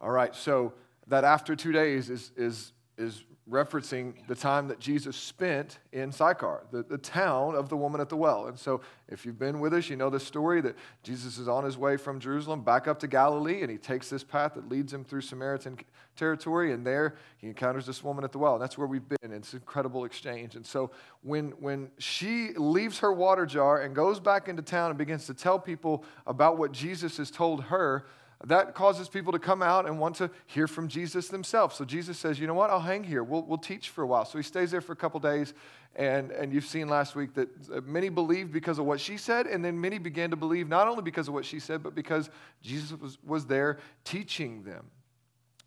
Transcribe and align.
All 0.00 0.10
right, 0.10 0.34
so 0.34 0.74
that 1.06 1.24
after 1.24 1.56
two 1.56 1.72
days 1.72 2.10
is, 2.10 2.32
is, 2.36 2.72
is 2.98 3.24
referencing 3.48 4.14
the 4.26 4.34
time 4.34 4.66
that 4.66 4.80
Jesus 4.80 5.16
spent 5.16 5.78
in 5.92 6.10
Sychar, 6.10 6.66
the, 6.72 6.82
the 6.82 6.98
town 6.98 7.54
of 7.54 7.68
the 7.68 7.76
woman 7.76 8.00
at 8.00 8.08
the 8.08 8.16
well. 8.16 8.48
And 8.48 8.58
so, 8.58 8.80
if 9.08 9.24
you've 9.24 9.38
been 9.38 9.60
with 9.60 9.72
us, 9.72 9.88
you 9.88 9.94
know 9.94 10.10
the 10.10 10.18
story 10.18 10.60
that 10.62 10.74
Jesus 11.04 11.38
is 11.38 11.46
on 11.46 11.64
his 11.64 11.78
way 11.78 11.96
from 11.96 12.18
Jerusalem 12.18 12.62
back 12.62 12.88
up 12.88 12.98
to 13.00 13.06
Galilee, 13.06 13.62
and 13.62 13.70
he 13.70 13.78
takes 13.78 14.10
this 14.10 14.24
path 14.24 14.54
that 14.54 14.68
leads 14.68 14.92
him 14.92 15.04
through 15.04 15.20
Samaritan 15.20 15.78
territory, 16.16 16.72
and 16.72 16.84
there 16.84 17.14
he 17.38 17.46
encounters 17.46 17.86
this 17.86 18.02
woman 18.02 18.24
at 18.24 18.32
the 18.32 18.38
well. 18.38 18.54
And 18.54 18.62
that's 18.62 18.76
where 18.76 18.88
we've 18.88 19.08
been. 19.08 19.32
It's 19.32 19.52
an 19.52 19.60
incredible 19.60 20.04
exchange. 20.04 20.56
And 20.56 20.66
so, 20.66 20.90
when, 21.22 21.50
when 21.60 21.90
she 21.98 22.50
leaves 22.56 22.98
her 22.98 23.12
water 23.12 23.46
jar 23.46 23.82
and 23.82 23.94
goes 23.94 24.18
back 24.18 24.48
into 24.48 24.62
town 24.62 24.90
and 24.90 24.98
begins 24.98 25.26
to 25.26 25.34
tell 25.34 25.58
people 25.58 26.04
about 26.26 26.58
what 26.58 26.72
Jesus 26.72 27.16
has 27.18 27.30
told 27.30 27.64
her, 27.64 28.06
that 28.44 28.74
causes 28.74 29.08
people 29.08 29.32
to 29.32 29.38
come 29.38 29.62
out 29.62 29.86
and 29.86 29.98
want 29.98 30.16
to 30.16 30.30
hear 30.46 30.66
from 30.66 30.88
Jesus 30.88 31.28
themselves. 31.28 31.74
So 31.76 31.84
Jesus 31.84 32.18
says, 32.18 32.38
you 32.38 32.46
know 32.46 32.54
what, 32.54 32.68
I'll 32.70 32.80
hang 32.80 33.02
here. 33.02 33.24
We'll, 33.24 33.42
we'll 33.42 33.56
teach 33.56 33.88
for 33.88 34.02
a 34.02 34.06
while. 34.06 34.26
So 34.26 34.36
he 34.36 34.44
stays 34.44 34.70
there 34.70 34.82
for 34.82 34.92
a 34.92 34.96
couple 34.96 35.18
days. 35.20 35.54
And, 35.94 36.30
and 36.30 36.52
you've 36.52 36.66
seen 36.66 36.88
last 36.88 37.16
week 37.16 37.32
that 37.34 37.48
uh, 37.72 37.80
many 37.86 38.10
believed 38.10 38.52
because 38.52 38.78
of 38.78 38.84
what 38.84 39.00
she 39.00 39.16
said, 39.16 39.46
and 39.46 39.64
then 39.64 39.80
many 39.80 39.98
began 39.98 40.30
to 40.30 40.36
believe 40.36 40.68
not 40.68 40.86
only 40.86 41.02
because 41.02 41.28
of 41.28 41.34
what 41.34 41.46
she 41.46 41.58
said, 41.58 41.82
but 41.82 41.94
because 41.94 42.28
Jesus 42.60 42.98
was, 43.00 43.16
was 43.24 43.46
there 43.46 43.78
teaching 44.04 44.62
them. 44.62 44.90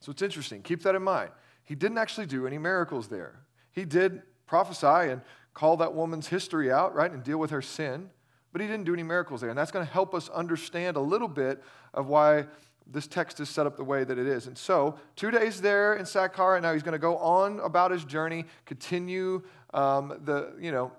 So 0.02 0.12
it's 0.12 0.22
interesting. 0.22 0.62
Keep 0.62 0.84
that 0.84 0.94
in 0.94 1.02
mind. 1.02 1.32
He 1.64 1.74
didn't 1.74 1.98
actually 1.98 2.28
do 2.28 2.46
any 2.46 2.60
miracles 2.60 3.08
there. 3.08 3.40
He 3.72 3.86
did 3.86 4.22
prophesy 4.46 5.12
and 5.12 5.22
call 5.56 5.78
that 5.78 5.96
woman's 5.96 6.28
history 6.28 6.72
out, 6.72 6.94
right, 6.94 7.12
and 7.12 7.24
deal 7.24 7.40
with 7.40 7.50
her 7.50 7.62
sin. 7.64 8.12
But 8.52 8.62
he 8.62 8.68
didn't 8.68 8.86
do 8.86 8.94
any 8.94 9.04
miracles 9.04 9.42
there. 9.42 9.50
And 9.50 9.58
that's 9.58 9.72
going 9.72 9.86
to 9.86 9.92
help 9.92 10.14
us 10.16 10.30
understand 10.30 10.98
a 10.98 11.02
little 11.02 11.28
bit 11.28 11.64
of 11.94 12.08
why 12.08 12.46
this 12.92 13.08
text 13.08 13.40
is 13.40 13.50
set 13.50 13.66
up 13.66 13.78
the 13.78 13.84
way 13.84 14.04
that 14.04 14.18
it 14.18 14.26
is. 14.26 14.48
And 14.48 14.58
so, 14.58 14.98
two 15.16 15.32
days 15.32 15.62
there 15.62 15.94
in 15.94 16.06
and 16.06 16.64
now 16.64 16.74
he's 16.74 16.84
going 16.84 16.94
to 16.94 16.98
go 16.98 17.18
on 17.18 17.60
about 17.60 17.92
his 17.92 18.04
journey, 18.04 18.46
continue 18.66 19.44
um, 19.74 20.20
the, 20.26 20.54
you 20.60 20.72
know, 20.72 20.92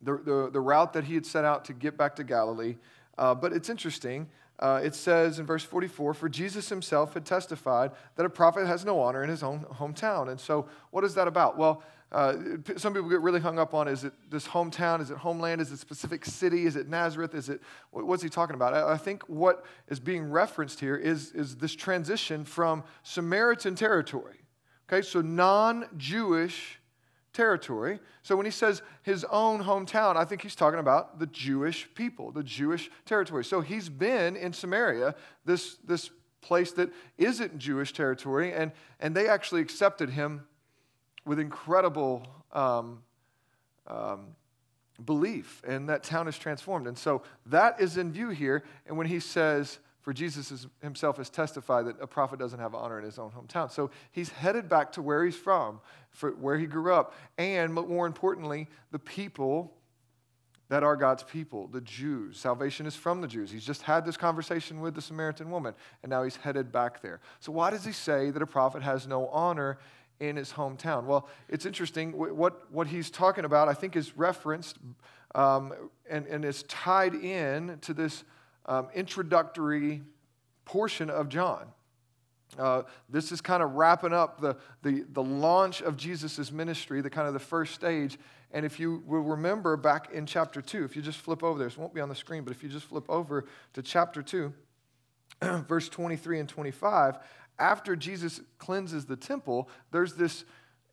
the, 0.00 0.16
the, 0.16 0.50
the, 0.50 0.60
route 0.60 0.92
that 0.94 1.04
he 1.04 1.14
had 1.14 1.26
set 1.26 1.44
out 1.44 1.66
to 1.66 1.72
get 1.72 1.98
back 1.98 2.16
to 2.16 2.24
Galilee. 2.24 2.76
Uh, 3.18 3.34
but 3.34 3.52
it's 3.52 3.68
interesting. 3.68 4.28
Uh, 4.58 4.80
it 4.82 4.94
says 4.94 5.38
in 5.38 5.46
verse 5.46 5.62
44 5.62 6.14
For 6.14 6.28
Jesus 6.28 6.68
himself 6.68 7.14
had 7.14 7.24
testified 7.24 7.92
that 8.16 8.26
a 8.26 8.30
prophet 8.30 8.66
has 8.66 8.84
no 8.84 9.00
honor 9.00 9.22
in 9.22 9.30
his 9.30 9.42
own 9.42 9.64
hometown. 9.74 10.28
And 10.28 10.40
so, 10.40 10.66
what 10.90 11.04
is 11.04 11.14
that 11.14 11.28
about? 11.28 11.56
Well, 11.56 11.82
uh, 12.10 12.34
some 12.76 12.94
people 12.94 13.08
get 13.10 13.20
really 13.20 13.40
hung 13.40 13.58
up 13.58 13.74
on 13.74 13.86
is 13.86 14.04
it 14.04 14.14
this 14.30 14.48
hometown? 14.48 15.00
Is 15.00 15.10
it 15.10 15.18
homeland? 15.18 15.60
Is 15.60 15.70
it 15.70 15.78
specific 15.78 16.24
city? 16.24 16.64
Is 16.64 16.74
it 16.74 16.88
Nazareth? 16.88 17.34
Is 17.34 17.50
it, 17.50 17.60
what's 17.90 18.22
he 18.22 18.30
talking 18.30 18.54
about? 18.54 18.72
I, 18.72 18.94
I 18.94 18.96
think 18.96 19.22
what 19.24 19.64
is 19.88 20.00
being 20.00 20.30
referenced 20.30 20.80
here 20.80 20.96
is, 20.96 21.32
is 21.32 21.56
this 21.56 21.74
transition 21.74 22.44
from 22.44 22.82
Samaritan 23.02 23.74
territory, 23.74 24.40
okay, 24.90 25.06
so 25.06 25.20
non 25.20 25.86
Jewish 25.98 26.77
territory. 27.38 28.00
So 28.24 28.34
when 28.34 28.46
he 28.46 28.50
says 28.50 28.82
his 29.02 29.24
own 29.30 29.62
hometown, 29.62 30.16
I 30.16 30.24
think 30.24 30.42
he's 30.42 30.56
talking 30.56 30.80
about 30.80 31.20
the 31.20 31.26
Jewish 31.26 31.88
people, 31.94 32.32
the 32.32 32.42
Jewish 32.42 32.90
territory. 33.04 33.44
So 33.44 33.60
he's 33.60 33.88
been 33.88 34.34
in 34.34 34.52
Samaria, 34.52 35.14
this, 35.44 35.76
this 35.84 36.10
place 36.40 36.72
that 36.72 36.90
isn't 37.16 37.56
Jewish 37.56 37.92
territory, 37.92 38.52
and, 38.52 38.72
and 38.98 39.14
they 39.14 39.28
actually 39.28 39.60
accepted 39.60 40.10
him 40.10 40.48
with 41.24 41.38
incredible 41.38 42.26
um, 42.52 43.04
um, 43.86 44.34
belief, 45.04 45.62
and 45.64 45.88
that 45.88 46.02
town 46.02 46.26
is 46.26 46.36
transformed. 46.36 46.88
And 46.88 46.98
so 46.98 47.22
that 47.46 47.80
is 47.80 47.98
in 47.98 48.10
view 48.10 48.30
here. 48.30 48.64
And 48.84 48.98
when 48.98 49.06
he 49.06 49.20
says, 49.20 49.78
for 50.00 50.12
Jesus 50.12 50.50
is, 50.50 50.66
himself 50.80 51.16
has 51.18 51.28
testified 51.28 51.86
that 51.86 52.00
a 52.00 52.06
prophet 52.06 52.38
doesn't 52.38 52.60
have 52.60 52.74
honor 52.74 52.98
in 52.98 53.04
his 53.04 53.18
own 53.18 53.30
hometown. 53.30 53.70
So 53.70 53.90
he's 54.12 54.30
headed 54.30 54.68
back 54.68 54.92
to 54.92 55.02
where 55.02 55.24
he's 55.24 55.36
from, 55.36 55.80
where 56.40 56.58
he 56.58 56.66
grew 56.66 56.92
up, 56.92 57.14
and 57.36 57.72
more 57.72 58.06
importantly, 58.06 58.68
the 58.90 58.98
people 58.98 59.74
that 60.68 60.82
are 60.82 60.96
God's 60.96 61.22
people, 61.22 61.66
the 61.66 61.80
Jews. 61.80 62.38
Salvation 62.38 62.84
is 62.84 62.94
from 62.94 63.22
the 63.22 63.26
Jews. 63.26 63.50
He's 63.50 63.64
just 63.64 63.82
had 63.82 64.04
this 64.04 64.18
conversation 64.18 64.80
with 64.80 64.94
the 64.94 65.00
Samaritan 65.00 65.50
woman, 65.50 65.74
and 66.02 66.10
now 66.10 66.22
he's 66.22 66.36
headed 66.36 66.70
back 66.70 67.00
there. 67.00 67.20
So, 67.40 67.52
why 67.52 67.70
does 67.70 67.86
he 67.86 67.92
say 67.92 68.30
that 68.30 68.42
a 68.42 68.46
prophet 68.46 68.82
has 68.82 69.06
no 69.06 69.28
honor 69.28 69.78
in 70.20 70.36
his 70.36 70.52
hometown. 70.52 71.04
Well, 71.04 71.28
it's 71.48 71.66
interesting. 71.66 72.12
What, 72.12 72.70
what 72.72 72.86
he's 72.88 73.10
talking 73.10 73.44
about, 73.44 73.68
I 73.68 73.74
think, 73.74 73.96
is 73.96 74.16
referenced 74.16 74.78
um, 75.34 75.72
and, 76.10 76.26
and 76.26 76.44
is 76.44 76.64
tied 76.64 77.14
in 77.14 77.78
to 77.82 77.94
this 77.94 78.24
um, 78.68 78.86
introductory 78.94 80.02
portion 80.64 81.10
of 81.10 81.28
John. 81.28 81.66
Uh, 82.56 82.82
this 83.08 83.32
is 83.32 83.40
kind 83.40 83.62
of 83.62 83.72
wrapping 83.72 84.12
up 84.12 84.40
the, 84.40 84.56
the, 84.82 85.04
the 85.12 85.22
launch 85.22 85.82
of 85.82 85.96
Jesus' 85.96 86.52
ministry, 86.52 87.00
the 87.00 87.10
kind 87.10 87.26
of 87.26 87.34
the 87.34 87.40
first 87.40 87.74
stage. 87.74 88.18
And 88.52 88.64
if 88.64 88.78
you 88.78 89.02
will 89.06 89.22
remember 89.22 89.76
back 89.76 90.12
in 90.12 90.24
chapter 90.24 90.62
2, 90.62 90.84
if 90.84 90.96
you 90.96 91.02
just 91.02 91.18
flip 91.18 91.42
over 91.42 91.58
there, 91.58 91.68
it 91.68 91.76
won't 91.76 91.94
be 91.94 92.00
on 92.00 92.08
the 92.08 92.14
screen, 92.14 92.44
but 92.44 92.52
if 92.52 92.62
you 92.62 92.68
just 92.68 92.86
flip 92.86 93.04
over 93.08 93.44
to 93.74 93.82
chapter 93.82 94.22
2, 94.22 94.52
verse 95.42 95.88
23 95.88 96.40
and 96.40 96.48
25, 96.48 97.18
after 97.58 97.96
Jesus 97.96 98.40
cleanses 98.58 99.04
the 99.04 99.16
temple, 99.16 99.68
there's 99.90 100.14
this 100.14 100.44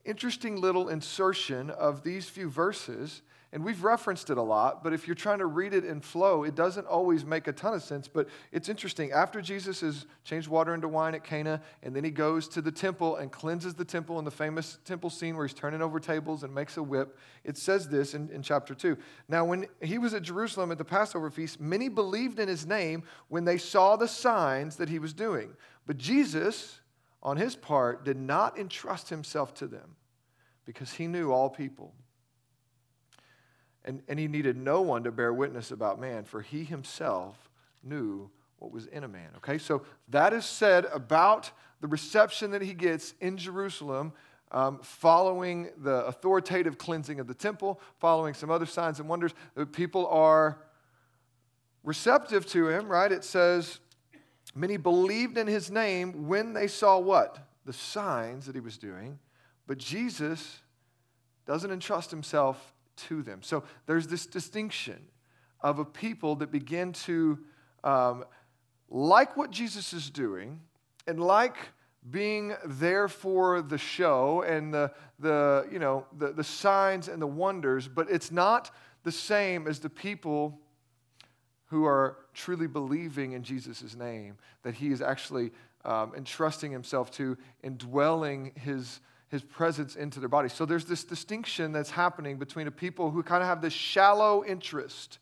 interesting 0.04 0.60
little 0.60 0.90
insertion 0.90 1.70
of 1.70 2.04
these 2.04 2.28
few 2.28 2.50
verses. 2.50 3.22
And 3.54 3.64
we've 3.64 3.84
referenced 3.84 4.30
it 4.30 4.38
a 4.38 4.42
lot, 4.42 4.84
but 4.84 4.92
if 4.92 5.08
you're 5.08 5.16
trying 5.16 5.40
to 5.40 5.46
read 5.46 5.74
it 5.74 5.86
in 5.86 6.02
flow, 6.02 6.44
it 6.44 6.56
doesn't 6.56 6.88
always 6.88 7.24
make 7.24 7.48
a 7.48 7.54
ton 7.54 7.74
of 7.74 7.84
sense. 7.84 8.08
But 8.08 8.28
it's 8.52 8.68
interesting. 8.68 9.12
After 9.12 9.42
Jesus 9.42 9.82
has 9.82 10.06
changed 10.24 10.48
water 10.48 10.74
into 10.74 10.88
wine 10.88 11.16
at 11.16 11.24
Cana, 11.24 11.62
and 11.82 11.96
then 11.96 12.04
he 12.04 12.12
goes 12.12 12.48
to 12.50 12.62
the 12.62 12.72
temple 12.72 13.16
and 13.16 13.32
cleanses 13.32 13.74
the 13.74 13.86
temple 13.86 14.20
in 14.20 14.26
the 14.26 14.32
famous 14.32 14.80
temple 14.84 15.10
scene 15.10 15.38
where 15.38 15.48
he's 15.48 15.54
turning 15.54 15.82
over 15.82 16.00
tables 16.00 16.44
and 16.44 16.54
makes 16.54 16.76
a 16.78 16.84
whip, 16.84 17.18
it 17.44 17.58
says 17.58 17.88
this 17.88 18.14
in, 18.14 18.30
in 18.30 18.42
chapter 18.42 18.76
2. 18.76 18.98
Now, 19.30 19.46
when 19.46 19.68
he 19.82 19.98
was 19.98 20.14
at 20.14 20.24
Jerusalem 20.24 20.72
at 20.72 20.78
the 20.78 20.86
Passover 20.86 21.30
feast, 21.30 21.62
many 21.62 21.88
believed 21.88 22.40
in 22.40 22.48
his 22.48 22.66
name 22.66 23.04
when 23.30 23.46
they 23.46 23.58
saw 23.58 23.96
the 23.96 24.08
signs 24.08 24.76
that 24.78 24.90
he 24.90 25.00
was 25.00 25.14
doing. 25.14 25.54
But 25.86 25.98
Jesus, 25.98 26.82
on 27.22 27.38
his 27.38 27.56
part, 27.56 28.04
did 28.04 28.18
not 28.18 28.58
entrust 28.58 29.10
himself 29.10 29.54
to 29.56 29.68
them 29.68 29.96
because 30.66 30.94
he 30.94 31.08
knew 31.08 31.32
all 31.32 31.50
people. 31.50 31.94
And, 33.86 34.02
and 34.08 34.20
he 34.20 34.28
needed 34.28 34.58
no 34.58 34.82
one 34.82 35.04
to 35.04 35.12
bear 35.12 35.34
witness 35.34 35.72
about 35.72 36.00
man, 36.00 36.26
for 36.26 36.42
he 36.42 36.64
himself 36.64 37.50
knew 37.84 38.30
what 38.60 38.72
was 38.72 38.88
in 38.88 39.04
a 39.04 39.08
man. 39.08 39.30
Okay, 39.38 39.58
so 39.58 39.84
that 40.10 40.34
is 40.34 40.46
said 40.46 40.86
about 40.92 41.52
the 41.82 41.88
reception 41.88 42.52
that 42.52 42.62
he 42.62 42.74
gets 42.74 43.14
in 43.22 43.38
Jerusalem 43.38 44.12
um, 44.52 44.80
following 44.82 45.70
the 45.78 46.06
authoritative 46.06 46.78
cleansing 46.78 47.20
of 47.20 47.28
the 47.28 47.34
temple, 47.34 47.80
following 48.00 48.34
some 48.34 48.50
other 48.50 48.66
signs 48.66 49.00
and 49.00 49.08
wonders. 49.08 49.34
People 49.72 50.08
are 50.08 50.58
receptive 51.84 52.46
to 52.48 52.70
him, 52.70 52.88
right? 52.88 53.12
It 53.12 53.24
says 53.24 53.80
Many 54.54 54.78
believed 54.78 55.38
in 55.38 55.48
his 55.48 55.70
name 55.70 56.28
when 56.28 56.54
they 56.54 56.68
saw 56.68 56.98
what? 56.98 57.40
The 57.66 57.74
signs 57.74 58.46
that 58.46 58.56
he 58.56 58.62
was 58.62 58.78
doing. 58.78 59.20
But 59.68 59.78
Jesus 59.78 60.62
doesn't 61.46 61.72
entrust 61.72 62.10
himself 62.10 62.74
to 62.96 63.22
them. 63.22 63.42
So 63.42 63.64
there's 63.86 64.08
this 64.08 64.26
distinction 64.26 65.00
of 65.62 65.80
a 65.80 65.86
people 65.86 66.36
that 66.38 66.52
begin 66.52 66.94
to 66.94 67.40
um, 67.84 68.26
like 68.90 69.36
what 69.38 69.52
Jesus 69.52 69.94
is 69.94 70.10
doing 70.10 70.60
and 71.08 71.20
like 71.20 71.56
being 72.10 72.54
there 72.66 73.08
for 73.08 73.62
the 73.62 73.78
show 73.78 74.44
and 74.44 74.74
the, 74.74 74.92
the, 75.20 75.68
you 75.72 75.80
know, 75.80 76.06
the, 76.18 76.34
the 76.34 76.44
signs 76.44 77.08
and 77.08 77.22
the 77.22 77.28
wonders, 77.28 77.88
but 77.88 78.10
it's 78.10 78.32
not 78.32 78.72
the 79.04 79.12
same 79.12 79.68
as 79.68 79.80
the 79.80 79.90
people 79.90 80.60
who 81.68 81.86
are 81.86 82.18
truly 82.34 82.68
believing 82.68 83.32
in 83.32 83.44
Jesus' 83.44 83.96
name, 83.96 84.38
that 84.64 84.76
he 84.76 84.92
is 84.92 85.02
actually 85.02 85.52
um, 85.84 86.14
entrusting 86.16 86.72
himself 86.72 87.10
to, 87.12 87.38
indwelling 87.64 88.52
his, 88.56 89.00
his 89.30 89.44
presence 89.44 89.96
into 89.96 90.20
their 90.20 90.30
body. 90.30 90.50
So 90.50 90.66
there's 90.66 90.86
this 90.86 91.04
distinction 91.04 91.72
that's 91.72 91.92
happening 91.92 92.38
between 92.38 92.68
a 92.68 92.72
people 92.72 93.12
who 93.12 93.24
kind 93.24 93.42
of 93.42 93.50
have 93.50 93.62
this 93.62 93.74
shallow 93.74 94.44
interest 94.46 95.20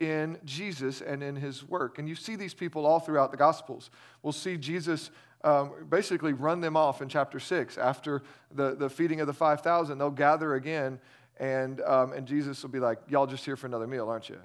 in 0.00 0.38
Jesus 0.44 1.00
and 1.00 1.22
in 1.22 1.36
his 1.36 1.62
work. 1.62 1.98
And 1.98 2.08
you 2.08 2.14
see 2.14 2.36
these 2.36 2.54
people 2.54 2.86
all 2.86 3.00
throughout 3.00 3.30
the 3.30 3.36
Gospels. 3.36 3.90
We'll 4.22 4.32
see 4.32 4.56
Jesus 4.56 5.10
um, 5.44 5.72
basically 5.88 6.32
run 6.32 6.60
them 6.60 6.76
off 6.76 7.02
in 7.02 7.08
chapter 7.08 7.38
6. 7.38 7.78
After 7.78 8.22
the, 8.50 8.74
the 8.74 8.88
feeding 8.88 9.20
of 9.20 9.26
the 9.26 9.34
5,000, 9.34 9.98
they'll 9.98 10.10
gather 10.10 10.54
again, 10.54 10.98
and, 11.38 11.80
um, 11.82 12.12
and 12.12 12.26
Jesus 12.26 12.62
will 12.62 12.70
be 12.70 12.80
like, 12.80 12.98
Y'all 13.08 13.26
just 13.26 13.44
here 13.44 13.56
for 13.56 13.66
another 13.66 13.86
meal, 13.86 14.08
aren't 14.08 14.28
you? 14.30 14.38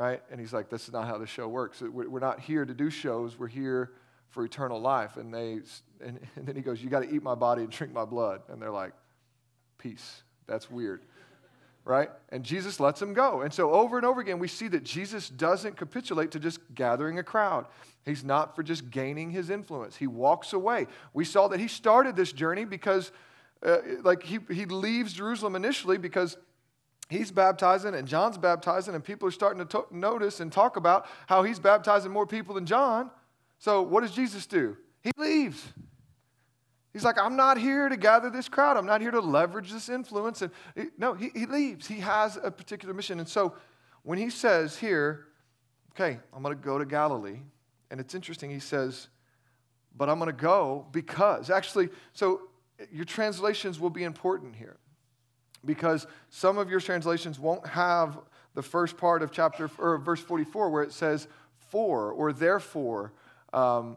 right? 0.00 0.22
And 0.30 0.40
he's 0.40 0.54
like, 0.54 0.70
this 0.70 0.84
is 0.84 0.94
not 0.94 1.06
how 1.06 1.18
the 1.18 1.26
show 1.26 1.46
works. 1.46 1.82
We're 1.82 2.20
not 2.20 2.40
here 2.40 2.64
to 2.64 2.72
do 2.72 2.88
shows. 2.88 3.38
We're 3.38 3.48
here 3.48 3.92
for 4.30 4.44
eternal 4.44 4.80
life. 4.80 5.16
And, 5.16 5.32
they, 5.32 5.60
and, 6.04 6.18
and 6.36 6.46
then 6.46 6.56
he 6.56 6.62
goes, 6.62 6.82
you 6.82 6.88
got 6.88 7.02
to 7.02 7.14
eat 7.14 7.22
my 7.22 7.34
body 7.34 7.62
and 7.62 7.70
drink 7.70 7.92
my 7.92 8.04
blood. 8.04 8.42
And 8.48 8.60
they're 8.60 8.70
like, 8.70 8.92
peace. 9.78 10.22
That's 10.46 10.70
weird. 10.70 11.02
right? 11.84 12.10
And 12.30 12.42
Jesus 12.42 12.80
lets 12.80 13.00
him 13.00 13.14
go. 13.14 13.42
And 13.42 13.52
so 13.52 13.72
over 13.72 13.96
and 13.96 14.06
over 14.06 14.20
again, 14.20 14.38
we 14.38 14.48
see 14.48 14.68
that 14.68 14.84
Jesus 14.84 15.28
doesn't 15.28 15.76
capitulate 15.76 16.32
to 16.32 16.40
just 16.40 16.58
gathering 16.74 17.18
a 17.18 17.22
crowd. 17.22 17.66
He's 18.04 18.24
not 18.24 18.56
for 18.56 18.62
just 18.62 18.90
gaining 18.90 19.30
his 19.30 19.50
influence. 19.50 19.96
He 19.96 20.06
walks 20.06 20.52
away. 20.52 20.86
We 21.14 21.24
saw 21.24 21.48
that 21.48 21.60
he 21.60 21.68
started 21.68 22.16
this 22.16 22.32
journey 22.32 22.64
because, 22.64 23.12
uh, 23.64 23.78
like, 24.02 24.22
he, 24.22 24.38
he 24.50 24.64
leaves 24.64 25.12
Jerusalem 25.12 25.54
initially 25.54 25.98
because 25.98 26.36
he's 27.08 27.30
baptizing 27.30 27.94
and 27.94 28.08
John's 28.08 28.38
baptizing, 28.38 28.94
and 28.94 29.04
people 29.04 29.28
are 29.28 29.32
starting 29.32 29.66
to 29.66 29.78
t- 29.78 29.84
notice 29.90 30.40
and 30.40 30.52
talk 30.52 30.76
about 30.76 31.06
how 31.26 31.42
he's 31.42 31.58
baptizing 31.58 32.10
more 32.10 32.26
people 32.26 32.54
than 32.54 32.66
John. 32.66 33.10
So, 33.60 33.82
what 33.82 34.00
does 34.00 34.12
Jesus 34.12 34.46
do? 34.46 34.76
He 35.02 35.12
leaves. 35.16 35.62
He's 36.92 37.04
like, 37.04 37.18
I'm 37.18 37.36
not 37.36 37.58
here 37.58 37.88
to 37.88 37.96
gather 37.96 38.30
this 38.30 38.48
crowd. 38.48 38.76
I'm 38.76 38.86
not 38.86 39.00
here 39.00 39.12
to 39.12 39.20
leverage 39.20 39.70
this 39.70 39.88
influence. 39.88 40.42
And 40.42 40.50
no, 40.98 41.14
he, 41.14 41.30
he 41.34 41.46
leaves. 41.46 41.86
He 41.86 42.00
has 42.00 42.38
a 42.42 42.50
particular 42.50 42.92
mission. 42.94 43.20
And 43.20 43.28
so 43.28 43.54
when 44.02 44.18
he 44.18 44.30
says 44.30 44.76
here, 44.76 45.26
okay, 45.92 46.18
I'm 46.34 46.42
going 46.42 46.56
to 46.56 46.62
go 46.62 46.78
to 46.78 46.86
Galilee, 46.86 47.40
and 47.90 48.00
it's 48.00 48.14
interesting, 48.14 48.50
he 48.50 48.60
says, 48.60 49.08
but 49.94 50.08
I'm 50.08 50.18
going 50.18 50.34
to 50.34 50.42
go 50.42 50.86
because. 50.90 51.50
Actually, 51.50 51.90
so 52.14 52.40
your 52.90 53.04
translations 53.04 53.78
will 53.78 53.90
be 53.90 54.04
important 54.04 54.56
here 54.56 54.78
because 55.66 56.06
some 56.30 56.56
of 56.56 56.70
your 56.70 56.80
translations 56.80 57.38
won't 57.38 57.66
have 57.66 58.18
the 58.54 58.62
first 58.62 58.96
part 58.96 59.22
of 59.22 59.30
chapter 59.30 59.70
or 59.78 59.98
verse 59.98 60.20
44 60.20 60.70
where 60.70 60.82
it 60.82 60.92
says 60.92 61.28
for 61.68 62.10
or 62.10 62.32
therefore. 62.32 63.12
Um, 63.52 63.96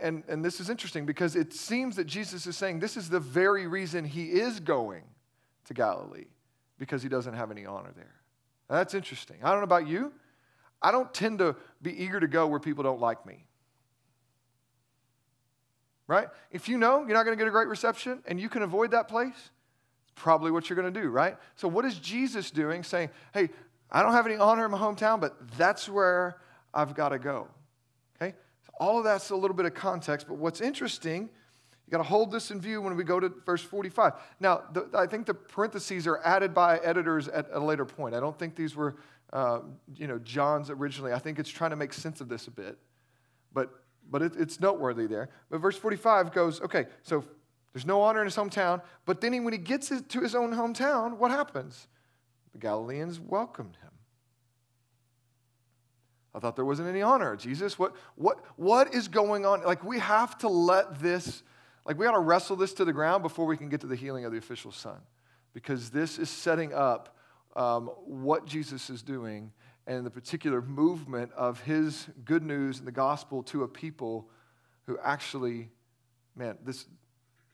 and, 0.00 0.22
and 0.28 0.44
this 0.44 0.60
is 0.60 0.70
interesting 0.70 1.04
because 1.04 1.36
it 1.36 1.52
seems 1.52 1.96
that 1.96 2.04
Jesus 2.04 2.46
is 2.46 2.56
saying 2.56 2.78
this 2.80 2.96
is 2.96 3.10
the 3.10 3.20
very 3.20 3.66
reason 3.66 4.04
he 4.04 4.26
is 4.26 4.60
going 4.60 5.02
to 5.66 5.74
Galilee 5.74 6.26
because 6.78 7.02
he 7.02 7.08
doesn't 7.08 7.34
have 7.34 7.50
any 7.50 7.66
honor 7.66 7.92
there. 7.94 8.14
Now, 8.70 8.76
that's 8.76 8.94
interesting. 8.94 9.36
I 9.42 9.50
don't 9.50 9.58
know 9.58 9.64
about 9.64 9.86
you. 9.86 10.12
I 10.80 10.90
don't 10.90 11.12
tend 11.12 11.40
to 11.40 11.56
be 11.82 12.02
eager 12.02 12.20
to 12.20 12.28
go 12.28 12.46
where 12.46 12.60
people 12.60 12.84
don't 12.84 13.00
like 13.00 13.26
me. 13.26 13.44
Right? 16.06 16.28
If 16.50 16.68
you 16.68 16.78
know 16.78 17.00
you're 17.00 17.14
not 17.14 17.24
going 17.24 17.36
to 17.36 17.42
get 17.42 17.48
a 17.48 17.52
great 17.52 17.68
reception 17.68 18.22
and 18.26 18.40
you 18.40 18.48
can 18.48 18.62
avoid 18.62 18.92
that 18.92 19.08
place, 19.08 19.34
it's 19.34 20.12
probably 20.14 20.50
what 20.50 20.70
you're 20.70 20.80
going 20.80 20.92
to 20.92 21.00
do, 21.00 21.08
right? 21.08 21.36
So, 21.56 21.68
what 21.68 21.84
is 21.84 21.98
Jesus 21.98 22.50
doing? 22.50 22.82
Saying, 22.82 23.10
hey, 23.34 23.50
I 23.90 24.02
don't 24.02 24.12
have 24.12 24.26
any 24.26 24.36
honor 24.36 24.64
in 24.64 24.70
my 24.70 24.78
hometown, 24.78 25.20
but 25.20 25.36
that's 25.58 25.86
where 25.88 26.38
I've 26.72 26.94
got 26.94 27.10
to 27.10 27.18
go. 27.18 27.48
All 28.78 28.98
of 28.98 29.04
that's 29.04 29.30
a 29.30 29.36
little 29.36 29.56
bit 29.56 29.66
of 29.66 29.74
context, 29.74 30.26
but 30.28 30.36
what's 30.36 30.60
interesting, 30.60 31.22
you 31.22 31.90
got 31.90 31.98
to 31.98 32.04
hold 32.04 32.30
this 32.30 32.50
in 32.50 32.60
view 32.60 32.80
when 32.80 32.96
we 32.96 33.04
go 33.04 33.18
to 33.18 33.32
verse 33.44 33.62
45. 33.62 34.12
Now, 34.40 34.62
the, 34.72 34.88
I 34.94 35.06
think 35.06 35.26
the 35.26 35.34
parentheses 35.34 36.06
are 36.06 36.20
added 36.24 36.54
by 36.54 36.78
editors 36.78 37.28
at 37.28 37.48
a 37.52 37.60
later 37.60 37.84
point. 37.84 38.14
I 38.14 38.20
don't 38.20 38.38
think 38.38 38.54
these 38.54 38.76
were, 38.76 38.96
uh, 39.32 39.60
you 39.94 40.06
know, 40.06 40.18
John's 40.18 40.70
originally. 40.70 41.12
I 41.12 41.18
think 41.18 41.38
it's 41.38 41.50
trying 41.50 41.70
to 41.70 41.76
make 41.76 41.92
sense 41.92 42.20
of 42.20 42.28
this 42.28 42.46
a 42.46 42.50
bit, 42.50 42.78
but 43.52 43.70
but 44.10 44.22
it, 44.22 44.32
it's 44.36 44.60
noteworthy 44.60 45.06
there. 45.06 45.28
But 45.50 45.58
verse 45.58 45.76
45 45.76 46.32
goes, 46.32 46.60
okay, 46.62 46.86
so 47.02 47.24
there's 47.72 47.86
no 47.86 48.00
honor 48.00 48.20
in 48.20 48.26
his 48.26 48.36
hometown, 48.36 48.82
but 49.04 49.20
then 49.20 49.32
he, 49.32 49.40
when 49.40 49.52
he 49.52 49.58
gets 49.58 49.88
to 49.88 50.20
his 50.20 50.34
own 50.34 50.52
hometown, 50.52 51.18
what 51.18 51.30
happens? 51.30 51.88
The 52.52 52.58
Galileans 52.58 53.20
welcomed 53.20 53.76
him. 53.76 53.90
I 56.38 56.40
thought 56.40 56.54
there 56.54 56.64
wasn't 56.64 56.88
any 56.88 57.02
honor. 57.02 57.34
Jesus, 57.34 57.80
what, 57.80 57.96
what, 58.14 58.38
what 58.54 58.94
is 58.94 59.08
going 59.08 59.44
on? 59.44 59.64
Like, 59.64 59.82
we 59.82 59.98
have 59.98 60.38
to 60.38 60.48
let 60.48 61.00
this, 61.00 61.42
like, 61.84 61.98
we 61.98 62.06
got 62.06 62.12
to 62.12 62.20
wrestle 62.20 62.54
this 62.54 62.72
to 62.74 62.84
the 62.84 62.92
ground 62.92 63.24
before 63.24 63.44
we 63.44 63.56
can 63.56 63.68
get 63.68 63.80
to 63.80 63.88
the 63.88 63.96
healing 63.96 64.24
of 64.24 64.30
the 64.30 64.38
official 64.38 64.70
son. 64.70 64.98
Because 65.52 65.90
this 65.90 66.16
is 66.16 66.30
setting 66.30 66.72
up 66.72 67.16
um, 67.56 67.88
what 68.04 68.46
Jesus 68.46 68.88
is 68.88 69.02
doing 69.02 69.50
and 69.88 70.06
the 70.06 70.10
particular 70.10 70.62
movement 70.62 71.32
of 71.32 71.60
his 71.62 72.06
good 72.24 72.44
news 72.44 72.78
and 72.78 72.86
the 72.86 72.92
gospel 72.92 73.42
to 73.42 73.64
a 73.64 73.68
people 73.68 74.30
who 74.86 74.96
actually, 75.02 75.70
man, 76.36 76.56
this, 76.64 76.86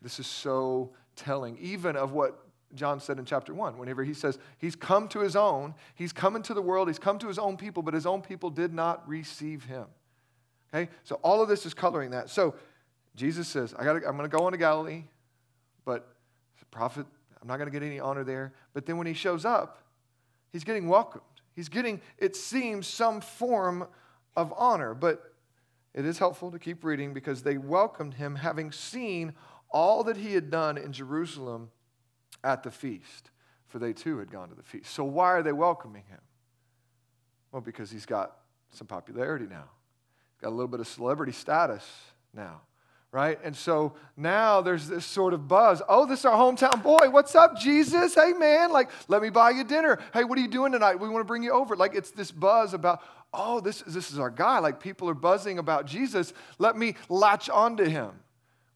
this 0.03 0.21
is 0.21 0.27
so 0.27 0.93
telling, 1.17 1.57
even 1.57 1.97
of 1.97 2.13
what 2.13 2.44
John 2.75 3.01
said 3.01 3.19
in 3.19 3.25
chapter 3.25 3.55
1, 3.55 3.79
whenever 3.79 4.05
he 4.05 4.15
says 4.15 4.39
he's 4.59 4.77
come 4.77 5.09
to 5.09 5.21
his 5.21 5.37
own, 5.37 5.75
he's 5.95 6.13
come 6.13 6.37
into 6.37 6.55
the 6.55 6.63
world, 6.63 6.89
he's 6.89 6.99
come 6.99 7.19
to 7.19 7.29
his 7.29 7.39
own 7.39 7.57
people, 7.57 7.83
but 7.83 7.95
his 7.95 8.07
own 8.07 8.23
people 8.23 8.51
did 8.51 8.73
not 8.73 9.07
receive 9.09 9.65
him. 9.65 9.87
Okay? 10.73 10.91
So 11.05 11.17
all 11.17 11.43
of 11.43 11.49
this 11.49 11.67
is 11.67 11.75
coloring 11.75 12.11
that. 12.11 12.31
So 12.31 12.55
Jesus 13.15 13.47
says, 13.49 13.75
I 13.79 13.85
gotta, 13.85 14.07
I'm 14.09 14.17
going 14.17 14.29
to 14.29 14.37
go 14.37 14.45
on 14.45 14.53
to 14.53 14.59
Galilee, 14.59 15.05
but 15.85 16.15
prophet, 16.71 17.07
I'm 17.41 17.47
not 17.47 17.59
going 17.59 17.71
to 17.71 17.73
get 17.73 17.87
any 17.87 18.01
honor 18.01 18.25
there. 18.25 18.53
But 18.73 18.85
then 18.87 18.99
when 18.99 19.07
he 19.07 19.13
shows 19.13 19.45
up, 19.45 19.83
he's 20.53 20.65
getting 20.65 20.89
welcomed. 20.89 21.23
He's 21.55 21.69
getting, 21.69 22.01
it 22.19 22.35
seems, 22.35 22.87
some 22.87 23.21
form 23.21 23.87
of 24.37 24.53
honor. 24.57 24.95
But 24.95 25.33
it 25.95 26.05
is 26.05 26.19
helpful 26.19 26.51
to 26.51 26.59
keep 26.59 26.83
reading 26.83 27.15
because 27.15 27.43
they 27.43 27.57
welcomed 27.57 28.15
him 28.15 28.35
having 28.35 28.73
seen 28.73 29.35
all 29.71 30.03
that 30.05 30.17
he 30.17 30.35
had 30.35 30.51
done 30.51 30.77
in 30.77 30.93
Jerusalem 30.93 31.71
at 32.45 32.63
the 32.63 32.71
feast, 32.71 33.31
for 33.67 33.81
they 33.81 33.93
too 33.93 34.19
had 34.19 34.31
gone 34.31 34.51
to 34.51 34.55
the 34.55 34.63
feast. 34.63 34.93
So 34.93 35.03
why 35.03 35.33
are 35.33 35.43
they 35.43 35.53
welcoming 35.53 36.05
him? 36.09 36.21
Well, 37.51 37.63
because 37.63 37.91
he's 37.91 38.07
got 38.07 38.37
some 38.71 38.87
popularity 38.87 39.47
now. 39.49 39.65
He's 40.35 40.41
got 40.43 40.49
a 40.49 40.51
little 40.51 40.69
bit 40.69 40.81
of 40.81 40.87
celebrity 40.87 41.33
status 41.33 41.85
now, 42.35 42.61
right? 43.11 43.39
And 43.43 43.57
so 43.57 43.95
now 44.17 44.61
there's 44.61 44.89
this 44.89 45.07
sort 45.07 45.33
of 45.33 45.49
buzz. 45.49 45.81
Oh, 45.89 46.05
this 46.05 46.21
is 46.21 46.25
our 46.27 46.37
hometown 46.37 46.83
boy. 46.83 47.11
What's 47.11 47.35
up, 47.35 47.57
Jesus? 47.57 48.15
Hey, 48.15 48.33
man, 48.33 48.71
like, 48.71 48.91
let 49.09 49.23
me 49.23 49.31
buy 49.31 49.51
you 49.51 49.65
dinner. 49.65 49.99
Hey, 50.13 50.25
what 50.25 50.39
are 50.39 50.43
you 50.43 50.49
doing 50.49 50.73
tonight? 50.73 51.01
We 51.01 51.09
want 51.09 51.21
to 51.21 51.27
bring 51.27 51.43
you 51.43 51.53
over. 51.53 51.77
Like, 51.77 51.95
it's 51.95 52.11
this 52.11 52.31
buzz 52.31 52.75
about, 52.75 53.01
oh, 53.33 53.61
this, 53.61 53.81
this 53.87 54.13
is 54.13 54.19
our 54.19 54.31
guy. 54.31 54.59
Like, 54.59 54.81
people 54.81 55.09
are 55.09 55.15
buzzing 55.15 55.59
about 55.59 55.87
Jesus. 55.87 56.35
Let 56.59 56.77
me 56.77 56.97
latch 57.09 57.49
onto 57.49 57.85
him 57.85 58.11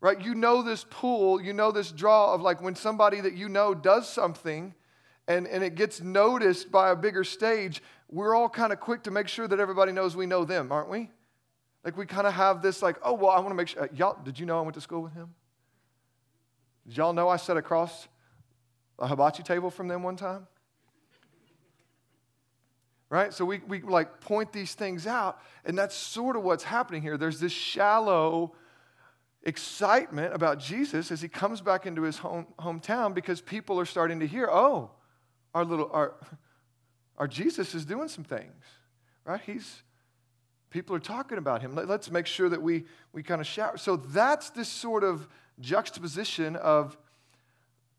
right? 0.00 0.20
You 0.20 0.34
know 0.34 0.62
this 0.62 0.84
pool, 0.88 1.40
you 1.40 1.52
know 1.52 1.72
this 1.72 1.90
draw 1.90 2.34
of 2.34 2.40
like 2.40 2.60
when 2.60 2.74
somebody 2.74 3.20
that 3.20 3.34
you 3.34 3.48
know 3.48 3.74
does 3.74 4.08
something 4.08 4.74
and, 5.26 5.46
and 5.46 5.62
it 5.62 5.74
gets 5.74 6.00
noticed 6.00 6.72
by 6.72 6.90
a 6.90 6.96
bigger 6.96 7.24
stage, 7.24 7.82
we're 8.10 8.34
all 8.34 8.48
kind 8.48 8.72
of 8.72 8.80
quick 8.80 9.02
to 9.04 9.10
make 9.10 9.28
sure 9.28 9.46
that 9.46 9.60
everybody 9.60 9.92
knows 9.92 10.16
we 10.16 10.26
know 10.26 10.44
them, 10.44 10.72
aren't 10.72 10.88
we? 10.88 11.10
Like 11.84 11.96
we 11.96 12.06
kind 12.06 12.26
of 12.26 12.32
have 12.32 12.62
this 12.62 12.82
like, 12.82 12.96
oh, 13.02 13.12
well, 13.12 13.30
I 13.30 13.40
want 13.40 13.50
to 13.50 13.54
make 13.54 13.68
sure. 13.68 13.84
Uh, 13.84 13.88
y'all, 13.94 14.18
did 14.22 14.38
you 14.38 14.46
know 14.46 14.58
I 14.58 14.62
went 14.62 14.74
to 14.74 14.80
school 14.80 15.02
with 15.02 15.12
him? 15.12 15.34
Did 16.86 16.96
y'all 16.96 17.12
know 17.12 17.28
I 17.28 17.36
sat 17.36 17.56
across 17.56 18.08
a 18.98 19.06
hibachi 19.06 19.42
table 19.42 19.70
from 19.70 19.88
them 19.88 20.02
one 20.02 20.16
time? 20.16 20.46
Right? 23.10 23.32
So 23.32 23.44
we, 23.44 23.60
we 23.66 23.80
like 23.80 24.20
point 24.20 24.52
these 24.52 24.74
things 24.74 25.06
out, 25.06 25.40
and 25.64 25.78
that's 25.78 25.94
sort 25.94 26.36
of 26.36 26.42
what's 26.42 26.64
happening 26.64 27.00
here. 27.00 27.16
There's 27.16 27.40
this 27.40 27.52
shallow, 27.52 28.54
excitement 29.42 30.34
about 30.34 30.58
Jesus 30.58 31.10
as 31.10 31.20
he 31.20 31.28
comes 31.28 31.60
back 31.60 31.86
into 31.86 32.02
his 32.02 32.18
home, 32.18 32.46
hometown 32.58 33.14
because 33.14 33.40
people 33.40 33.78
are 33.78 33.84
starting 33.84 34.20
to 34.20 34.26
hear, 34.26 34.48
oh, 34.50 34.90
our 35.54 35.64
little, 35.64 35.90
our, 35.92 36.14
our 37.16 37.28
Jesus 37.28 37.74
is 37.74 37.84
doing 37.84 38.08
some 38.08 38.24
things, 38.24 38.64
right? 39.24 39.40
He's, 39.44 39.82
people 40.70 40.94
are 40.96 41.00
talking 41.00 41.38
about 41.38 41.62
him. 41.62 41.74
Let, 41.74 41.88
us 41.88 42.10
make 42.10 42.26
sure 42.26 42.48
that 42.48 42.60
we, 42.60 42.84
we 43.12 43.22
kind 43.22 43.40
of 43.40 43.46
shout. 43.46 43.80
So 43.80 43.96
that's 43.96 44.50
this 44.50 44.68
sort 44.68 45.04
of 45.04 45.28
juxtaposition 45.60 46.56
of 46.56 46.96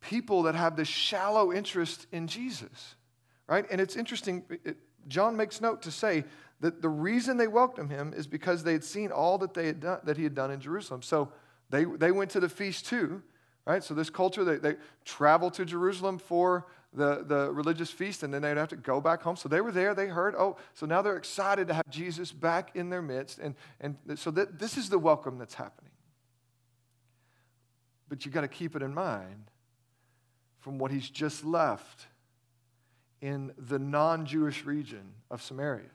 people 0.01 0.43
that 0.43 0.55
have 0.55 0.75
this 0.75 0.87
shallow 0.87 1.51
interest 1.51 2.07
in 2.11 2.27
Jesus, 2.27 2.95
right? 3.47 3.65
And 3.69 3.81
it's 3.81 3.95
interesting, 3.95 4.43
it, 4.63 4.77
John 5.09 5.35
makes 5.35 5.59
note 5.59 5.81
to 5.81 5.91
say 5.91 6.23
that 6.61 6.81
the 6.81 6.89
reason 6.89 7.37
they 7.37 7.47
welcomed 7.47 7.91
him 7.91 8.13
is 8.15 8.27
because 8.27 8.63
they 8.63 8.73
had 8.73 8.83
seen 8.83 9.11
all 9.11 9.37
that, 9.39 9.53
they 9.53 9.67
had 9.67 9.79
done, 9.79 9.99
that 10.03 10.17
he 10.17 10.23
had 10.23 10.35
done 10.35 10.51
in 10.51 10.59
Jerusalem. 10.59 11.01
So 11.01 11.31
they, 11.69 11.85
they 11.85 12.11
went 12.11 12.31
to 12.31 12.39
the 12.39 12.49
feast 12.49 12.85
too, 12.85 13.21
right? 13.65 13.83
So 13.83 13.93
this 13.93 14.09
culture, 14.09 14.43
they, 14.43 14.57
they 14.57 14.75
traveled 15.05 15.53
to 15.55 15.65
Jerusalem 15.65 16.17
for 16.17 16.67
the, 16.93 17.23
the 17.25 17.51
religious 17.51 17.91
feast 17.91 18.23
and 18.23 18.33
then 18.33 18.41
they'd 18.41 18.57
have 18.57 18.69
to 18.69 18.75
go 18.75 18.99
back 18.99 19.21
home. 19.21 19.35
So 19.35 19.47
they 19.47 19.61
were 19.61 19.71
there, 19.71 19.93
they 19.93 20.07
heard, 20.07 20.35
oh, 20.35 20.57
so 20.73 20.85
now 20.85 21.01
they're 21.01 21.17
excited 21.17 21.67
to 21.67 21.73
have 21.73 21.89
Jesus 21.89 22.31
back 22.31 22.75
in 22.75 22.89
their 22.89 23.01
midst. 23.01 23.39
And, 23.39 23.55
and 23.79 23.95
so 24.15 24.31
that, 24.31 24.59
this 24.59 24.77
is 24.77 24.89
the 24.89 24.99
welcome 24.99 25.37
that's 25.37 25.53
happening. 25.53 25.91
But 28.09 28.25
you've 28.25 28.33
got 28.33 28.41
to 28.41 28.47
keep 28.47 28.75
it 28.75 28.81
in 28.81 28.93
mind 28.93 29.51
from 30.59 30.77
what 30.77 30.91
he's 30.91 31.09
just 31.09 31.45
left 31.45 32.07
in 33.21 33.51
the 33.57 33.79
non 33.79 34.25
Jewish 34.25 34.65
region 34.65 35.13
of 35.29 35.41
Samaria. 35.41 35.89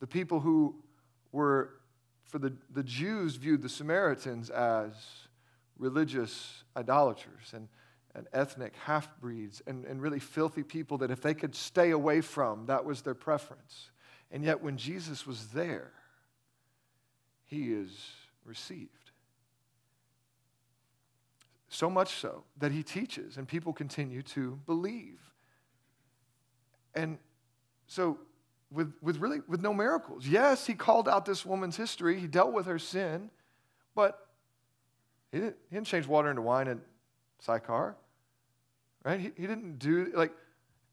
The 0.00 0.06
people 0.06 0.40
who 0.40 0.76
were, 1.30 1.70
for 2.24 2.38
the, 2.38 2.52
the 2.72 2.82
Jews, 2.82 3.36
viewed 3.36 3.62
the 3.62 3.68
Samaritans 3.68 4.50
as 4.50 4.92
religious 5.78 6.64
idolaters 6.76 7.52
and, 7.54 7.68
and 8.14 8.26
ethnic 8.32 8.74
half 8.84 9.08
breeds 9.20 9.62
and, 9.66 9.84
and 9.84 10.00
really 10.00 10.20
filthy 10.20 10.62
people 10.62 10.98
that 10.98 11.10
if 11.10 11.20
they 11.20 11.34
could 11.34 11.54
stay 11.54 11.90
away 11.90 12.20
from, 12.20 12.66
that 12.66 12.84
was 12.84 13.02
their 13.02 13.14
preference. 13.14 13.90
And 14.30 14.44
yet, 14.44 14.62
when 14.62 14.76
Jesus 14.76 15.26
was 15.26 15.48
there, 15.48 15.92
he 17.44 17.72
is 17.72 17.90
received. 18.44 19.10
So 21.68 21.88
much 21.88 22.14
so 22.14 22.44
that 22.58 22.72
he 22.72 22.82
teaches 22.82 23.36
and 23.36 23.48
people 23.48 23.72
continue 23.72 24.22
to 24.22 24.58
believe. 24.66 25.20
And 26.94 27.18
so 27.86 28.18
with, 28.72 28.92
with 29.02 29.18
really 29.18 29.40
with 29.46 29.60
no 29.60 29.74
miracles. 29.74 30.26
Yes, 30.26 30.66
he 30.66 30.74
called 30.74 31.08
out 31.08 31.24
this 31.24 31.44
woman's 31.44 31.76
history, 31.76 32.18
he 32.18 32.26
dealt 32.26 32.52
with 32.52 32.66
her 32.66 32.78
sin, 32.78 33.30
but 33.94 34.26
he 35.30 35.38
didn't, 35.38 35.56
he 35.68 35.76
didn't 35.76 35.86
change 35.86 36.06
water 36.06 36.30
into 36.30 36.42
wine 36.42 36.68
at 36.68 36.78
Sychar. 37.40 37.96
Right? 39.04 39.20
He, 39.20 39.32
he 39.36 39.46
didn't 39.46 39.78
do 39.78 40.12
like, 40.14 40.32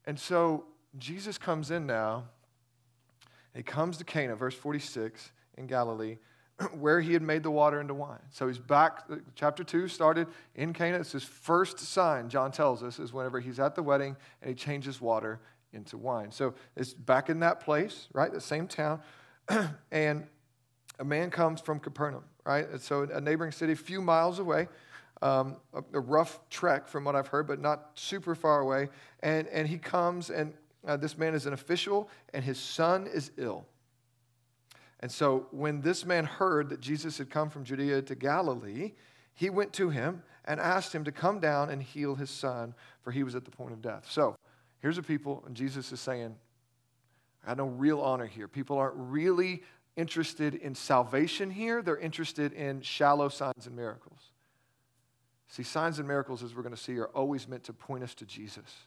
and 0.04 0.18
so 0.18 0.64
Jesus 0.98 1.38
comes 1.38 1.70
in 1.70 1.86
now. 1.86 2.24
He 3.54 3.62
comes 3.62 3.96
to 3.98 4.04
Cana, 4.04 4.36
verse 4.36 4.54
46 4.54 5.32
in 5.56 5.66
Galilee, 5.66 6.18
where 6.78 7.00
he 7.00 7.12
had 7.12 7.22
made 7.22 7.42
the 7.42 7.50
water 7.50 7.80
into 7.80 7.94
wine. 7.94 8.20
So 8.30 8.46
he's 8.46 8.58
back. 8.58 9.04
Chapter 9.34 9.64
2 9.64 9.88
started 9.88 10.28
in 10.54 10.72
Cana. 10.72 10.98
It's 10.98 11.12
his 11.12 11.24
first 11.24 11.78
sign, 11.78 12.28
John 12.28 12.52
tells 12.52 12.82
us, 12.82 12.98
is 12.98 13.12
whenever 13.12 13.40
he's 13.40 13.58
at 13.58 13.74
the 13.74 13.82
wedding 13.82 14.16
and 14.42 14.50
he 14.50 14.54
changes 14.54 15.00
water 15.00 15.40
into 15.72 15.96
wine. 15.96 16.30
So 16.32 16.54
it's 16.76 16.92
back 16.92 17.30
in 17.30 17.40
that 17.40 17.60
place, 17.60 18.08
right? 18.12 18.32
The 18.32 18.40
same 18.40 18.66
town. 18.66 19.00
and 19.90 20.26
a 20.98 21.04
man 21.04 21.30
comes 21.30 21.60
from 21.60 21.80
Capernaum, 21.80 22.24
right? 22.44 22.68
And 22.68 22.80
so 22.80 23.02
a 23.02 23.20
neighboring 23.20 23.52
city, 23.52 23.72
a 23.72 23.76
few 23.76 24.00
miles 24.00 24.38
away. 24.38 24.68
Um, 25.22 25.56
a, 25.74 25.82
a, 25.92 26.00
rough 26.00 26.40
trek 26.48 26.88
from 26.88 27.04
what 27.04 27.14
I've 27.14 27.26
heard, 27.26 27.46
but 27.46 27.60
not 27.60 27.90
super 27.94 28.34
far 28.34 28.60
away. 28.60 28.88
And, 29.22 29.46
and 29.48 29.68
he 29.68 29.76
comes, 29.76 30.30
and 30.30 30.54
uh, 30.86 30.96
this 30.96 31.18
man 31.18 31.34
is 31.34 31.44
an 31.44 31.52
official, 31.52 32.08
and 32.32 32.42
his 32.42 32.58
son 32.58 33.06
is 33.06 33.30
ill. 33.36 33.66
And 35.00 35.12
so 35.12 35.46
when 35.50 35.82
this 35.82 36.06
man 36.06 36.24
heard 36.24 36.70
that 36.70 36.80
Jesus 36.80 37.18
had 37.18 37.28
come 37.28 37.50
from 37.50 37.64
Judea 37.64 38.00
to 38.00 38.14
Galilee, 38.14 38.92
he 39.34 39.50
went 39.50 39.74
to 39.74 39.90
him 39.90 40.22
and 40.44 40.58
asked 40.58 40.94
him 40.94 41.04
to 41.04 41.12
come 41.12 41.40
down 41.40 41.70
and 41.70 41.82
heal 41.82 42.14
his 42.14 42.30
son, 42.30 42.74
for 43.02 43.10
he 43.10 43.22
was 43.22 43.34
at 43.34 43.44
the 43.44 43.50
point 43.50 43.72
of 43.72 43.82
death. 43.82 44.06
So 44.10 44.36
here's 44.80 44.98
a 44.98 45.02
people, 45.02 45.42
and 45.46 45.54
Jesus 45.54 45.92
is 45.92 46.00
saying, 46.00 46.34
I 47.44 47.50
have 47.50 47.58
no 47.58 47.66
real 47.66 48.00
honor 48.00 48.26
here. 48.26 48.48
People 48.48 48.78
aren't 48.78 48.96
really 48.96 49.62
interested 49.96 50.54
in 50.54 50.74
salvation 50.74 51.50
here, 51.50 51.82
they're 51.82 51.98
interested 51.98 52.52
in 52.52 52.80
shallow 52.80 53.28
signs 53.28 53.66
and 53.66 53.76
miracles. 53.76 54.20
See, 55.48 55.62
signs 55.64 55.98
and 55.98 56.06
miracles, 56.06 56.42
as 56.42 56.54
we're 56.54 56.62
going 56.62 56.74
to 56.74 56.80
see, 56.80 56.96
are 56.98 57.08
always 57.08 57.48
meant 57.48 57.64
to 57.64 57.72
point 57.72 58.04
us 58.04 58.14
to 58.14 58.24
Jesus, 58.24 58.86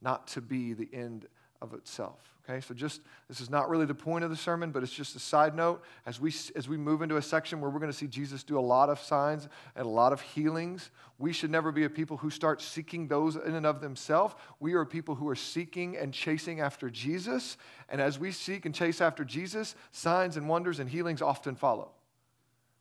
not 0.00 0.26
to 0.28 0.40
be 0.40 0.72
the 0.72 0.88
end 0.92 1.26
of 1.62 1.72
itself. 1.74 2.18
Okay, 2.44 2.60
so 2.60 2.74
just 2.74 3.02
this 3.28 3.40
is 3.40 3.48
not 3.48 3.70
really 3.70 3.86
the 3.86 3.94
point 3.94 4.24
of 4.24 4.30
the 4.30 4.36
sermon, 4.36 4.72
but 4.72 4.82
it's 4.82 4.92
just 4.92 5.14
a 5.14 5.20
side 5.20 5.54
note. 5.54 5.80
As 6.04 6.20
we 6.20 6.34
as 6.56 6.68
we 6.68 6.76
move 6.76 7.00
into 7.00 7.16
a 7.16 7.22
section 7.22 7.60
where 7.60 7.70
we're 7.70 7.78
going 7.78 7.92
to 7.92 7.96
see 7.96 8.08
Jesus 8.08 8.42
do 8.42 8.58
a 8.58 8.60
lot 8.60 8.88
of 8.88 8.98
signs 8.98 9.48
and 9.76 9.86
a 9.86 9.88
lot 9.88 10.12
of 10.12 10.20
healings, 10.20 10.90
we 11.18 11.32
should 11.32 11.52
never 11.52 11.70
be 11.70 11.84
a 11.84 11.88
people 11.88 12.16
who 12.16 12.30
start 12.30 12.60
seeking 12.60 13.06
those 13.06 13.36
in 13.36 13.54
and 13.54 13.64
of 13.64 13.80
themselves. 13.80 14.34
We 14.58 14.74
are 14.74 14.84
people 14.84 15.14
who 15.14 15.28
are 15.28 15.36
seeking 15.36 15.96
and 15.96 16.12
chasing 16.12 16.60
after 16.60 16.90
Jesus, 16.90 17.56
and 17.88 18.00
as 18.00 18.18
we 18.18 18.32
seek 18.32 18.66
and 18.66 18.74
chase 18.74 19.00
after 19.00 19.24
Jesus, 19.24 19.76
signs 19.92 20.36
and 20.36 20.48
wonders 20.48 20.80
and 20.80 20.90
healings 20.90 21.22
often 21.22 21.54
follow. 21.54 21.92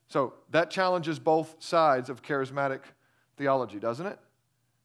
So 0.08 0.34
that 0.50 0.72
challenges 0.72 1.20
both 1.20 1.56
sides 1.60 2.10
of 2.10 2.24
charismatic 2.24 2.82
theology, 3.38 3.80
doesn't 3.80 4.08
it? 4.08 4.18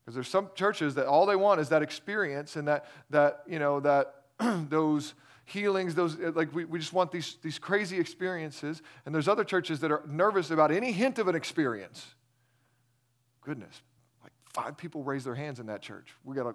Because 0.06 0.14
there's 0.14 0.28
some 0.28 0.50
churches 0.54 0.94
that 0.94 1.06
all 1.06 1.26
they 1.26 1.34
want 1.34 1.60
is 1.60 1.68
that 1.70 1.82
experience 1.82 2.54
and 2.54 2.68
that, 2.68 2.86
that 3.10 3.42
you 3.48 3.58
know, 3.58 3.80
that 3.80 4.14
those 4.70 5.14
healings, 5.46 5.96
those, 5.96 6.14
uh, 6.20 6.30
like 6.32 6.54
we, 6.54 6.64
we 6.64 6.78
just 6.78 6.92
want 6.92 7.10
these, 7.10 7.38
these 7.42 7.58
crazy 7.58 7.98
experiences. 7.98 8.82
And 9.04 9.12
there's 9.12 9.26
other 9.26 9.42
churches 9.42 9.80
that 9.80 9.90
are 9.90 10.04
nervous 10.06 10.52
about 10.52 10.70
any 10.70 10.92
hint 10.92 11.18
of 11.18 11.26
an 11.26 11.34
experience. 11.34 12.14
Goodness, 13.42 13.82
like 14.22 14.30
five 14.52 14.76
people 14.76 15.02
raised 15.02 15.26
their 15.26 15.34
hands 15.34 15.58
in 15.58 15.66
that 15.66 15.82
church. 15.82 16.14
We 16.22 16.36
got 16.36 16.44
to 16.44 16.54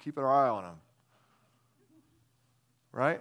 keep 0.00 0.18
our 0.18 0.28
eye 0.28 0.48
on 0.48 0.64
them. 0.64 0.76
Right? 2.90 3.20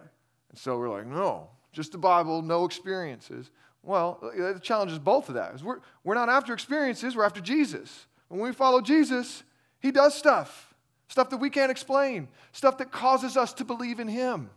And 0.50 0.58
so 0.58 0.80
we're 0.80 0.90
like, 0.90 1.06
no, 1.06 1.50
just 1.72 1.92
the 1.92 2.00
Bible, 2.00 2.42
no 2.42 2.66
experiences. 2.66 3.52
Well, 3.84 4.20
the 4.36 4.60
challenge 4.60 4.92
is 4.92 4.98
both 4.98 5.30
of 5.30 5.36
that. 5.36 5.62
We're, 5.62 5.82
we're 6.04 6.16
not 6.16 6.30
after 6.30 6.52
experiences, 6.52 7.16
we're 7.16 7.26
after 7.26 7.42
Jesus. 7.42 8.08
When 8.28 8.42
we 8.42 8.52
follow 8.52 8.82
Jesus, 8.82 9.44
he 9.80 9.92
does 9.92 10.16
stuff, 10.16 10.74
stuff 11.10 11.30
that 11.30 11.38
we 11.38 11.50
can't 11.50 11.72
explain, 11.72 12.28
stuff 12.52 12.78
that 12.80 12.92
causes 12.92 13.38
us 13.38 13.54
to 13.54 13.66
believe 13.66 14.00
in 14.00 14.08
him. 14.08 14.50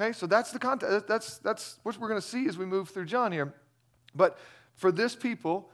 Okay, 0.00 0.12
so 0.12 0.26
that's 0.26 0.50
the 0.50 0.58
context. 0.58 1.06
That's, 1.06 1.38
that's 1.38 1.78
what 1.82 1.98
we're 1.98 2.08
going 2.08 2.20
to 2.20 2.26
see 2.26 2.46
as 2.46 2.56
we 2.56 2.64
move 2.64 2.88
through 2.88 3.06
John 3.06 3.32
here. 3.32 3.54
But 4.14 4.38
for 4.74 4.90
this 4.90 5.14
people, 5.14 5.70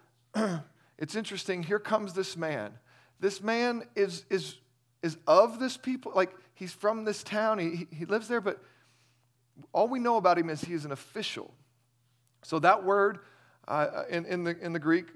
it's 0.99 1.15
interesting. 1.15 1.63
Here 1.63 1.79
comes 1.79 2.13
this 2.13 2.37
man. 2.37 2.73
This 3.21 3.43
man 3.43 3.85
is, 3.95 4.25
is, 4.29 4.57
is 5.03 5.17
of 5.27 5.59
this 5.59 5.77
people. 5.77 6.13
Like, 6.15 6.35
he's 6.55 6.73
from 6.73 7.05
this 7.05 7.23
town, 7.23 7.59
he, 7.59 7.87
he 7.93 8.05
lives 8.05 8.29
there, 8.29 8.41
but 8.41 8.61
all 9.73 9.89
we 9.89 9.99
know 9.99 10.17
about 10.17 10.39
him 10.39 10.51
is 10.51 10.61
he 10.61 10.75
is 10.75 10.85
an 10.85 10.93
official. 10.93 11.55
So 12.43 12.59
that 12.59 12.85
word 12.85 13.21
uh, 13.69 14.03
in, 14.11 14.27
in, 14.27 14.45
the, 14.45 14.59
in 14.59 14.73
the 14.73 14.79
Greek 14.79 15.07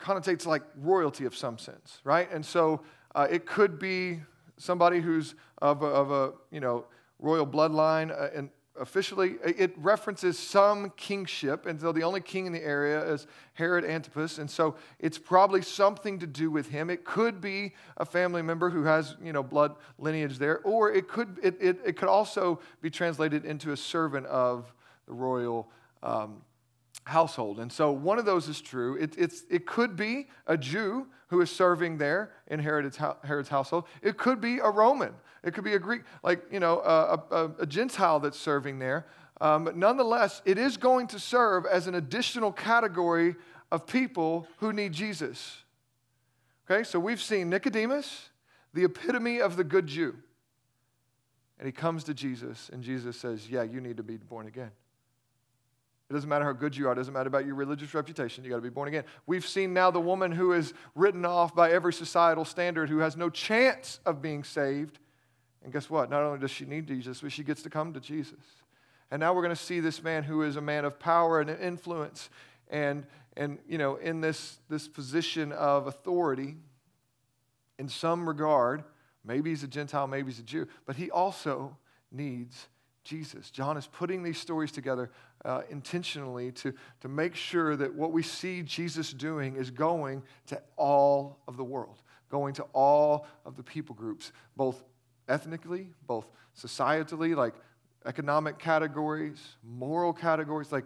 connotates 0.00 0.46
like 0.46 0.62
royalty 0.76 1.24
of 1.24 1.36
some 1.36 1.58
sense, 1.58 2.00
right? 2.04 2.30
And 2.32 2.44
so 2.44 2.80
uh, 3.14 3.26
it 3.30 3.46
could 3.46 3.78
be 3.78 4.20
somebody 4.56 5.00
who's 5.00 5.34
of 5.58 5.82
a, 5.82 5.86
of 5.86 6.10
a 6.10 6.32
you 6.50 6.60
know 6.60 6.86
royal 7.18 7.46
bloodline, 7.46 8.10
uh, 8.10 8.30
and 8.34 8.50
officially 8.78 9.36
it 9.44 9.76
references 9.76 10.38
some 10.38 10.90
kingship, 10.96 11.66
and 11.66 11.80
so 11.80 11.92
the 11.92 12.02
only 12.02 12.20
king 12.20 12.46
in 12.46 12.52
the 12.52 12.62
area 12.62 13.02
is 13.12 13.26
Herod 13.54 13.84
Antipas, 13.84 14.38
and 14.38 14.50
so 14.50 14.76
it's 14.98 15.18
probably 15.18 15.62
something 15.62 16.18
to 16.18 16.26
do 16.26 16.50
with 16.50 16.68
him. 16.68 16.88
It 16.88 17.04
could 17.04 17.40
be 17.40 17.74
a 17.98 18.04
family 18.04 18.42
member 18.42 18.70
who 18.70 18.84
has 18.84 19.16
you 19.22 19.32
know 19.32 19.42
blood 19.42 19.76
lineage 19.98 20.38
there, 20.38 20.60
or 20.60 20.90
it 20.92 21.08
could 21.08 21.38
it, 21.42 21.56
it, 21.60 21.78
it 21.84 21.96
could 21.96 22.08
also 22.08 22.60
be 22.80 22.90
translated 22.90 23.44
into 23.44 23.72
a 23.72 23.76
servant 23.76 24.26
of 24.26 24.72
the 25.06 25.12
royal. 25.12 25.70
Um, 26.02 26.42
household. 27.04 27.60
And 27.60 27.72
so 27.72 27.92
one 27.92 28.18
of 28.18 28.24
those 28.24 28.48
is 28.48 28.60
true. 28.60 28.96
It, 28.96 29.14
it's, 29.18 29.42
it 29.50 29.66
could 29.66 29.96
be 29.96 30.28
a 30.46 30.56
Jew 30.56 31.06
who 31.28 31.40
is 31.40 31.50
serving 31.50 31.98
there 31.98 32.32
in 32.48 32.60
Herod's, 32.60 32.98
Herod's 33.24 33.48
household. 33.48 33.84
It 34.02 34.16
could 34.16 34.40
be 34.40 34.58
a 34.58 34.70
Roman. 34.70 35.14
It 35.42 35.54
could 35.54 35.64
be 35.64 35.74
a 35.74 35.78
Greek, 35.78 36.02
like, 36.22 36.42
you 36.50 36.60
know, 36.60 36.80
a, 36.80 37.34
a, 37.34 37.50
a 37.60 37.66
Gentile 37.66 38.20
that's 38.20 38.38
serving 38.38 38.78
there. 38.78 39.06
Um, 39.40 39.64
but 39.64 39.76
nonetheless, 39.76 40.42
it 40.44 40.58
is 40.58 40.76
going 40.76 41.06
to 41.08 41.18
serve 41.18 41.64
as 41.66 41.86
an 41.86 41.94
additional 41.94 42.52
category 42.52 43.36
of 43.72 43.86
people 43.86 44.46
who 44.58 44.72
need 44.72 44.92
Jesus. 44.92 45.62
Okay, 46.70 46.84
so 46.84 47.00
we've 47.00 47.22
seen 47.22 47.48
Nicodemus, 47.48 48.28
the 48.74 48.84
epitome 48.84 49.40
of 49.40 49.56
the 49.56 49.64
good 49.64 49.86
Jew. 49.86 50.16
And 51.58 51.66
he 51.66 51.72
comes 51.72 52.04
to 52.04 52.14
Jesus, 52.14 52.70
and 52.72 52.82
Jesus 52.82 53.16
says, 53.16 53.48
Yeah, 53.48 53.62
you 53.62 53.80
need 53.80 53.96
to 53.98 54.02
be 54.02 54.16
born 54.16 54.46
again. 54.46 54.70
It 56.10 56.12
doesn't 56.12 56.28
matter 56.28 56.44
how 56.44 56.52
good 56.52 56.76
you 56.76 56.88
are. 56.88 56.92
It 56.92 56.96
doesn't 56.96 57.14
matter 57.14 57.28
about 57.28 57.46
your 57.46 57.54
religious 57.54 57.94
reputation. 57.94 58.42
You 58.42 58.50
got 58.50 58.56
to 58.56 58.62
be 58.62 58.68
born 58.68 58.88
again. 58.88 59.04
We've 59.28 59.46
seen 59.46 59.72
now 59.72 59.92
the 59.92 60.00
woman 60.00 60.32
who 60.32 60.52
is 60.52 60.74
written 60.96 61.24
off 61.24 61.54
by 61.54 61.70
every 61.70 61.92
societal 61.92 62.44
standard, 62.44 62.88
who 62.88 62.98
has 62.98 63.16
no 63.16 63.30
chance 63.30 64.00
of 64.04 64.20
being 64.20 64.42
saved. 64.42 64.98
And 65.62 65.72
guess 65.72 65.88
what? 65.88 66.10
Not 66.10 66.24
only 66.24 66.40
does 66.40 66.50
she 66.50 66.64
need 66.64 66.88
Jesus, 66.88 67.20
but 67.20 67.30
she 67.30 67.44
gets 67.44 67.62
to 67.62 67.70
come 67.70 67.92
to 67.92 68.00
Jesus. 68.00 68.40
And 69.12 69.20
now 69.20 69.32
we're 69.32 69.42
going 69.42 69.54
to 69.54 69.62
see 69.62 69.78
this 69.78 70.02
man 70.02 70.24
who 70.24 70.42
is 70.42 70.56
a 70.56 70.60
man 70.60 70.84
of 70.84 70.98
power 70.98 71.40
and 71.40 71.48
influence, 71.48 72.28
and 72.68 73.06
and 73.36 73.58
you 73.68 73.78
know 73.78 73.96
in 73.96 74.20
this 74.20 74.58
this 74.68 74.88
position 74.88 75.52
of 75.52 75.86
authority. 75.86 76.56
In 77.78 77.88
some 77.88 78.28
regard, 78.28 78.82
maybe 79.24 79.50
he's 79.50 79.62
a 79.62 79.68
Gentile, 79.68 80.06
maybe 80.06 80.30
he's 80.30 80.40
a 80.40 80.44
Jew, 80.44 80.66
but 80.86 80.96
he 80.96 81.10
also 81.10 81.76
needs 82.12 82.68
Jesus. 83.04 83.50
John 83.50 83.76
is 83.76 83.86
putting 83.86 84.22
these 84.22 84.38
stories 84.38 84.72
together 84.72 85.10
uh, 85.44 85.62
intentionally 85.70 86.52
to, 86.52 86.74
to 87.00 87.08
make 87.08 87.34
sure 87.34 87.76
that 87.76 87.94
what 87.94 88.12
we 88.12 88.22
see 88.22 88.62
Jesus 88.62 89.12
doing 89.12 89.56
is 89.56 89.70
going 89.70 90.22
to 90.46 90.60
all 90.76 91.38
of 91.48 91.56
the 91.56 91.64
world, 91.64 92.02
going 92.30 92.54
to 92.54 92.62
all 92.72 93.26
of 93.46 93.56
the 93.56 93.62
people 93.62 93.94
groups, 93.94 94.32
both 94.56 94.82
ethnically, 95.28 95.88
both 96.06 96.26
societally, 96.56 97.34
like 97.34 97.54
economic 98.06 98.58
categories, 98.58 99.56
moral 99.62 100.12
categories, 100.12 100.72
like 100.72 100.84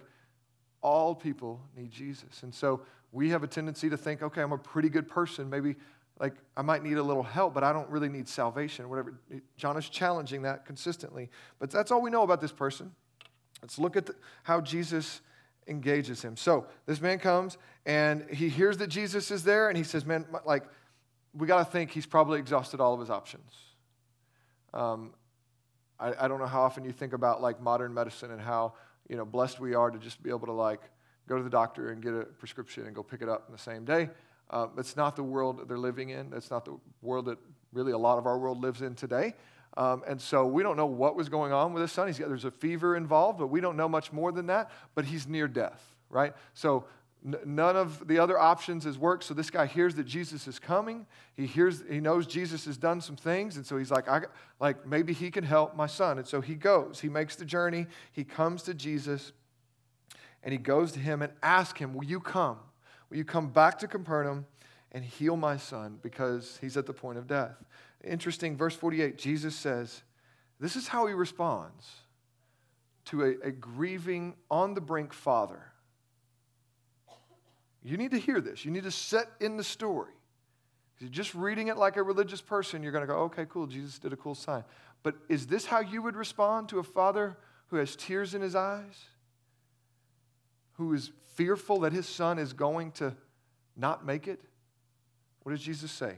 all 0.82 1.14
people 1.14 1.60
need 1.76 1.90
Jesus. 1.90 2.42
And 2.42 2.54
so 2.54 2.82
we 3.12 3.30
have 3.30 3.42
a 3.42 3.46
tendency 3.46 3.88
to 3.90 3.96
think, 3.96 4.22
okay, 4.22 4.42
I'm 4.42 4.52
a 4.52 4.58
pretty 4.58 4.88
good 4.88 5.08
person. 5.08 5.48
Maybe 5.48 5.76
like 6.20 6.34
I 6.56 6.62
might 6.62 6.82
need 6.82 6.96
a 6.96 7.02
little 7.02 7.22
help, 7.22 7.54
but 7.54 7.64
I 7.64 7.72
don't 7.72 7.88
really 7.90 8.08
need 8.08 8.28
salvation, 8.28 8.88
whatever. 8.88 9.14
John 9.56 9.76
is 9.76 9.88
challenging 9.88 10.42
that 10.42 10.64
consistently. 10.64 11.28
But 11.58 11.70
that's 11.70 11.90
all 11.90 12.00
we 12.00 12.10
know 12.10 12.22
about 12.22 12.40
this 12.40 12.52
person. 12.52 12.92
Let's 13.62 13.78
look 13.78 13.96
at 13.96 14.06
the, 14.06 14.14
how 14.42 14.60
Jesus 14.60 15.20
engages 15.66 16.22
him. 16.22 16.36
So 16.36 16.66
this 16.86 17.00
man 17.00 17.18
comes 17.18 17.58
and 17.86 18.28
he 18.30 18.48
hears 18.48 18.78
that 18.78 18.88
Jesus 18.88 19.30
is 19.30 19.42
there, 19.44 19.68
and 19.68 19.76
he 19.76 19.84
says, 19.84 20.04
Man, 20.04 20.24
like, 20.44 20.64
we 21.34 21.46
got 21.46 21.58
to 21.58 21.64
think 21.64 21.90
he's 21.90 22.06
probably 22.06 22.38
exhausted 22.38 22.80
all 22.80 22.94
of 22.94 23.00
his 23.00 23.10
options. 23.10 23.52
Um, 24.72 25.12
I, 25.98 26.12
I 26.24 26.28
don't 26.28 26.38
know 26.38 26.46
how 26.46 26.62
often 26.62 26.84
you 26.84 26.92
think 26.92 27.12
about 27.12 27.42
like 27.42 27.60
modern 27.60 27.92
medicine 27.92 28.30
and 28.30 28.40
how 28.40 28.74
you 29.08 29.16
know 29.16 29.24
blessed 29.24 29.60
we 29.60 29.74
are 29.74 29.90
to 29.90 29.98
just 29.98 30.22
be 30.22 30.30
able 30.30 30.46
to 30.46 30.52
like 30.52 30.80
go 31.28 31.36
to 31.36 31.42
the 31.42 31.50
doctor 31.50 31.90
and 31.90 32.02
get 32.02 32.14
a 32.14 32.24
prescription 32.24 32.86
and 32.86 32.94
go 32.94 33.02
pick 33.02 33.22
it 33.22 33.28
up 33.28 33.44
in 33.48 33.52
the 33.52 33.58
same 33.60 33.84
day. 33.84 34.08
Uh, 34.54 34.68
it's 34.78 34.96
not 34.96 35.16
the 35.16 35.22
world 35.22 35.66
they're 35.66 35.76
living 35.76 36.10
in. 36.10 36.32
It's 36.32 36.48
not 36.48 36.64
the 36.64 36.78
world 37.02 37.24
that 37.24 37.38
really 37.72 37.90
a 37.90 37.98
lot 37.98 38.18
of 38.18 38.26
our 38.26 38.38
world 38.38 38.62
lives 38.62 38.82
in 38.82 38.94
today. 38.94 39.34
Um, 39.76 40.04
and 40.06 40.20
so 40.20 40.46
we 40.46 40.62
don't 40.62 40.76
know 40.76 40.86
what 40.86 41.16
was 41.16 41.28
going 41.28 41.52
on 41.52 41.72
with 41.72 41.80
his 41.82 41.90
son. 41.90 42.06
He's 42.06 42.20
got, 42.20 42.28
there's 42.28 42.44
a 42.44 42.52
fever 42.52 42.94
involved, 42.94 43.40
but 43.40 43.48
we 43.48 43.60
don't 43.60 43.76
know 43.76 43.88
much 43.88 44.12
more 44.12 44.30
than 44.30 44.46
that. 44.46 44.70
But 44.94 45.06
he's 45.06 45.26
near 45.26 45.48
death, 45.48 45.82
right? 46.08 46.34
So 46.52 46.84
n- 47.26 47.34
none 47.44 47.74
of 47.74 48.06
the 48.06 48.20
other 48.20 48.38
options 48.38 48.84
has 48.84 48.96
worked. 48.96 49.24
So 49.24 49.34
this 49.34 49.50
guy 49.50 49.66
hears 49.66 49.96
that 49.96 50.04
Jesus 50.04 50.46
is 50.46 50.60
coming. 50.60 51.04
He 51.36 51.46
hears, 51.46 51.82
he 51.90 51.98
knows 51.98 52.24
Jesus 52.24 52.64
has 52.66 52.76
done 52.76 53.00
some 53.00 53.16
things, 53.16 53.56
and 53.56 53.66
so 53.66 53.76
he's 53.76 53.90
like, 53.90 54.08
I, 54.08 54.20
like 54.60 54.86
maybe 54.86 55.12
he 55.12 55.32
can 55.32 55.42
help 55.42 55.74
my 55.74 55.88
son. 55.88 56.18
And 56.18 56.28
so 56.28 56.40
he 56.40 56.54
goes. 56.54 57.00
He 57.00 57.08
makes 57.08 57.34
the 57.34 57.44
journey. 57.44 57.88
He 58.12 58.22
comes 58.22 58.62
to 58.62 58.74
Jesus, 58.74 59.32
and 60.44 60.52
he 60.52 60.58
goes 60.58 60.92
to 60.92 61.00
him 61.00 61.22
and 61.22 61.32
asks 61.42 61.80
him, 61.80 61.92
"Will 61.94 62.04
you 62.04 62.20
come? 62.20 62.58
Will 63.14 63.18
you 63.18 63.24
come 63.24 63.48
back 63.48 63.78
to 63.78 63.86
Capernaum?" 63.86 64.44
and 64.94 65.04
heal 65.04 65.36
my 65.36 65.56
son 65.56 65.98
because 66.00 66.56
he's 66.60 66.76
at 66.76 66.86
the 66.86 66.92
point 66.92 67.18
of 67.18 67.26
death. 67.26 67.62
Interesting, 68.04 68.56
verse 68.56 68.76
48, 68.76 69.18
Jesus 69.18 69.54
says, 69.56 70.02
This 70.60 70.76
is 70.76 70.86
how 70.86 71.06
he 71.06 71.14
responds 71.14 71.90
to 73.06 73.22
a, 73.24 73.48
a 73.48 73.50
grieving, 73.50 74.34
on 74.50 74.72
the 74.72 74.80
brink 74.80 75.12
father. 75.12 75.60
You 77.82 77.98
need 77.98 78.12
to 78.12 78.18
hear 78.18 78.40
this. 78.40 78.64
You 78.64 78.70
need 78.70 78.84
to 78.84 78.90
set 78.90 79.26
in 79.40 79.58
the 79.58 79.64
story. 79.64 80.12
If 80.96 81.02
You're 81.02 81.10
just 81.10 81.34
reading 81.34 81.68
it 81.68 81.76
like 81.76 81.96
a 81.96 82.02
religious 82.02 82.40
person, 82.40 82.82
you're 82.82 82.92
going 82.92 83.06
to 83.06 83.12
go, 83.12 83.18
okay, 83.24 83.44
cool, 83.46 83.66
Jesus 83.66 83.98
did 83.98 84.12
a 84.12 84.16
cool 84.16 84.34
sign. 84.34 84.64
But 85.02 85.16
is 85.28 85.46
this 85.46 85.66
how 85.66 85.80
you 85.80 86.00
would 86.00 86.16
respond 86.16 86.70
to 86.70 86.78
a 86.78 86.82
father 86.82 87.36
who 87.66 87.76
has 87.76 87.94
tears 87.96 88.34
in 88.34 88.40
his 88.40 88.54
eyes? 88.54 89.04
Who 90.74 90.92
is 90.92 91.10
fearful 91.34 91.80
that 91.80 91.92
his 91.92 92.06
son 92.06 92.38
is 92.38 92.52
going 92.52 92.92
to 92.92 93.14
not 93.76 94.04
make 94.04 94.28
it? 94.28 94.40
What 95.42 95.52
does 95.52 95.62
Jesus 95.62 95.90
say? 95.90 96.16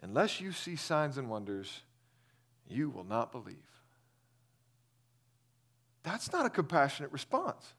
Unless 0.00 0.40
you 0.40 0.52
see 0.52 0.76
signs 0.76 1.18
and 1.18 1.28
wonders, 1.28 1.82
you 2.68 2.90
will 2.90 3.04
not 3.04 3.32
believe. 3.32 3.56
That's 6.02 6.32
not 6.32 6.46
a 6.46 6.50
compassionate 6.50 7.12
response. 7.12 7.74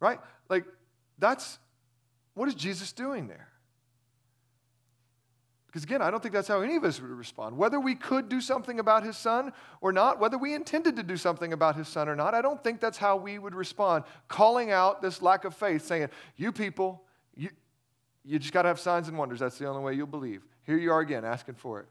Right? 0.00 0.18
Like, 0.48 0.64
that's 1.18 1.58
what 2.34 2.48
is 2.48 2.54
Jesus 2.54 2.92
doing 2.92 3.28
there? 3.28 3.48
Because 5.74 5.82
again, 5.82 6.02
I 6.02 6.10
don't 6.12 6.22
think 6.22 6.32
that's 6.32 6.46
how 6.46 6.60
any 6.60 6.76
of 6.76 6.84
us 6.84 7.00
would 7.00 7.10
respond. 7.10 7.56
Whether 7.56 7.80
we 7.80 7.96
could 7.96 8.28
do 8.28 8.40
something 8.40 8.78
about 8.78 9.02
his 9.02 9.16
son 9.16 9.52
or 9.80 9.90
not, 9.90 10.20
whether 10.20 10.38
we 10.38 10.54
intended 10.54 10.94
to 10.94 11.02
do 11.02 11.16
something 11.16 11.52
about 11.52 11.74
his 11.74 11.88
son 11.88 12.08
or 12.08 12.14
not, 12.14 12.32
I 12.32 12.42
don't 12.42 12.62
think 12.62 12.78
that's 12.78 12.96
how 12.96 13.16
we 13.16 13.40
would 13.40 13.56
respond. 13.56 14.04
Calling 14.28 14.70
out 14.70 15.02
this 15.02 15.20
lack 15.20 15.44
of 15.44 15.52
faith, 15.52 15.84
saying, 15.84 16.10
You 16.36 16.52
people, 16.52 17.02
you, 17.34 17.50
you 18.24 18.38
just 18.38 18.52
got 18.52 18.62
to 18.62 18.68
have 18.68 18.78
signs 18.78 19.08
and 19.08 19.18
wonders. 19.18 19.40
That's 19.40 19.58
the 19.58 19.66
only 19.66 19.82
way 19.82 19.94
you'll 19.94 20.06
believe. 20.06 20.46
Here 20.62 20.78
you 20.78 20.92
are 20.92 21.00
again 21.00 21.24
asking 21.24 21.56
for 21.56 21.80
it. 21.80 21.86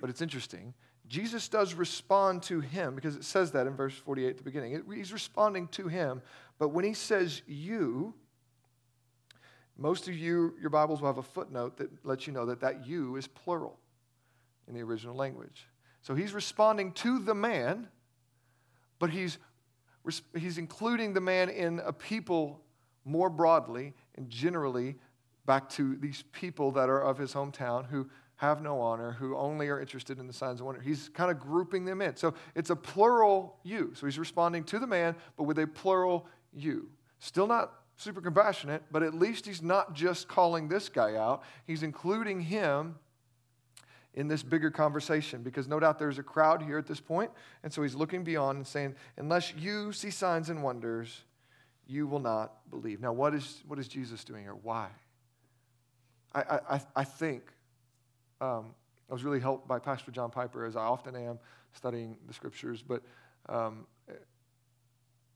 But 0.00 0.08
it's 0.08 0.22
interesting. 0.22 0.72
Jesus 1.08 1.48
does 1.48 1.74
respond 1.74 2.44
to 2.44 2.60
him 2.60 2.94
because 2.94 3.16
it 3.16 3.24
says 3.24 3.50
that 3.50 3.66
in 3.66 3.74
verse 3.74 3.96
48 3.96 4.28
at 4.28 4.36
the 4.36 4.44
beginning. 4.44 4.80
he's 4.94 5.12
responding 5.12 5.66
to 5.72 5.88
him. 5.88 6.22
But 6.60 6.68
when 6.68 6.84
he 6.84 6.94
says 6.94 7.42
you, 7.48 8.14
most 9.76 10.08
of 10.08 10.14
you, 10.14 10.54
your 10.60 10.70
Bibles 10.70 11.00
will 11.00 11.08
have 11.08 11.18
a 11.18 11.22
footnote 11.22 11.76
that 11.78 12.04
lets 12.04 12.26
you 12.26 12.32
know 12.32 12.46
that 12.46 12.60
that 12.60 12.86
you 12.86 13.16
is 13.16 13.26
plural 13.26 13.78
in 14.68 14.74
the 14.74 14.82
original 14.82 15.16
language. 15.16 15.66
So 16.02 16.14
he's 16.14 16.32
responding 16.32 16.92
to 16.92 17.18
the 17.18 17.34
man, 17.34 17.88
but 18.98 19.10
he's, 19.10 19.38
he's 20.36 20.58
including 20.58 21.14
the 21.14 21.20
man 21.20 21.48
in 21.48 21.80
a 21.84 21.92
people 21.92 22.60
more 23.04 23.30
broadly 23.30 23.94
and 24.14 24.28
generally 24.28 24.96
back 25.46 25.68
to 25.70 25.96
these 25.96 26.24
people 26.32 26.70
that 26.72 26.88
are 26.88 27.02
of 27.02 27.18
his 27.18 27.32
hometown 27.32 27.86
who 27.86 28.08
have 28.36 28.62
no 28.62 28.80
honor, 28.80 29.12
who 29.12 29.36
only 29.36 29.68
are 29.68 29.80
interested 29.80 30.18
in 30.18 30.26
the 30.26 30.32
signs 30.32 30.60
of 30.60 30.66
wonder. 30.66 30.80
He's 30.80 31.08
kind 31.08 31.30
of 31.30 31.38
grouping 31.38 31.84
them 31.84 32.02
in. 32.02 32.16
So 32.16 32.34
it's 32.54 32.70
a 32.70 32.76
plural 32.76 33.58
you. 33.62 33.92
So 33.94 34.06
he's 34.06 34.18
responding 34.18 34.64
to 34.64 34.78
the 34.78 34.86
man, 34.86 35.14
but 35.36 35.44
with 35.44 35.58
a 35.58 35.66
plural 35.66 36.26
you. 36.52 36.90
Still 37.18 37.46
not 37.46 37.72
super 37.96 38.20
compassionate, 38.20 38.82
but 38.90 39.02
at 39.02 39.14
least 39.14 39.46
he's 39.46 39.62
not 39.62 39.94
just 39.94 40.28
calling 40.28 40.68
this 40.68 40.88
guy 40.88 41.16
out, 41.16 41.42
he's 41.66 41.82
including 41.82 42.40
him 42.40 42.96
in 44.14 44.28
this 44.28 44.42
bigger 44.42 44.70
conversation 44.70 45.42
because 45.42 45.66
no 45.68 45.80
doubt 45.80 45.98
there's 45.98 46.18
a 46.18 46.22
crowd 46.22 46.62
here 46.62 46.78
at 46.78 46.86
this 46.86 47.00
point, 47.00 47.30
and 47.62 47.72
so 47.72 47.82
he's 47.82 47.94
looking 47.94 48.24
beyond 48.24 48.56
and 48.56 48.66
saying, 48.66 48.94
Unless 49.16 49.54
you 49.56 49.92
see 49.92 50.10
signs 50.10 50.50
and 50.50 50.62
wonders, 50.62 51.22
you 51.86 52.06
will 52.06 52.20
not 52.20 52.70
believe. 52.70 53.00
Now, 53.00 53.12
what 53.12 53.34
is, 53.34 53.62
what 53.66 53.78
is 53.78 53.88
Jesus 53.88 54.24
doing 54.24 54.42
here? 54.42 54.54
Why? 54.54 54.88
I, 56.34 56.58
I, 56.68 56.80
I 56.96 57.04
think 57.04 57.42
um, 58.40 58.74
I 59.08 59.12
was 59.12 59.22
really 59.22 59.40
helped 59.40 59.68
by 59.68 59.78
Pastor 59.78 60.10
John 60.10 60.30
Piper, 60.30 60.64
as 60.64 60.76
I 60.76 60.82
often 60.82 61.14
am 61.14 61.38
studying 61.72 62.16
the 62.26 62.34
scriptures, 62.34 62.82
but 62.82 63.02
um, 63.48 63.86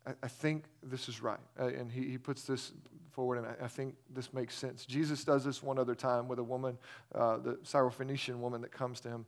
I, 0.09 0.13
I, 0.23 0.29
think 0.29 0.65
this 0.83 1.09
is 1.09 1.23
right. 1.23 1.39
Uh, 1.59 1.67
and 1.67 1.93
he, 1.93 2.09
he 2.09 2.19
puts 2.19 2.45
this 2.45 2.73
forward, 3.13 3.39
and 3.39 3.47
I, 3.47 3.65
I, 3.65 3.69
think 3.69 3.95
this 4.15 4.33
makes 4.33 4.55
sense. 4.55 4.87
Jesus 4.87 5.25
does 5.25 5.45
this 5.45 5.63
one 5.63 5.79
other 5.79 5.95
time 5.95 6.29
with 6.29 6.39
a 6.39 6.45
woman, 6.45 6.79
uh, 7.15 7.37
the 7.37 7.55
Syrophoenician 7.65 8.37
woman 8.37 8.63
that 8.63 8.73
comes 8.73 9.01
to 9.01 9.09
him, 9.09 9.27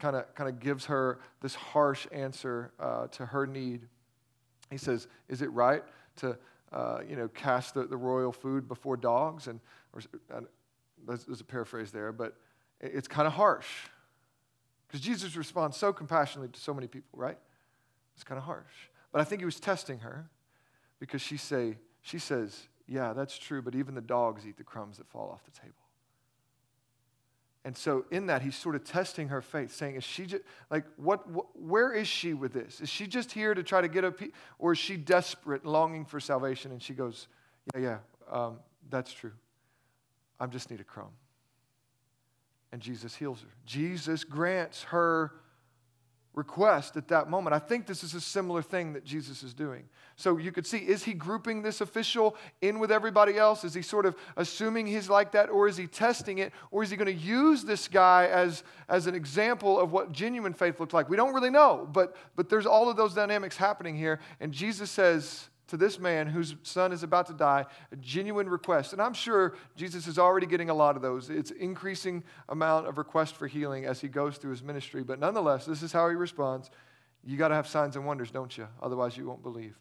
kind 0.00 0.16
of 0.16 0.34
kind 0.34 0.48
of 0.48 0.58
gives 0.60 0.86
her 0.86 1.20
this 1.40 1.54
harsh 1.54 2.06
answer 2.10 2.72
uh, 2.80 3.06
to 3.08 3.26
her 3.26 3.46
need. 3.46 3.86
He 4.70 4.78
says, 4.78 5.08
Is 5.28 5.42
it 5.42 5.50
right 5.52 5.82
to 6.16 6.38
uh, 6.72 7.00
you 7.08 7.16
know, 7.16 7.28
cast 7.28 7.74
the, 7.74 7.84
the 7.84 7.96
royal 7.96 8.32
food 8.32 8.68
before 8.68 8.96
dogs? 8.96 9.46
And 9.46 9.60
or, 9.92 10.00
there's 11.06 11.40
a 11.40 11.44
paraphrase 11.44 11.90
there, 11.90 12.12
but 12.12 12.36
it's 12.80 13.08
kind 13.08 13.26
of 13.26 13.32
harsh. 13.34 13.68
Because 14.86 15.00
Jesus 15.00 15.36
responds 15.36 15.76
so 15.76 15.92
compassionately 15.92 16.48
to 16.48 16.60
so 16.60 16.74
many 16.74 16.86
people, 16.86 17.18
right? 17.18 17.38
It's 18.14 18.24
kind 18.24 18.38
of 18.38 18.44
harsh. 18.44 18.89
But 19.12 19.20
I 19.20 19.24
think 19.24 19.40
he 19.40 19.44
was 19.44 19.60
testing 19.60 19.98
her 20.00 20.30
because 20.98 21.20
she, 21.20 21.36
say, 21.36 21.78
she 22.00 22.18
says, 22.18 22.68
Yeah, 22.86 23.12
that's 23.12 23.36
true, 23.36 23.62
but 23.62 23.74
even 23.74 23.94
the 23.94 24.00
dogs 24.00 24.46
eat 24.46 24.56
the 24.56 24.64
crumbs 24.64 24.98
that 24.98 25.08
fall 25.08 25.30
off 25.30 25.44
the 25.44 25.50
table. 25.50 25.74
And 27.62 27.76
so, 27.76 28.06
in 28.10 28.26
that, 28.26 28.40
he's 28.40 28.56
sort 28.56 28.74
of 28.74 28.84
testing 28.84 29.28
her 29.28 29.42
faith, 29.42 29.74
saying, 29.74 29.96
Is 29.96 30.04
she 30.04 30.26
just, 30.26 30.42
like, 30.70 30.84
what, 30.96 31.28
what 31.28 31.46
where 31.60 31.92
is 31.92 32.08
she 32.08 32.32
with 32.32 32.52
this? 32.52 32.80
Is 32.80 32.88
she 32.88 33.06
just 33.06 33.32
here 33.32 33.52
to 33.52 33.62
try 33.62 33.80
to 33.80 33.88
get 33.88 34.04
a, 34.04 34.12
pe- 34.12 34.30
or 34.58 34.72
is 34.72 34.78
she 34.78 34.96
desperate, 34.96 35.66
longing 35.66 36.04
for 36.06 36.20
salvation? 36.20 36.72
And 36.72 36.82
she 36.82 36.94
goes, 36.94 37.28
Yeah, 37.74 37.80
yeah, 37.80 37.98
um, 38.30 38.60
that's 38.88 39.12
true. 39.12 39.32
I 40.38 40.46
just 40.46 40.70
need 40.70 40.80
a 40.80 40.84
crumb. 40.84 41.12
And 42.72 42.80
Jesus 42.80 43.14
heals 43.14 43.42
her. 43.42 43.48
Jesus 43.66 44.24
grants 44.24 44.84
her 44.84 45.32
request 46.34 46.96
at 46.96 47.08
that 47.08 47.28
moment. 47.28 47.54
I 47.54 47.58
think 47.58 47.86
this 47.86 48.04
is 48.04 48.14
a 48.14 48.20
similar 48.20 48.62
thing 48.62 48.92
that 48.92 49.04
Jesus 49.04 49.42
is 49.42 49.52
doing. 49.52 49.84
So 50.16 50.36
you 50.36 50.52
could 50.52 50.66
see 50.66 50.78
is 50.78 51.02
he 51.02 51.12
grouping 51.12 51.62
this 51.62 51.80
official 51.80 52.36
in 52.62 52.78
with 52.78 52.92
everybody 52.92 53.36
else? 53.36 53.64
Is 53.64 53.74
he 53.74 53.82
sort 53.82 54.06
of 54.06 54.14
assuming 54.36 54.86
he's 54.86 55.10
like 55.10 55.32
that? 55.32 55.50
Or 55.50 55.66
is 55.66 55.76
he 55.76 55.86
testing 55.86 56.38
it? 56.38 56.52
Or 56.70 56.82
is 56.82 56.90
he 56.90 56.96
going 56.96 57.06
to 57.06 57.22
use 57.22 57.64
this 57.64 57.88
guy 57.88 58.26
as, 58.26 58.62
as 58.88 59.06
an 59.06 59.14
example 59.14 59.78
of 59.78 59.92
what 59.92 60.12
genuine 60.12 60.54
faith 60.54 60.78
looks 60.78 60.94
like? 60.94 61.08
We 61.08 61.16
don't 61.16 61.34
really 61.34 61.50
know, 61.50 61.88
but, 61.92 62.16
but 62.36 62.48
there's 62.48 62.66
all 62.66 62.88
of 62.88 62.96
those 62.96 63.12
dynamics 63.12 63.56
happening 63.56 63.96
here. 63.96 64.20
And 64.40 64.52
Jesus 64.52 64.90
says, 64.90 65.49
to 65.70 65.76
this 65.76 65.98
man 65.98 66.26
whose 66.26 66.56
son 66.64 66.92
is 66.92 67.02
about 67.02 67.26
to 67.28 67.32
die 67.32 67.64
a 67.92 67.96
genuine 67.96 68.48
request. 68.48 68.92
And 68.92 69.00
I'm 69.00 69.14
sure 69.14 69.54
Jesus 69.76 70.06
is 70.06 70.18
already 70.18 70.46
getting 70.46 70.68
a 70.68 70.74
lot 70.74 70.96
of 70.96 71.02
those. 71.02 71.30
It's 71.30 71.52
increasing 71.52 72.24
amount 72.48 72.88
of 72.88 72.98
request 72.98 73.36
for 73.36 73.46
healing 73.46 73.84
as 73.84 74.00
he 74.00 74.08
goes 74.08 74.36
through 74.36 74.50
his 74.50 74.62
ministry. 74.62 75.04
But 75.04 75.20
nonetheless, 75.20 75.64
this 75.64 75.82
is 75.82 75.92
how 75.92 76.08
he 76.08 76.16
responds. 76.16 76.70
You 77.24 77.36
got 77.36 77.48
to 77.48 77.54
have 77.54 77.68
signs 77.68 77.94
and 77.94 78.04
wonders, 78.04 78.32
don't 78.32 78.56
you? 78.58 78.66
Otherwise, 78.82 79.16
you 79.16 79.26
won't 79.26 79.44
believe. 79.44 79.78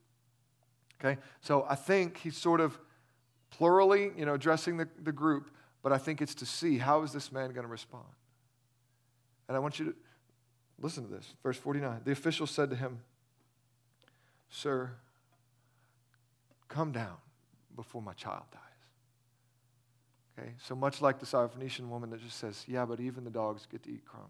Okay? 0.99 1.19
So 1.41 1.65
I 1.67 1.75
think 1.75 2.17
he's 2.17 2.37
sort 2.37 2.61
of 2.61 2.77
plurally, 3.49 4.11
you 4.15 4.25
know, 4.25 4.35
addressing 4.35 4.77
the, 4.77 4.87
the 5.01 5.11
group, 5.11 5.49
but 5.81 5.91
I 5.91 5.97
think 5.97 6.21
it's 6.21 6.35
to 6.35 6.45
see 6.45 6.77
how 6.77 7.01
is 7.01 7.11
this 7.11 7.31
man 7.31 7.49
going 7.49 7.65
to 7.65 7.71
respond. 7.71 8.05
And 9.47 9.57
I 9.57 9.59
want 9.59 9.79
you 9.79 9.85
to 9.85 9.95
listen 10.79 11.03
to 11.07 11.11
this. 11.11 11.33
Verse 11.41 11.57
49. 11.57 12.01
The 12.03 12.11
official 12.11 12.45
said 12.45 12.69
to 12.69 12.75
him, 12.75 12.99
Sir, 14.51 14.91
Come 16.69 16.91
down 16.91 17.17
before 17.75 18.01
my 18.01 18.13
child 18.13 18.43
dies. 18.51 18.61
Okay, 20.37 20.51
so 20.63 20.75
much 20.75 21.01
like 21.01 21.19
the 21.19 21.25
Syrophoenician 21.25 21.89
woman 21.89 22.09
that 22.11 22.21
just 22.21 22.37
says, 22.37 22.63
Yeah, 22.67 22.85
but 22.85 22.99
even 22.99 23.23
the 23.23 23.29
dogs 23.29 23.67
get 23.69 23.83
to 23.83 23.89
eat 23.91 24.05
crumbs. 24.05 24.27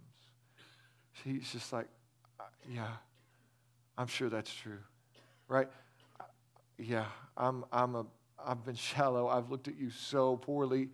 She's 1.23 1.51
just 1.51 1.71
like, 1.71 1.87
uh, 2.39 2.43
Yeah, 2.73 2.87
I'm 3.97 4.07
sure 4.07 4.29
that's 4.29 4.53
true. 4.53 4.79
Right? 5.47 5.67
Yeah, 6.77 7.05
I'm, 7.37 7.65
I'm 7.71 7.95
a, 7.95 8.05
I've 8.43 8.63
been 8.65 8.75
shallow. 8.75 9.27
I've 9.27 9.51
looked 9.51 9.67
at 9.67 9.77
you 9.77 9.89
so 9.89 10.37
poorly 10.37 10.89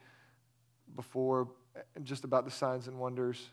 before, 0.95 1.47
just 2.03 2.23
about 2.23 2.45
the 2.45 2.51
signs 2.51 2.87
and 2.87 2.99
wonders. 2.99 3.49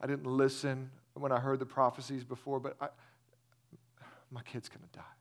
I 0.00 0.06
didn't 0.06 0.26
listen 0.26 0.90
when 1.14 1.32
I 1.32 1.40
heard 1.40 1.58
the 1.58 1.66
prophecies 1.66 2.24
before, 2.24 2.60
but 2.60 2.76
I, 2.80 2.88
my 4.30 4.42
kid's 4.42 4.68
going 4.68 4.82
to 4.82 4.98
die. 4.98 5.15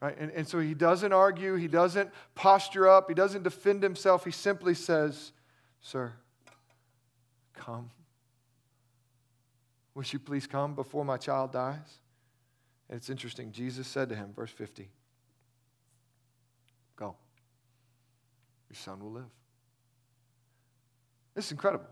Right? 0.00 0.16
And, 0.18 0.30
and 0.32 0.46
so 0.46 0.60
he 0.60 0.74
doesn't 0.74 1.12
argue, 1.12 1.54
he 1.54 1.68
doesn't 1.68 2.10
posture 2.34 2.88
up, 2.88 3.08
he 3.08 3.14
doesn't 3.14 3.42
defend 3.42 3.82
himself. 3.82 4.24
He 4.24 4.30
simply 4.30 4.74
says, 4.74 5.32
Sir, 5.80 6.12
come. 7.54 7.90
Would 9.94 10.12
you 10.12 10.18
please 10.18 10.46
come 10.46 10.74
before 10.74 11.04
my 11.04 11.16
child 11.16 11.52
dies? 11.52 12.00
And 12.88 12.98
it's 12.98 13.08
interesting. 13.08 13.50
Jesus 13.50 13.86
said 13.86 14.10
to 14.10 14.14
him, 14.14 14.32
verse 14.36 14.50
50, 14.50 14.88
Go. 16.96 17.16
Your 18.68 18.76
son 18.76 19.00
will 19.00 19.12
live. 19.12 19.30
This 21.34 21.46
is 21.46 21.52
incredible. 21.52 21.86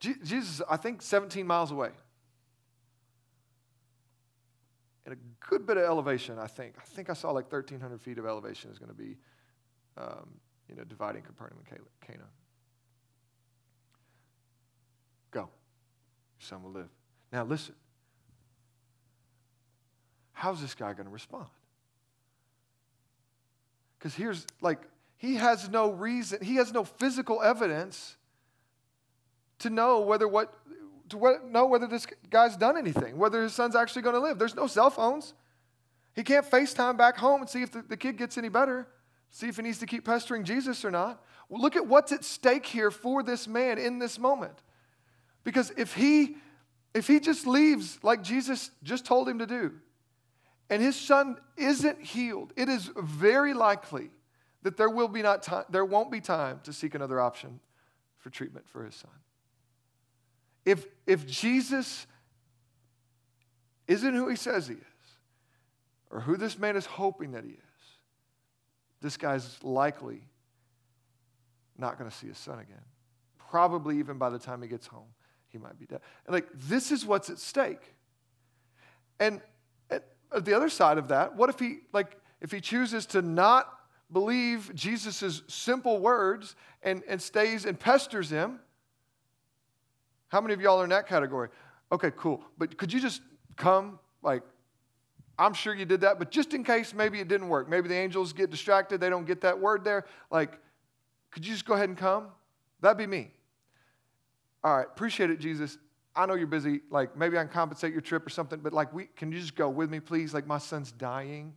Jesus, 0.00 0.60
I 0.68 0.76
think, 0.76 1.00
17 1.00 1.46
miles 1.46 1.70
away. 1.70 1.90
In 5.06 5.12
a 5.12 5.16
good 5.48 5.66
bit 5.66 5.76
of 5.76 5.84
elevation, 5.84 6.38
I 6.38 6.46
think. 6.46 6.74
I 6.78 6.84
think 6.84 7.10
I 7.10 7.12
saw 7.12 7.30
like 7.30 7.52
1,300 7.52 8.00
feet 8.00 8.18
of 8.18 8.26
elevation 8.26 8.70
is 8.70 8.78
going 8.78 8.90
to 8.90 8.96
be, 8.96 9.16
um, 9.98 10.28
you 10.68 10.74
know, 10.74 10.84
dividing 10.84 11.22
Capernaum 11.22 11.58
and 11.58 11.80
Cana. 12.00 12.24
Go. 15.30 15.40
Your 15.40 15.48
son 16.38 16.62
will 16.62 16.70
live. 16.70 16.88
Now, 17.32 17.44
listen. 17.44 17.74
How's 20.32 20.60
this 20.60 20.74
guy 20.74 20.92
going 20.94 21.06
to 21.06 21.12
respond? 21.12 21.46
Because 23.98 24.14
here's 24.14 24.46
like, 24.60 24.80
he 25.16 25.36
has 25.36 25.68
no 25.70 25.90
reason, 25.90 26.42
he 26.42 26.56
has 26.56 26.72
no 26.72 26.84
physical 26.84 27.42
evidence 27.42 28.16
to 29.60 29.70
know 29.70 30.00
whether 30.00 30.28
what 30.28 30.52
to 31.18 31.50
know 31.50 31.66
whether 31.66 31.86
this 31.86 32.06
guy's 32.30 32.56
done 32.56 32.76
anything, 32.76 33.16
whether 33.16 33.42
his 33.42 33.54
son's 33.54 33.76
actually 33.76 34.02
going 34.02 34.14
to 34.14 34.20
live. 34.20 34.38
There's 34.38 34.54
no 34.54 34.66
cell 34.66 34.90
phones. 34.90 35.34
He 36.14 36.22
can't 36.22 36.48
FaceTime 36.48 36.96
back 36.96 37.16
home 37.16 37.40
and 37.40 37.50
see 37.50 37.62
if 37.62 37.72
the, 37.72 37.82
the 37.82 37.96
kid 37.96 38.16
gets 38.16 38.38
any 38.38 38.48
better, 38.48 38.86
see 39.30 39.48
if 39.48 39.56
he 39.56 39.62
needs 39.62 39.78
to 39.78 39.86
keep 39.86 40.04
pestering 40.04 40.44
Jesus 40.44 40.84
or 40.84 40.90
not. 40.90 41.22
Well, 41.48 41.60
look 41.60 41.76
at 41.76 41.86
what's 41.86 42.12
at 42.12 42.24
stake 42.24 42.66
here 42.66 42.90
for 42.90 43.22
this 43.22 43.48
man 43.48 43.78
in 43.78 43.98
this 43.98 44.18
moment. 44.18 44.62
Because 45.42 45.72
if 45.76 45.94
he 45.94 46.36
if 46.94 47.08
he 47.08 47.18
just 47.18 47.46
leaves 47.46 47.98
like 48.02 48.22
Jesus 48.22 48.70
just 48.84 49.04
told 49.04 49.28
him 49.28 49.40
to 49.40 49.46
do, 49.46 49.72
and 50.70 50.80
his 50.80 50.94
son 50.94 51.36
isn't 51.56 52.00
healed, 52.00 52.52
it 52.56 52.68
is 52.68 52.88
very 52.96 53.52
likely 53.52 54.10
that 54.62 54.76
there 54.76 54.88
will 54.88 55.08
be 55.08 55.20
not 55.20 55.42
time, 55.42 55.64
there 55.68 55.84
won't 55.84 56.10
be 56.10 56.20
time 56.20 56.60
to 56.62 56.72
seek 56.72 56.94
another 56.94 57.20
option 57.20 57.60
for 58.18 58.30
treatment 58.30 58.68
for 58.68 58.84
his 58.84 58.94
son. 58.94 59.10
If, 60.64 60.86
if 61.06 61.26
Jesus 61.26 62.06
isn't 63.86 64.14
who 64.14 64.28
he 64.28 64.36
says 64.36 64.66
he 64.66 64.74
is, 64.74 64.80
or 66.10 66.20
who 66.20 66.36
this 66.36 66.58
man 66.58 66.76
is 66.76 66.86
hoping 66.86 67.32
that 67.32 67.44
he 67.44 67.50
is, 67.50 67.58
this 69.00 69.16
guy's 69.16 69.62
likely 69.62 70.22
not 71.76 71.98
going 71.98 72.08
to 72.08 72.16
see 72.16 72.28
his 72.28 72.38
son 72.38 72.58
again. 72.58 72.80
Probably 73.50 73.98
even 73.98 74.16
by 74.16 74.30
the 74.30 74.38
time 74.38 74.62
he 74.62 74.68
gets 74.68 74.86
home, 74.86 75.08
he 75.48 75.58
might 75.58 75.78
be 75.78 75.86
dead. 75.86 76.00
And 76.26 76.32
like, 76.32 76.48
this 76.54 76.90
is 76.90 77.04
what's 77.04 77.28
at 77.30 77.38
stake. 77.38 77.94
And 79.20 79.40
at, 79.90 80.04
the 80.40 80.54
other 80.54 80.68
side 80.68 80.98
of 80.98 81.08
that, 81.08 81.36
what 81.36 81.50
if 81.50 81.58
he, 81.58 81.78
like, 81.92 82.16
if 82.40 82.50
he 82.50 82.60
chooses 82.60 83.06
to 83.06 83.22
not 83.22 83.68
believe 84.12 84.72
Jesus' 84.74 85.42
simple 85.48 85.98
words 85.98 86.56
and, 86.82 87.02
and 87.08 87.20
stays 87.20 87.64
and 87.64 87.78
pesters 87.78 88.30
him, 88.30 88.60
how 90.34 90.40
many 90.40 90.52
of 90.52 90.60
y'all 90.60 90.80
are 90.80 90.84
in 90.84 90.90
that 90.90 91.06
category? 91.06 91.48
Okay, 91.92 92.10
cool. 92.16 92.42
But 92.58 92.76
could 92.76 92.92
you 92.92 92.98
just 92.98 93.22
come? 93.54 94.00
Like, 94.20 94.42
I'm 95.38 95.54
sure 95.54 95.72
you 95.72 95.84
did 95.84 96.00
that, 96.00 96.18
but 96.18 96.32
just 96.32 96.54
in 96.54 96.64
case 96.64 96.92
maybe 96.92 97.20
it 97.20 97.28
didn't 97.28 97.48
work. 97.48 97.68
Maybe 97.68 97.86
the 97.86 97.94
angels 97.94 98.32
get 98.32 98.50
distracted, 98.50 99.00
they 99.00 99.10
don't 99.10 99.26
get 99.26 99.42
that 99.42 99.60
word 99.60 99.84
there. 99.84 100.06
Like, 100.32 100.58
could 101.30 101.46
you 101.46 101.52
just 101.52 101.64
go 101.64 101.74
ahead 101.74 101.88
and 101.88 101.96
come? 101.96 102.30
That'd 102.80 102.98
be 102.98 103.06
me. 103.06 103.30
All 104.64 104.76
right, 104.76 104.88
appreciate 104.88 105.30
it, 105.30 105.38
Jesus. 105.38 105.78
I 106.16 106.26
know 106.26 106.34
you're 106.34 106.48
busy. 106.48 106.80
Like, 106.90 107.16
maybe 107.16 107.38
I 107.38 107.42
can 107.42 107.52
compensate 107.52 107.92
your 107.92 108.00
trip 108.00 108.26
or 108.26 108.30
something, 108.30 108.58
but 108.58 108.72
like, 108.72 108.92
we, 108.92 109.04
can 109.14 109.30
you 109.30 109.38
just 109.38 109.54
go 109.54 109.68
with 109.68 109.88
me, 109.88 110.00
please? 110.00 110.34
Like, 110.34 110.48
my 110.48 110.58
son's 110.58 110.90
dying. 110.90 111.54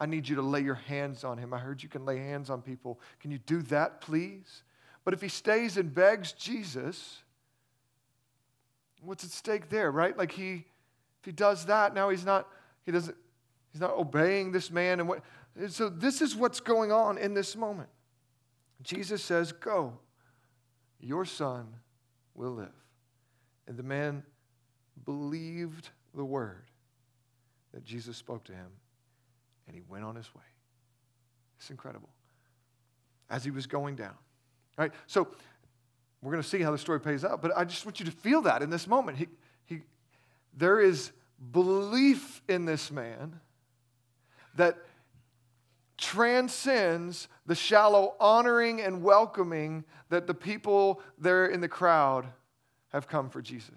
I 0.00 0.06
need 0.06 0.26
you 0.26 0.36
to 0.36 0.42
lay 0.42 0.62
your 0.62 0.76
hands 0.76 1.24
on 1.24 1.36
him. 1.36 1.52
I 1.52 1.58
heard 1.58 1.82
you 1.82 1.90
can 1.90 2.06
lay 2.06 2.16
hands 2.16 2.48
on 2.48 2.62
people. 2.62 3.00
Can 3.20 3.30
you 3.30 3.38
do 3.38 3.60
that, 3.64 4.00
please? 4.00 4.62
But 5.04 5.12
if 5.12 5.20
he 5.20 5.28
stays 5.28 5.76
and 5.76 5.94
begs 5.94 6.32
Jesus, 6.32 7.22
What's 9.02 9.24
at 9.24 9.30
stake 9.30 9.68
there, 9.68 9.90
right? 9.90 10.16
Like 10.16 10.32
he, 10.32 10.64
if 11.20 11.24
he 11.24 11.32
does 11.32 11.66
that, 11.66 11.94
now 11.94 12.08
he's 12.08 12.24
not, 12.24 12.48
he 12.84 12.92
doesn't, 12.92 13.16
he's 13.72 13.80
not 13.80 13.92
obeying 13.92 14.52
this 14.52 14.70
man. 14.70 15.00
And 15.00 15.08
what, 15.08 15.22
and 15.56 15.72
so 15.72 15.88
this 15.88 16.22
is 16.22 16.36
what's 16.36 16.60
going 16.60 16.92
on 16.92 17.18
in 17.18 17.34
this 17.34 17.56
moment. 17.56 17.88
Jesus 18.82 19.22
says, 19.22 19.52
Go, 19.52 19.98
your 21.00 21.24
son 21.24 21.66
will 22.34 22.52
live. 22.52 22.68
And 23.66 23.76
the 23.76 23.82
man 23.82 24.22
believed 25.04 25.90
the 26.14 26.24
word 26.24 26.64
that 27.72 27.84
Jesus 27.84 28.16
spoke 28.16 28.44
to 28.44 28.52
him, 28.52 28.68
and 29.66 29.74
he 29.74 29.82
went 29.88 30.04
on 30.04 30.16
his 30.16 30.34
way. 30.34 30.42
It's 31.58 31.70
incredible. 31.70 32.08
As 33.28 33.44
he 33.44 33.50
was 33.50 33.66
going 33.66 33.96
down. 33.96 34.14
Right? 34.78 34.92
So 35.06 35.28
we're 36.22 36.32
going 36.32 36.42
to 36.42 36.48
see 36.48 36.60
how 36.60 36.72
the 36.72 36.78
story 36.78 37.00
pays 37.00 37.24
out, 37.24 37.40
but 37.40 37.52
I 37.56 37.64
just 37.64 37.84
want 37.84 38.00
you 38.00 38.06
to 38.06 38.12
feel 38.12 38.42
that 38.42 38.62
in 38.62 38.70
this 38.70 38.86
moment. 38.86 39.18
He, 39.18 39.28
he, 39.66 39.80
there 40.56 40.80
is 40.80 41.12
belief 41.52 42.42
in 42.48 42.64
this 42.64 42.90
man 42.90 43.40
that 44.56 44.76
transcends 45.96 47.28
the 47.46 47.54
shallow 47.54 48.14
honoring 48.18 48.80
and 48.80 49.02
welcoming 49.02 49.84
that 50.08 50.26
the 50.26 50.34
people 50.34 51.00
there 51.18 51.46
in 51.46 51.60
the 51.60 51.68
crowd 51.68 52.26
have 52.92 53.06
come 53.06 53.28
for 53.28 53.42
Jesus. 53.42 53.72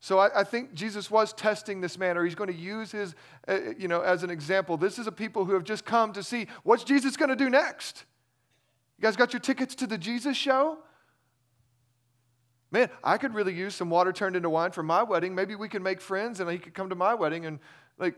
So 0.00 0.18
I, 0.18 0.40
I, 0.40 0.44
think 0.44 0.72
Jesus 0.72 1.10
was 1.10 1.34
testing 1.34 1.82
this 1.82 1.98
man, 1.98 2.16
or 2.16 2.24
he's 2.24 2.34
going 2.34 2.50
to 2.50 2.58
use 2.58 2.90
his, 2.90 3.14
uh, 3.46 3.58
you 3.76 3.86
know, 3.86 4.00
as 4.00 4.22
an 4.22 4.30
example. 4.30 4.78
This 4.78 4.98
is 4.98 5.06
a 5.06 5.12
people 5.12 5.44
who 5.44 5.52
have 5.52 5.64
just 5.64 5.84
come 5.84 6.14
to 6.14 6.22
see 6.22 6.46
what's 6.62 6.84
Jesus 6.84 7.18
going 7.18 7.28
to 7.28 7.36
do 7.36 7.50
next. 7.50 8.06
You 8.98 9.02
guys 9.02 9.16
got 9.16 9.34
your 9.34 9.40
tickets 9.40 9.74
to 9.76 9.86
the 9.86 9.98
Jesus 9.98 10.38
show? 10.38 10.78
Man, 12.72 12.88
I 13.02 13.18
could 13.18 13.34
really 13.34 13.54
use 13.54 13.74
some 13.74 13.90
water 13.90 14.12
turned 14.12 14.36
into 14.36 14.48
wine 14.48 14.70
for 14.70 14.82
my 14.82 15.02
wedding. 15.02 15.34
Maybe 15.34 15.54
we 15.54 15.68
can 15.68 15.82
make 15.82 16.00
friends 16.00 16.40
and 16.40 16.48
he 16.50 16.58
could 16.58 16.74
come 16.74 16.88
to 16.90 16.94
my 16.94 17.14
wedding. 17.14 17.44
And 17.46 17.58
like, 17.98 18.14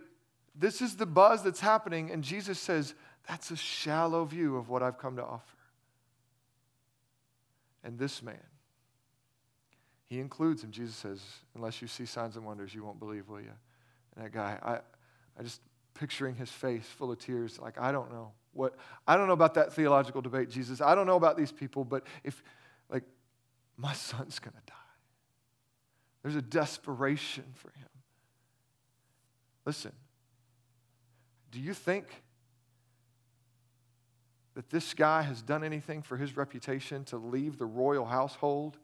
this 0.54 0.82
is 0.82 0.96
the 0.96 1.06
buzz 1.06 1.42
that's 1.42 1.60
happening. 1.60 2.10
And 2.10 2.22
Jesus 2.22 2.58
says, 2.58 2.94
that's 3.28 3.50
a 3.50 3.56
shallow 3.56 4.24
view 4.24 4.56
of 4.56 4.68
what 4.68 4.82
I've 4.82 4.98
come 4.98 5.16
to 5.16 5.24
offer. 5.24 5.56
And 7.82 7.98
this 7.98 8.22
man, 8.22 8.36
he 10.04 10.20
includes 10.20 10.62
him. 10.62 10.70
Jesus 10.70 10.94
says, 10.94 11.22
unless 11.54 11.80
you 11.80 11.88
see 11.88 12.04
signs 12.04 12.36
and 12.36 12.44
wonders, 12.44 12.74
you 12.74 12.84
won't 12.84 12.98
believe, 12.98 13.28
will 13.28 13.40
you? 13.40 13.52
And 14.14 14.24
that 14.24 14.32
guy, 14.32 14.58
I, 14.62 14.74
I 15.38 15.42
just 15.42 15.62
picturing 15.94 16.34
his 16.34 16.50
face 16.50 16.84
full 16.84 17.10
of 17.10 17.18
tears, 17.18 17.58
like, 17.58 17.78
I 17.80 17.90
don't 17.90 18.12
know 18.12 18.32
what, 18.52 18.76
I 19.06 19.16
don't 19.16 19.26
know 19.26 19.32
about 19.32 19.54
that 19.54 19.72
theological 19.72 20.20
debate, 20.20 20.50
Jesus. 20.50 20.82
I 20.82 20.94
don't 20.94 21.06
know 21.06 21.16
about 21.16 21.38
these 21.38 21.52
people, 21.52 21.84
but 21.84 22.06
if, 22.22 22.42
like, 22.90 23.04
my 23.76 23.92
son's 23.92 24.38
going 24.38 24.54
to 24.54 24.66
die. 24.66 24.74
There's 26.22 26.36
a 26.36 26.42
desperation 26.42 27.44
for 27.54 27.70
him. 27.70 27.88
Listen, 29.64 29.92
do 31.50 31.60
you 31.60 31.74
think 31.74 32.06
that 34.54 34.70
this 34.70 34.94
guy 34.94 35.22
has 35.22 35.42
done 35.42 35.64
anything 35.64 36.02
for 36.02 36.16
his 36.16 36.36
reputation 36.36 37.04
to 37.04 37.16
leave 37.16 37.58
the 37.58 37.66
royal 37.66 38.04
household 38.04 38.78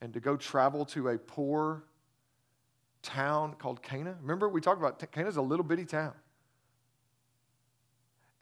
and 0.00 0.12
to 0.12 0.20
go 0.20 0.36
travel 0.36 0.84
to 0.84 1.08
a 1.08 1.18
poor 1.18 1.84
town 3.02 3.54
called 3.58 3.82
Cana? 3.82 4.16
Remember, 4.20 4.48
we 4.48 4.60
talked 4.60 4.80
about 4.80 5.00
Cana's 5.10 5.36
a 5.36 5.42
little 5.42 5.64
bitty 5.64 5.84
town. 5.84 6.12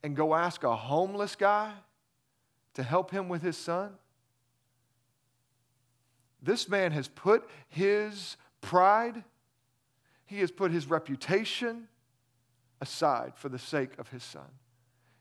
And 0.02 0.14
go 0.14 0.34
ask 0.34 0.64
a 0.64 0.76
homeless 0.76 1.34
guy 1.34 1.72
to 2.74 2.82
help 2.82 3.10
him 3.10 3.28
with 3.28 3.40
his 3.40 3.56
son? 3.56 3.92
This 6.44 6.68
man 6.68 6.92
has 6.92 7.08
put 7.08 7.48
his 7.68 8.36
pride, 8.60 9.24
he 10.26 10.40
has 10.40 10.50
put 10.50 10.70
his 10.70 10.86
reputation 10.86 11.88
aside 12.80 13.32
for 13.36 13.48
the 13.48 13.58
sake 13.58 13.98
of 13.98 14.08
his 14.08 14.22
son. 14.22 14.46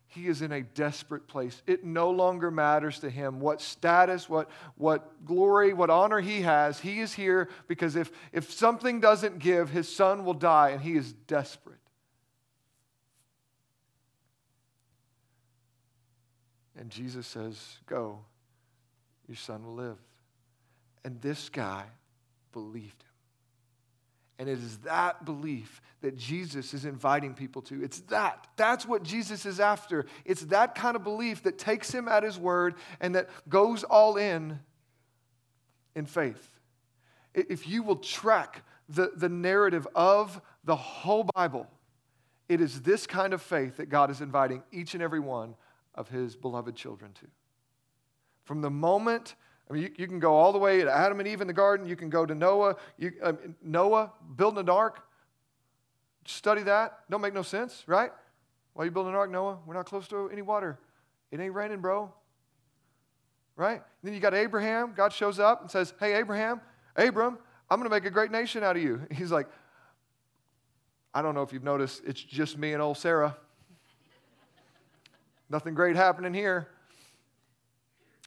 He 0.08 0.28
is 0.28 0.44
in 0.44 0.52
a 0.52 0.62
desperate 0.62 1.28
place. 1.28 1.64
It 1.66 1.84
no 1.84 2.12
longer 2.12 2.52
matters 2.52 3.00
to 3.00 3.10
him 3.10 3.40
what 3.40 3.62
status, 3.62 4.30
what, 4.30 4.50
what 4.76 5.26
glory, 5.26 5.74
what 5.74 5.90
honor 5.90 6.20
he 6.20 6.42
has. 6.42 6.80
He 6.80 7.00
is 7.00 7.14
here 7.14 7.50
because 7.68 7.96
if, 7.96 8.12
if 8.32 8.52
something 8.52 9.00
doesn't 9.00 9.40
give, 9.40 9.70
his 9.70 9.94
son 9.94 10.24
will 10.24 10.36
die, 10.36 10.70
and 10.70 10.82
he 10.82 10.96
is 10.96 11.14
desperate. 11.14 11.80
And 16.78 16.92
Jesus 16.92 17.26
says, 17.26 17.78
Go, 17.88 18.20
your 19.28 19.38
son 19.38 19.66
will 19.66 19.76
live. 19.76 19.98
And 21.04 21.22
this 21.22 21.50
guy 21.50 21.84
believed 22.52 23.02
him. 23.02 23.10
And 24.40 24.50
it 24.50 24.60
is 24.60 24.78
that 24.80 25.26
belief 25.26 25.82
that 26.02 26.18
Jesus 26.18 26.74
is 26.74 26.86
inviting 26.86 27.34
people 27.34 27.62
to. 27.64 27.84
It's 27.84 28.02
that. 28.02 28.48
That's 28.58 28.86
what 28.86 29.04
Jesus 29.04 29.46
is 29.46 29.60
after. 29.60 30.06
It's 30.26 30.42
that 30.46 30.76
kind 30.76 30.96
of 30.96 31.04
belief 31.04 31.44
that 31.44 31.58
takes 31.58 31.92
him 31.92 32.08
at 32.08 32.24
his 32.24 32.38
word 32.38 32.76
and 33.00 33.16
that 33.16 33.30
goes 33.48 33.84
all 33.84 34.18
in 34.18 34.60
in 35.96 36.06
faith. 36.06 36.50
If 37.34 37.68
you 37.68 37.84
will 37.84 37.98
track 37.98 38.64
the, 38.90 39.12
the 39.16 39.30
narrative 39.30 39.88
of 39.96 40.42
the 40.64 40.76
whole 40.76 41.28
Bible, 41.36 41.68
it 42.50 42.62
is 42.62 42.82
this 42.82 43.08
kind 43.08 43.34
of 43.34 43.42
faith 43.42 43.78
that 43.78 43.90
God 43.90 44.12
is 44.12 44.22
inviting 44.22 44.64
each 44.72 44.94
and 44.94 45.04
every 45.04 45.20
one 45.20 45.56
of 45.96 46.10
his 46.10 46.36
beloved 46.36 46.76
children 46.76 47.12
to. 47.14 47.28
From 48.44 48.62
the 48.62 48.70
moment, 48.70 49.36
I 49.70 49.74
mean, 49.74 49.84
you, 49.84 49.92
you 49.98 50.08
can 50.08 50.20
go 50.20 50.34
all 50.34 50.52
the 50.52 50.60
way 50.60 50.82
to 50.82 50.92
Adam 50.92 51.20
and 51.20 51.28
Eve 51.28 51.42
in 51.42 51.48
the 51.48 51.54
garden, 51.54 51.88
you 51.88 51.96
can 51.96 52.10
go 52.10 52.26
to 52.26 52.36
Noah, 52.36 52.76
you, 52.98 53.14
uh, 53.22 53.34
Noah 53.62 54.12
building 54.36 54.60
an 54.60 54.70
ark. 54.70 55.02
Study 56.26 56.64
that. 56.64 57.00
Don't 57.10 57.22
make 57.22 57.34
no 57.34 57.42
sense, 57.42 57.84
right? 57.88 58.12
Why 58.74 58.84
are 58.84 58.86
you 58.86 58.92
building 58.92 59.14
an 59.14 59.18
ark, 59.18 59.30
Noah? 59.30 59.60
We're 59.66 59.74
not 59.74 59.86
close 59.86 60.08
to 60.10 60.30
any 60.30 60.42
water. 60.42 60.80
It 61.32 61.40
ain't 61.40 61.54
raining, 61.54 61.80
bro. 61.80 62.12
Right? 63.56 63.76
And 63.76 63.84
then 64.04 64.14
you 64.14 64.20
got 64.20 64.34
Abraham. 64.34 64.94
God 64.96 65.14
shows 65.14 65.40
up 65.40 65.62
and 65.62 65.70
says, 65.70 65.94
Hey, 66.00 66.14
Abraham, 66.14 66.62
Abram, 66.96 67.38
I'm 67.70 67.80
going 67.80 67.90
to 67.90 67.96
make 67.96 68.06
a 68.06 68.12
great 68.12 68.32
nation 68.32 68.64
out 68.64 68.76
of 68.76 68.82
you. 68.82 69.02
He's 69.12 69.32
like, 69.32 69.48
I 71.14 71.22
don't 71.22 71.36
know 71.36 71.44
if 71.44 71.54
you've 71.54 71.64
noticed, 71.64 72.02
it's 72.06 72.22
just 72.22 72.58
me 72.58 72.74
and 72.74 72.82
old 72.82 72.98
Sarah. 72.98 73.38
Nothing 75.50 75.76
great 75.76 75.96
happening 75.96 76.34
here. 76.34 76.68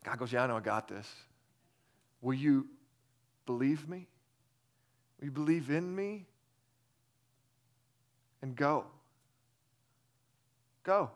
God 0.04 0.18
goes, 0.18 0.32
Yeah, 0.32 0.44
I 0.44 0.46
know 0.46 0.56
I 0.56 0.60
got 0.60 0.86
this. 0.86 1.08
Will 2.26 2.34
you 2.34 2.66
believe 3.46 3.88
me? 3.88 4.08
Will 5.20 5.26
you 5.26 5.30
believe 5.30 5.70
in 5.70 5.94
me? 5.94 6.26
And 8.42 8.56
go. 8.56 8.86
Go. 10.82 11.12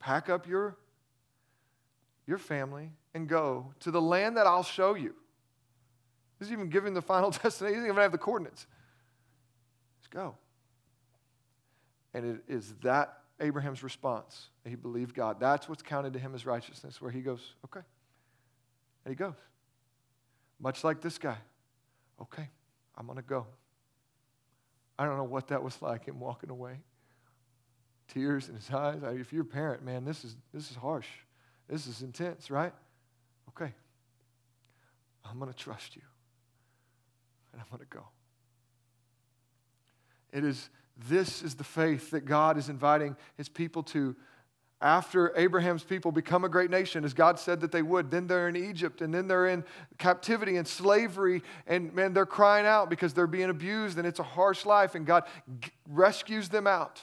Pack 0.00 0.30
up 0.30 0.48
your, 0.48 0.78
your 2.26 2.38
family 2.38 2.92
and 3.12 3.28
go 3.28 3.74
to 3.80 3.90
the 3.90 4.00
land 4.00 4.38
that 4.38 4.46
I'll 4.46 4.62
show 4.62 4.94
you. 4.94 5.14
He's 6.38 6.50
even 6.50 6.70
giving 6.70 6.94
the 6.94 7.02
final 7.02 7.30
destination. 7.42 7.66
He 7.66 7.74
doesn't 7.74 7.90
even 7.90 8.00
have 8.00 8.10
the 8.10 8.16
coordinates. 8.16 8.66
Just 10.00 10.10
go. 10.10 10.34
And 12.14 12.24
it 12.24 12.44
is 12.48 12.72
that 12.82 13.18
Abraham's 13.38 13.82
response. 13.82 14.48
He 14.64 14.76
believed 14.76 15.14
God. 15.14 15.38
That's 15.38 15.68
what's 15.68 15.82
counted 15.82 16.14
to 16.14 16.18
him 16.18 16.34
as 16.34 16.46
righteousness, 16.46 17.02
where 17.02 17.10
he 17.10 17.20
goes, 17.20 17.52
okay. 17.66 17.84
And 19.04 19.12
he 19.12 19.16
goes. 19.16 19.34
Much 20.60 20.84
like 20.84 21.00
this 21.00 21.18
guy. 21.18 21.36
Okay, 22.20 22.48
I'm 22.96 23.06
going 23.06 23.16
to 23.16 23.22
go. 23.22 23.46
I 24.98 25.04
don't 25.04 25.16
know 25.16 25.24
what 25.24 25.48
that 25.48 25.62
was 25.62 25.80
like, 25.82 26.06
him 26.06 26.20
walking 26.20 26.50
away. 26.50 26.78
Tears 28.08 28.48
in 28.48 28.54
his 28.54 28.70
eyes. 28.70 29.00
If 29.02 29.32
you're 29.32 29.42
a 29.42 29.46
parent, 29.46 29.84
man, 29.84 30.04
this 30.04 30.24
is, 30.24 30.36
this 30.52 30.70
is 30.70 30.76
harsh. 30.76 31.08
This 31.68 31.86
is 31.86 32.02
intense, 32.02 32.50
right? 32.50 32.72
Okay. 33.48 33.72
I'm 35.24 35.38
going 35.38 35.50
to 35.50 35.58
trust 35.58 35.96
you. 35.96 36.02
And 37.52 37.60
I'm 37.60 37.66
going 37.70 37.80
to 37.80 37.96
go. 37.96 38.04
It 40.32 40.44
is 40.44 40.68
this 41.08 41.42
is 41.42 41.54
the 41.54 41.64
faith 41.64 42.10
that 42.10 42.24
God 42.24 42.56
is 42.56 42.68
inviting 42.68 43.16
his 43.36 43.48
people 43.48 43.82
to. 43.84 44.14
After 44.84 45.32
Abraham's 45.34 45.82
people 45.82 46.12
become 46.12 46.44
a 46.44 46.48
great 46.50 46.68
nation, 46.68 47.06
as 47.06 47.14
God 47.14 47.40
said 47.40 47.62
that 47.62 47.72
they 47.72 47.80
would, 47.80 48.10
then 48.10 48.26
they're 48.26 48.48
in 48.50 48.54
Egypt 48.54 49.00
and 49.00 49.14
then 49.14 49.26
they're 49.26 49.46
in 49.46 49.64
captivity 49.96 50.58
and 50.58 50.68
slavery. 50.68 51.42
And 51.66 51.94
man, 51.94 52.12
they're 52.12 52.26
crying 52.26 52.66
out 52.66 52.90
because 52.90 53.14
they're 53.14 53.26
being 53.26 53.48
abused 53.48 53.96
and 53.96 54.06
it's 54.06 54.18
a 54.18 54.24
harsh 54.24 54.66
life. 54.66 54.94
And 54.94 55.06
God 55.06 55.24
rescues 55.88 56.50
them 56.50 56.66
out. 56.66 57.00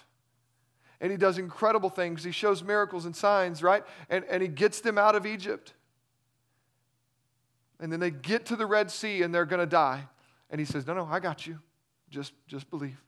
And 1.02 1.12
he 1.12 1.18
does 1.18 1.40
incredible 1.40 1.90
things. 1.90 2.24
He 2.24 2.32
shows 2.32 2.62
miracles 2.62 3.06
and 3.06 3.16
signs, 3.16 3.64
right? 3.64 3.84
And, 4.12 4.26
and 4.26 4.44
he 4.44 4.48
gets 4.48 4.82
them 4.82 5.00
out 5.00 5.16
of 5.16 5.26
Egypt. 5.26 5.74
And 7.80 7.92
then 7.92 8.00
they 8.00 8.12
get 8.12 8.46
to 8.46 8.56
the 8.56 8.68
Red 8.68 8.92
Sea 8.92 9.24
and 9.24 9.34
they're 9.34 9.44
going 9.44 9.60
to 9.60 9.66
die. 9.66 10.04
And 10.52 10.60
he 10.62 10.66
says, 10.66 10.86
No, 10.86 10.94
no, 10.94 11.08
I 11.10 11.20
got 11.20 11.48
you. 11.48 11.58
Just, 12.12 12.34
just 12.46 12.70
believe. 12.70 13.02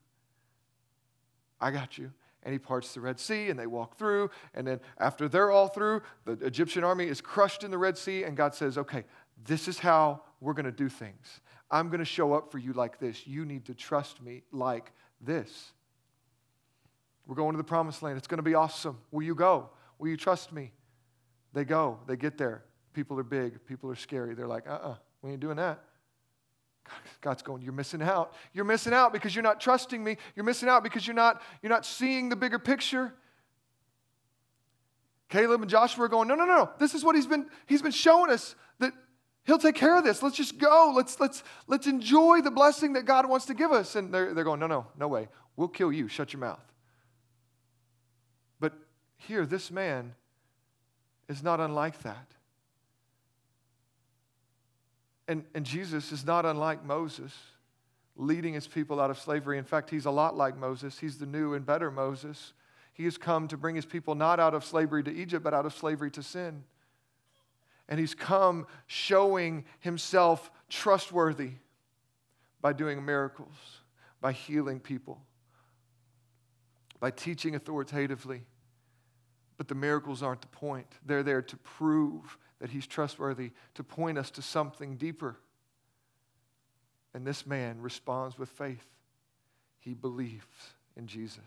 I 1.62 1.70
got 1.70 2.00
you. 2.00 2.12
And 2.43 2.51
he 2.51 2.60
parts 2.60 2.93
the 2.93 3.01
Red 3.01 3.19
Sea 3.19 3.49
and 3.49 3.58
they 3.58 3.67
walk 3.67 3.97
through. 3.97 4.29
And 4.53 4.67
then 4.67 4.79
after 4.99 5.27
they're 5.27 5.51
all 5.51 5.69
through, 5.69 6.01
the 6.25 6.34
Egyptian 6.45 6.84
army 6.84 7.08
is 7.08 7.21
crushed 7.21 7.63
in 7.63 7.71
the 7.71 7.77
Red 7.77 7.97
Sea. 7.97 8.23
And 8.23 8.36
God 8.36 8.53
says, 8.53 8.77
okay, 8.77 9.06
this 9.45 9.67
is 9.67 9.79
how 9.79 10.21
we're 10.41 10.53
going 10.53 10.65
to 10.65 10.71
do 10.71 10.89
things. 10.89 11.41
I'm 11.71 11.88
going 11.88 11.99
to 11.99 12.06
show 12.06 12.34
up 12.34 12.51
for 12.51 12.60
you 12.60 12.73
like 12.73 12.99
this. 12.99 13.25
You 13.25 13.45
need 13.45 13.65
to 13.65 13.73
trust 13.73 14.21
me 14.21 14.43
like 14.51 14.91
this. 15.21 15.71
We're 17.25 17.36
going 17.36 17.53
to 17.53 17.58
the 17.58 17.63
promised 17.63 18.03
land. 18.03 18.17
It's 18.17 18.27
going 18.27 18.38
to 18.38 18.43
be 18.43 18.56
awesome. 18.56 18.97
Will 19.12 19.23
you 19.23 19.36
go? 19.36 19.69
Will 19.97 20.10
you 20.10 20.17
trust 20.17 20.51
me? 20.51 20.71
They 21.53 21.63
go. 21.63 21.99
They 22.08 22.17
get 22.17 22.38
there. 22.38 22.65
People 22.93 23.17
are 23.19 23.23
big. 23.23 23.65
People 23.65 23.89
are 23.89 23.95
scary. 23.95 24.36
They're 24.36 24.47
like, 24.47 24.67
uh 24.67 24.73
uh-uh, 24.73 24.89
uh, 24.89 24.95
we 25.21 25.32
ain't 25.32 25.39
doing 25.39 25.58
that. 25.58 25.84
God's 27.22 27.41
going, 27.41 27.62
You're 27.62 27.74
missing 27.74 28.02
out. 28.02 28.34
You're 28.54 28.65
missing 28.65 28.93
out 28.93 29.13
because 29.13 29.36
you're 29.36 29.43
not 29.43 29.62
trusting 29.62 30.04
me. 30.04 30.17
You're 30.36 30.46
missing 30.46 30.69
out 30.69 30.84
because 30.84 31.08
you're 31.08 31.15
not, 31.15 31.41
you're 31.62 31.69
not 31.69 31.86
seeing 31.86 32.30
the 32.30 32.36
bigger 32.36 32.60
picture. 32.60 33.13
Caleb 35.30 35.62
and 35.62 35.69
Joshua 35.69 36.06
are 36.06 36.10
going, 36.10 36.28
No, 36.28 36.36
no, 36.36 36.46
no. 36.46 36.56
no. 36.56 36.69
This 36.80 36.93
is 36.93 37.04
what 37.04 37.15
he's 37.15 37.28
been, 37.28 37.48
he's 37.65 37.82
been 37.82 37.91
showing 37.91 38.30
us 38.30 38.56
that 38.80 38.93
he'll 39.46 39.58
take 39.58 39.76
care 39.76 39.98
of 39.98 40.04
this. 40.04 40.22
Let's 40.22 40.38
just 40.38 40.58
go. 40.58 40.93
Let's, 40.96 41.19
let's, 41.19 41.43
let's 41.67 41.88
enjoy 41.88 42.41
the 42.41 42.52
blessing 42.52 42.93
that 42.93 43.06
God 43.06 43.28
wants 43.28 43.46
to 43.48 43.54
give 43.54 43.72
us. 43.72 43.96
And 43.96 44.13
they're, 44.13 44.34
they're 44.34 44.43
going, 44.43 44.60
No, 44.60 44.67
no, 44.67 44.88
no 44.98 45.08
way. 45.08 45.30
We'll 45.56 45.69
kill 45.69 45.91
you. 45.91 46.08
Shut 46.08 46.34
your 46.34 46.39
mouth. 46.39 46.63
But 48.60 48.74
here, 49.17 49.46
this 49.46 49.72
man 49.72 50.15
is 51.30 51.41
not 51.41 51.60
unlike 51.60 52.02
that. 52.04 52.28
And, 55.28 55.46
and 55.54 55.66
Jesus 55.66 56.12
is 56.12 56.26
not 56.26 56.46
unlike 56.46 56.84
Moses, 56.84 57.34
leading 58.16 58.54
his 58.54 58.68
people 58.68 59.00
out 59.00 59.10
of 59.10 59.18
slavery. 59.18 59.58
In 59.58 59.64
fact, 59.64 59.90
he's 59.90 60.06
a 60.06 60.12
lot 60.12 60.36
like 60.36 60.58
Moses. 60.58 61.00
He's 61.00 61.18
the 61.18 61.26
new 61.26 61.54
and 61.54 61.66
better 61.66 61.90
Moses. 61.90 62.54
He 62.94 63.06
has 63.06 63.18
come 63.18 63.48
to 63.48 63.58
bring 63.58 63.76
his 63.76 63.86
people 63.86 64.16
not 64.16 64.40
out 64.40 64.54
of 64.54 64.64
slavery 64.64 65.04
to 65.04 65.12
Egypt, 65.12 65.44
but 65.44 65.54
out 65.54 65.66
of 65.66 65.74
slavery 65.74 66.12
to 66.12 66.24
sin. 66.24 66.64
And 67.90 68.00
he's 68.00 68.16
come 68.16 68.68
showing 68.88 69.66
himself 69.80 70.52
trustworthy 70.70 71.52
by 72.62 72.74
doing 72.74 73.04
miracles, 73.04 73.56
by 74.22 74.32
healing 74.32 74.80
people, 74.80 75.22
by 77.00 77.12
teaching 77.12 77.56
authoritatively. 77.56 78.44
But 79.58 79.68
the 79.68 79.76
miracles 79.76 80.24
aren't 80.24 80.42
the 80.42 80.48
point. 80.48 80.88
They're 81.06 81.24
there 81.24 81.42
to 81.42 81.58
prove 81.58 82.38
that 82.63 82.71
he's 82.71 82.88
trustworthy 82.88 83.52
to 83.73 83.84
point 83.84 84.17
us 84.17 84.32
to 84.32 84.41
something 84.41 84.95
deeper. 84.95 85.36
And 87.13 87.28
this 87.28 87.45
man 87.45 87.82
responds 87.82 88.39
with 88.39 88.47
faith. 88.47 88.88
He 89.82 89.93
believes 89.93 90.45
in 90.95 91.06
Jesus 91.06 91.41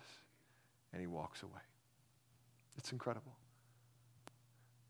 and 0.92 1.00
he 1.00 1.06
walks 1.06 1.42
away. 1.42 1.62
It's 2.76 2.92
incredible. 2.92 3.32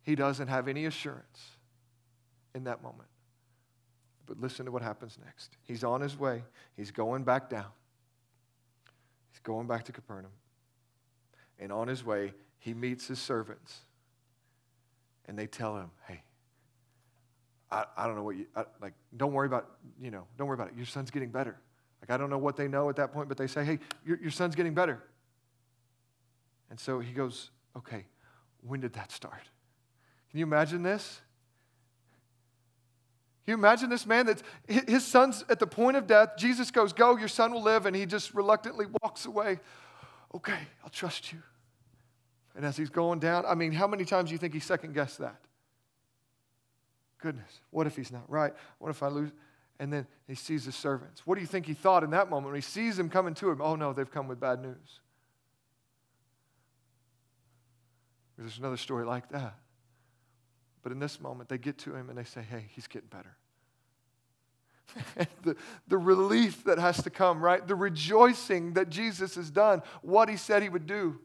He 0.03 0.17
doesn't 0.17 0.49
have 0.49 0.67
any 0.67 0.87
assurance 0.87 1.47
in 2.57 2.65
that 2.65 2.83
moment. 2.83 3.09
But 4.27 4.41
listen 4.41 4.67
to 4.67 4.73
what 4.73 4.83
happens 4.83 5.19
next. 5.25 5.57
He's 5.63 5.85
on 5.85 6.01
his 6.01 6.19
way, 6.19 6.43
he's 6.77 6.91
going 6.91 7.23
back 7.23 7.49
down, 7.49 7.71
he's 9.31 9.39
going 9.45 9.69
back 9.69 9.85
to 9.85 9.93
Capernaum. 9.93 10.33
And 11.61 11.71
on 11.71 11.87
his 11.87 12.05
way, 12.05 12.35
he 12.59 12.75
meets 12.75 13.07
his 13.07 13.21
servants 13.21 13.83
and 15.27 15.39
they 15.39 15.47
tell 15.47 15.77
him, 15.77 15.91
hey, 16.09 16.23
I, 17.71 17.85
I 17.97 18.07
don't 18.07 18.17
know 18.17 18.23
what 18.23 18.37
you, 18.37 18.47
I, 18.55 18.65
like, 18.81 18.95
don't 19.17 19.33
worry 19.33 19.47
about, 19.47 19.69
you 20.01 20.11
know, 20.11 20.25
don't 20.39 20.47
worry 20.47 20.55
about 20.55 20.69
it. 20.69 20.75
Your 20.77 20.87
son's 20.87 21.11
getting 21.11 21.31
better. 21.31 21.57
Like, 22.01 22.11
I 22.11 22.17
don't 22.17 22.31
know 22.31 22.39
what 22.39 22.57
they 22.57 22.69
know 22.69 22.89
at 22.89 22.97
that 22.97 23.13
point, 23.13 23.29
but 23.29 23.37
they 23.37 23.47
say, 23.47 23.65
hey, 23.65 23.79
your, 24.05 24.19
your 24.21 24.31
son's 24.31 24.55
getting 24.55 24.75
better. 24.75 25.03
And 26.71 26.79
so 26.79 27.01
he 27.01 27.13
goes, 27.13 27.51
okay, 27.77 28.07
when 28.63 28.81
did 28.81 28.93
that 28.95 29.13
start? 29.13 29.43
Can 30.31 30.39
you 30.41 30.47
imagine 30.47 30.83
this? 30.83 31.21
You 33.47 33.55
imagine 33.55 33.89
this 33.89 34.07
man 34.07 34.27
that 34.27 34.43
his 34.67 35.07
son's 35.07 35.45
at 35.49 35.61
the 35.61 35.69
point 35.69 35.97
of 35.97 36.09
death? 36.09 36.31
Jesus 36.37 36.73
goes, 36.73 36.93
Go, 36.93 37.17
your 37.17 37.29
son 37.29 37.53
will 37.53 37.63
live. 37.63 37.87
And 37.87 37.95
he 37.95 38.05
just 38.05 38.35
reluctantly 38.35 38.87
walks 39.03 39.25
away. 39.25 39.61
Okay, 40.35 40.59
I'll 40.83 40.91
trust 40.91 41.33
you. 41.33 41.41
And 42.57 42.65
as 42.65 42.77
he's 42.77 42.89
going 42.89 43.19
down, 43.19 43.45
I 43.47 43.55
mean, 43.55 43.71
how 43.71 43.87
many 43.87 44.07
times 44.07 44.31
do 44.31 44.33
you 44.33 44.39
think 44.39 44.55
he 44.55 44.61
second 44.61 44.95
guessed 44.95 45.19
that? 45.19 45.37
Goodness, 47.19 47.61
what 47.71 47.87
if 47.87 47.97
he's 47.97 48.11
not 48.11 48.29
right? 48.31 48.55
What 48.79 48.91
if 48.91 49.03
I 49.03 49.09
lose? 49.09 49.31
And 49.79 49.93
then 49.93 50.07
he 50.27 50.35
sees 50.35 50.65
his 50.65 50.75
servants. 50.75 51.27
What 51.27 51.35
do 51.35 51.43
you 51.43 51.47
think 51.47 51.67
he 51.67 51.75
thought 51.75 52.03
in 52.03 52.11
that 52.11 52.31
moment 52.31 52.47
when 52.47 52.55
he 52.55 52.63
sees 52.63 52.97
them 52.97 53.11
coming 53.11 53.35
to 53.35 53.51
him? 53.51 53.61
Oh 53.61 53.77
no, 53.77 53.93
they've 53.93 54.11
come 54.11 54.27
with 54.27 54.41
bad 54.41 54.63
news. 54.63 55.01
There's 58.39 58.59
another 58.59 58.77
story 58.79 59.05
like 59.05 59.29
that. 59.31 59.55
But 60.83 60.93
in 60.93 60.99
this 60.99 61.21
moment, 61.21 61.49
they 61.49 61.59
get 61.59 61.79
to 61.79 61.95
him 61.95 62.09
and 62.09 62.17
they 62.17 62.25
say, 62.25 62.43
hey, 62.43 62.67
he's 62.69 62.87
getting 62.87 63.09
better. 63.09 63.37
the, 65.43 65.57
the 65.89 65.99
relief 65.99 66.65
that 66.65 66.79
has 66.79 67.03
to 67.03 67.11
come, 67.11 67.43
right? 67.43 67.67
The 67.67 67.75
rejoicing 67.75 68.75
that 68.75 68.89
Jesus 68.89 69.35
has 69.35 69.51
done, 69.51 69.83
what 70.01 70.29
he 70.29 70.37
said 70.37 70.63
he 70.63 70.69
would 70.69 70.87
do. 70.87 71.19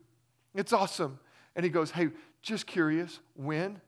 It's 0.54 0.74
awesome. 0.74 1.20
And 1.56 1.64
he 1.64 1.70
goes, 1.70 1.92
Hey, 1.92 2.10
just 2.42 2.66
curious, 2.66 3.20
when? 3.36 3.80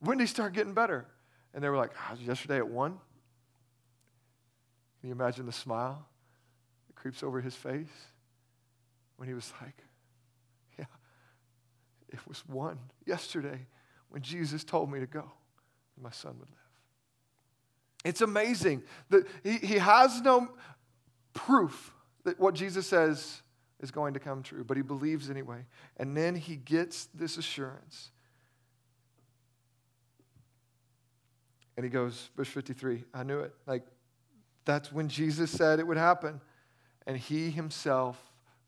When 0.00 0.18
did 0.18 0.24
he 0.24 0.28
start 0.28 0.52
getting 0.52 0.74
better? 0.74 1.06
And 1.54 1.62
they 1.62 1.68
were 1.68 1.76
like, 1.76 1.92
oh, 2.10 2.16
yesterday 2.20 2.58
at 2.58 2.68
one. 2.68 2.98
Can 5.00 5.08
you 5.08 5.12
imagine 5.12 5.46
the 5.46 5.52
smile 5.52 6.06
that 6.86 6.96
creeps 6.96 7.22
over 7.22 7.40
his 7.40 7.54
face 7.54 7.88
when 9.16 9.28
he 9.28 9.34
was 9.34 9.52
like, 9.60 9.76
Yeah, 10.78 10.84
it 12.08 12.18
was 12.28 12.40
one 12.46 12.78
yesterday 13.06 13.66
when 14.10 14.22
Jesus 14.22 14.64
told 14.64 14.90
me 14.90 15.00
to 15.00 15.06
go, 15.06 15.24
and 15.94 16.02
my 16.02 16.10
son 16.10 16.36
would 16.38 16.48
live. 16.48 16.58
It's 18.04 18.20
amazing 18.20 18.82
that 19.10 19.26
he, 19.42 19.52
he 19.54 19.74
has 19.78 20.20
no 20.20 20.48
proof 21.32 21.92
that 22.24 22.38
what 22.38 22.54
Jesus 22.54 22.86
says 22.86 23.42
is 23.80 23.90
going 23.90 24.14
to 24.14 24.20
come 24.20 24.42
true, 24.42 24.64
but 24.64 24.76
he 24.76 24.82
believes 24.82 25.28
anyway. 25.30 25.64
And 25.96 26.16
then 26.16 26.34
he 26.34 26.56
gets 26.56 27.08
this 27.14 27.36
assurance. 27.36 28.10
And 31.76 31.84
he 31.84 31.90
goes, 31.90 32.30
verse 32.36 32.48
53, 32.48 33.04
I 33.12 33.22
knew 33.22 33.40
it. 33.40 33.54
Like, 33.66 33.82
that's 34.64 34.90
when 34.90 35.08
Jesus 35.08 35.50
said 35.50 35.78
it 35.78 35.86
would 35.86 35.98
happen. 35.98 36.40
And 37.06 37.16
he 37.16 37.50
himself 37.50 38.18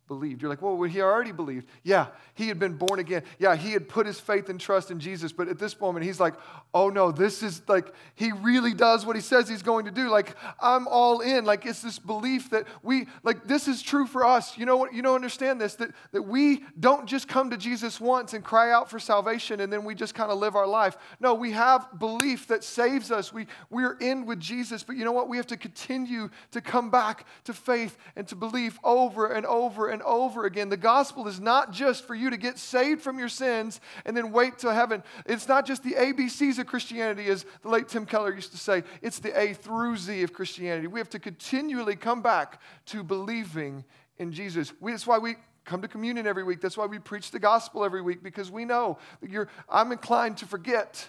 believed. 0.08 0.42
You're 0.42 0.48
like, 0.48 0.62
well, 0.62 0.82
he 0.82 1.00
already 1.00 1.32
believed. 1.32 1.68
Yeah, 1.84 2.08
he 2.34 2.48
had 2.48 2.58
been 2.58 2.74
born 2.74 2.98
again. 2.98 3.22
Yeah, 3.38 3.54
he 3.54 3.72
had 3.72 3.88
put 3.88 4.06
his 4.06 4.18
faith 4.18 4.48
and 4.48 4.58
trust 4.58 4.90
in 4.90 4.98
Jesus. 4.98 5.32
But 5.32 5.48
at 5.48 5.58
this 5.58 5.78
moment, 5.78 6.04
he's 6.04 6.18
like, 6.18 6.34
oh 6.74 6.88
no, 6.88 7.12
this 7.12 7.42
is 7.42 7.62
like, 7.68 7.94
he 8.14 8.32
really 8.32 8.74
does 8.74 9.06
what 9.06 9.14
he 9.14 9.22
says 9.22 9.48
he's 9.48 9.62
going 9.62 9.84
to 9.84 9.90
do. 9.90 10.08
Like, 10.08 10.34
I'm 10.60 10.88
all 10.88 11.20
in. 11.20 11.44
Like, 11.44 11.66
it's 11.66 11.82
this 11.82 11.98
belief 11.98 12.50
that 12.50 12.66
we, 12.82 13.06
like, 13.22 13.46
this 13.46 13.68
is 13.68 13.82
true 13.82 14.06
for 14.06 14.24
us. 14.24 14.56
You 14.58 14.66
know 14.66 14.76
what? 14.76 14.92
You 14.92 15.02
don't 15.02 15.14
understand 15.14 15.60
this 15.60 15.74
that, 15.76 15.90
that 16.12 16.22
we 16.22 16.64
don't 16.80 17.06
just 17.06 17.28
come 17.28 17.50
to 17.50 17.56
Jesus 17.56 18.00
once 18.00 18.32
and 18.32 18.42
cry 18.42 18.72
out 18.72 18.90
for 18.90 18.98
salvation 18.98 19.60
and 19.60 19.72
then 19.72 19.84
we 19.84 19.94
just 19.94 20.14
kind 20.14 20.32
of 20.32 20.38
live 20.38 20.56
our 20.56 20.66
life. 20.66 20.96
No, 21.20 21.34
we 21.34 21.52
have 21.52 21.98
belief 21.98 22.46
that 22.48 22.64
saves 22.64 23.10
us. 23.10 23.32
We, 23.32 23.46
we're 23.70 23.98
in 23.98 24.26
with 24.26 24.40
Jesus. 24.40 24.82
But 24.82 24.96
you 24.96 25.04
know 25.04 25.12
what? 25.12 25.28
We 25.28 25.36
have 25.36 25.46
to 25.48 25.56
continue 25.56 26.30
to 26.52 26.60
come 26.60 26.90
back 26.90 27.26
to 27.44 27.52
faith 27.52 27.98
and 28.16 28.26
to 28.28 28.36
belief 28.36 28.78
over 28.82 29.26
and 29.26 29.44
over 29.44 29.88
and 29.88 29.97
and 29.98 30.04
over 30.04 30.44
again. 30.44 30.68
The 30.68 30.76
gospel 30.76 31.26
is 31.26 31.40
not 31.40 31.72
just 31.72 32.06
for 32.06 32.14
you 32.14 32.30
to 32.30 32.36
get 32.36 32.56
saved 32.56 33.02
from 33.02 33.18
your 33.18 33.28
sins 33.28 33.80
and 34.04 34.16
then 34.16 34.30
wait 34.30 34.58
till 34.58 34.70
heaven. 34.70 35.02
It's 35.26 35.48
not 35.48 35.66
just 35.66 35.82
the 35.82 35.94
ABCs 35.94 36.60
of 36.60 36.66
Christianity, 36.68 37.26
as 37.26 37.44
the 37.62 37.68
late 37.68 37.88
Tim 37.88 38.06
Keller 38.06 38.32
used 38.32 38.52
to 38.52 38.58
say. 38.58 38.84
It's 39.02 39.18
the 39.18 39.36
A 39.38 39.54
through 39.54 39.96
Z 39.96 40.22
of 40.22 40.32
Christianity. 40.32 40.86
We 40.86 41.00
have 41.00 41.10
to 41.10 41.18
continually 41.18 41.96
come 41.96 42.22
back 42.22 42.60
to 42.86 43.02
believing 43.02 43.84
in 44.18 44.30
Jesus. 44.30 44.72
We, 44.78 44.92
that's 44.92 45.04
why 45.06 45.18
we 45.18 45.34
come 45.64 45.82
to 45.82 45.88
communion 45.88 46.28
every 46.28 46.44
week. 46.44 46.60
That's 46.60 46.76
why 46.76 46.86
we 46.86 47.00
preach 47.00 47.32
the 47.32 47.40
gospel 47.40 47.84
every 47.84 48.00
week 48.00 48.22
because 48.22 48.52
we 48.52 48.64
know 48.64 48.98
that 49.20 49.30
you're, 49.30 49.48
I'm 49.68 49.90
inclined 49.90 50.36
to 50.38 50.46
forget. 50.46 51.04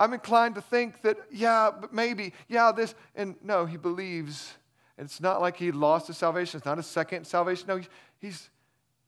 I'm 0.00 0.14
inclined 0.14 0.54
to 0.54 0.62
think 0.62 1.02
that, 1.02 1.18
yeah, 1.30 1.70
but 1.78 1.92
maybe, 1.92 2.32
yeah, 2.48 2.72
this. 2.72 2.94
And 3.14 3.36
no, 3.42 3.66
he 3.66 3.76
believes 3.76 4.54
it's 5.04 5.20
not 5.20 5.40
like 5.40 5.56
he 5.56 5.72
lost 5.72 6.06
his 6.06 6.16
salvation. 6.16 6.58
It's 6.58 6.66
not 6.66 6.78
a 6.78 6.82
second 6.82 7.26
salvation. 7.26 7.66
No, 7.68 7.80
he's, 8.18 8.50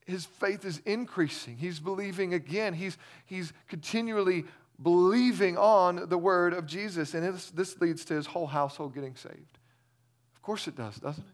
his 0.07 0.24
faith 0.24 0.64
is 0.64 0.80
increasing. 0.85 1.57
He's 1.57 1.78
believing 1.78 2.35
again. 2.35 2.74
He's, 2.74 2.96
he's 3.26 3.52
continually 3.68 4.44
believing 4.83 5.57
on 5.57 6.09
the 6.09 6.18
word 6.18 6.52
of 6.52 6.66
Jesus. 6.66 7.14
And 7.14 7.24
this, 7.54 7.80
leads 7.80 8.04
to 8.07 8.14
his 8.14 8.26
whole 8.26 8.46
household 8.46 8.94
getting 8.94 9.14
saved. 9.14 9.59
Of 10.35 10.42
course 10.42 10.66
it 10.66 10.76
does, 10.76 10.96
doesn't 10.96 11.24
it? 11.24 11.30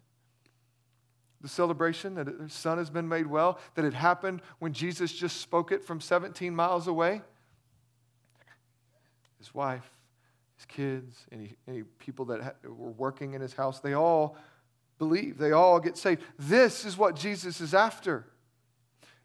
The 1.40 1.49
celebration 1.49 2.14
that 2.16 2.27
his 2.27 2.53
son 2.53 2.77
has 2.77 2.90
been 2.90 3.09
made 3.09 3.27
well, 3.27 3.59
that 3.75 3.85
it 3.85 3.94
happened 3.94 4.42
when 4.59 4.73
Jesus 4.73 5.11
just 5.11 5.40
spoke 5.40 5.73
it 5.73 5.83
from 5.85 6.01
17 6.01 6.55
miles 6.55 6.87
away. 6.87 7.23
His 9.38 9.55
wife 9.55 9.90
his 10.61 10.66
kids, 10.66 11.27
any, 11.33 11.57
any 11.66 11.83
people 11.99 12.27
that 12.27 12.42
ha- 12.42 12.53
were 12.64 12.90
working 12.90 13.33
in 13.33 13.40
his 13.40 13.55
house, 13.55 13.81
they 13.81 13.94
all 13.94 14.37
believe. 15.01 15.39
They 15.39 15.51
all 15.51 15.81
get 15.81 15.97
saved. 15.97 16.23
This 16.39 16.85
is 16.85 16.97
what 16.97 17.17
Jesus 17.17 17.61
is 17.61 17.75
after. 17.75 18.27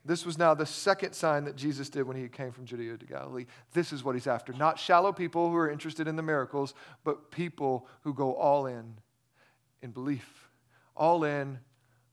This 0.05 0.25
was 0.25 0.37
now 0.37 0.53
the 0.53 0.65
second 0.65 1.13
sign 1.13 1.43
that 1.43 1.55
Jesus 1.55 1.89
did 1.89 2.07
when 2.07 2.15
he 2.15 2.27
came 2.29 2.51
from 2.51 2.65
Judea 2.65 2.97
to 2.97 3.05
Galilee. 3.05 3.45
This 3.73 3.91
is 3.91 4.03
what 4.03 4.15
he's 4.15 4.25
after. 4.25 4.53
Not 4.53 4.79
shallow 4.79 5.11
people 5.11 5.49
who 5.49 5.57
are 5.57 5.69
interested 5.69 6.07
in 6.07 6.15
the 6.15 6.23
miracles, 6.23 6.73
but 7.03 7.29
people 7.29 7.87
who 8.01 8.13
go 8.13 8.33
all 8.35 8.65
in 8.67 8.99
in 9.81 9.91
belief, 9.91 10.49
all 10.95 11.23
in 11.23 11.59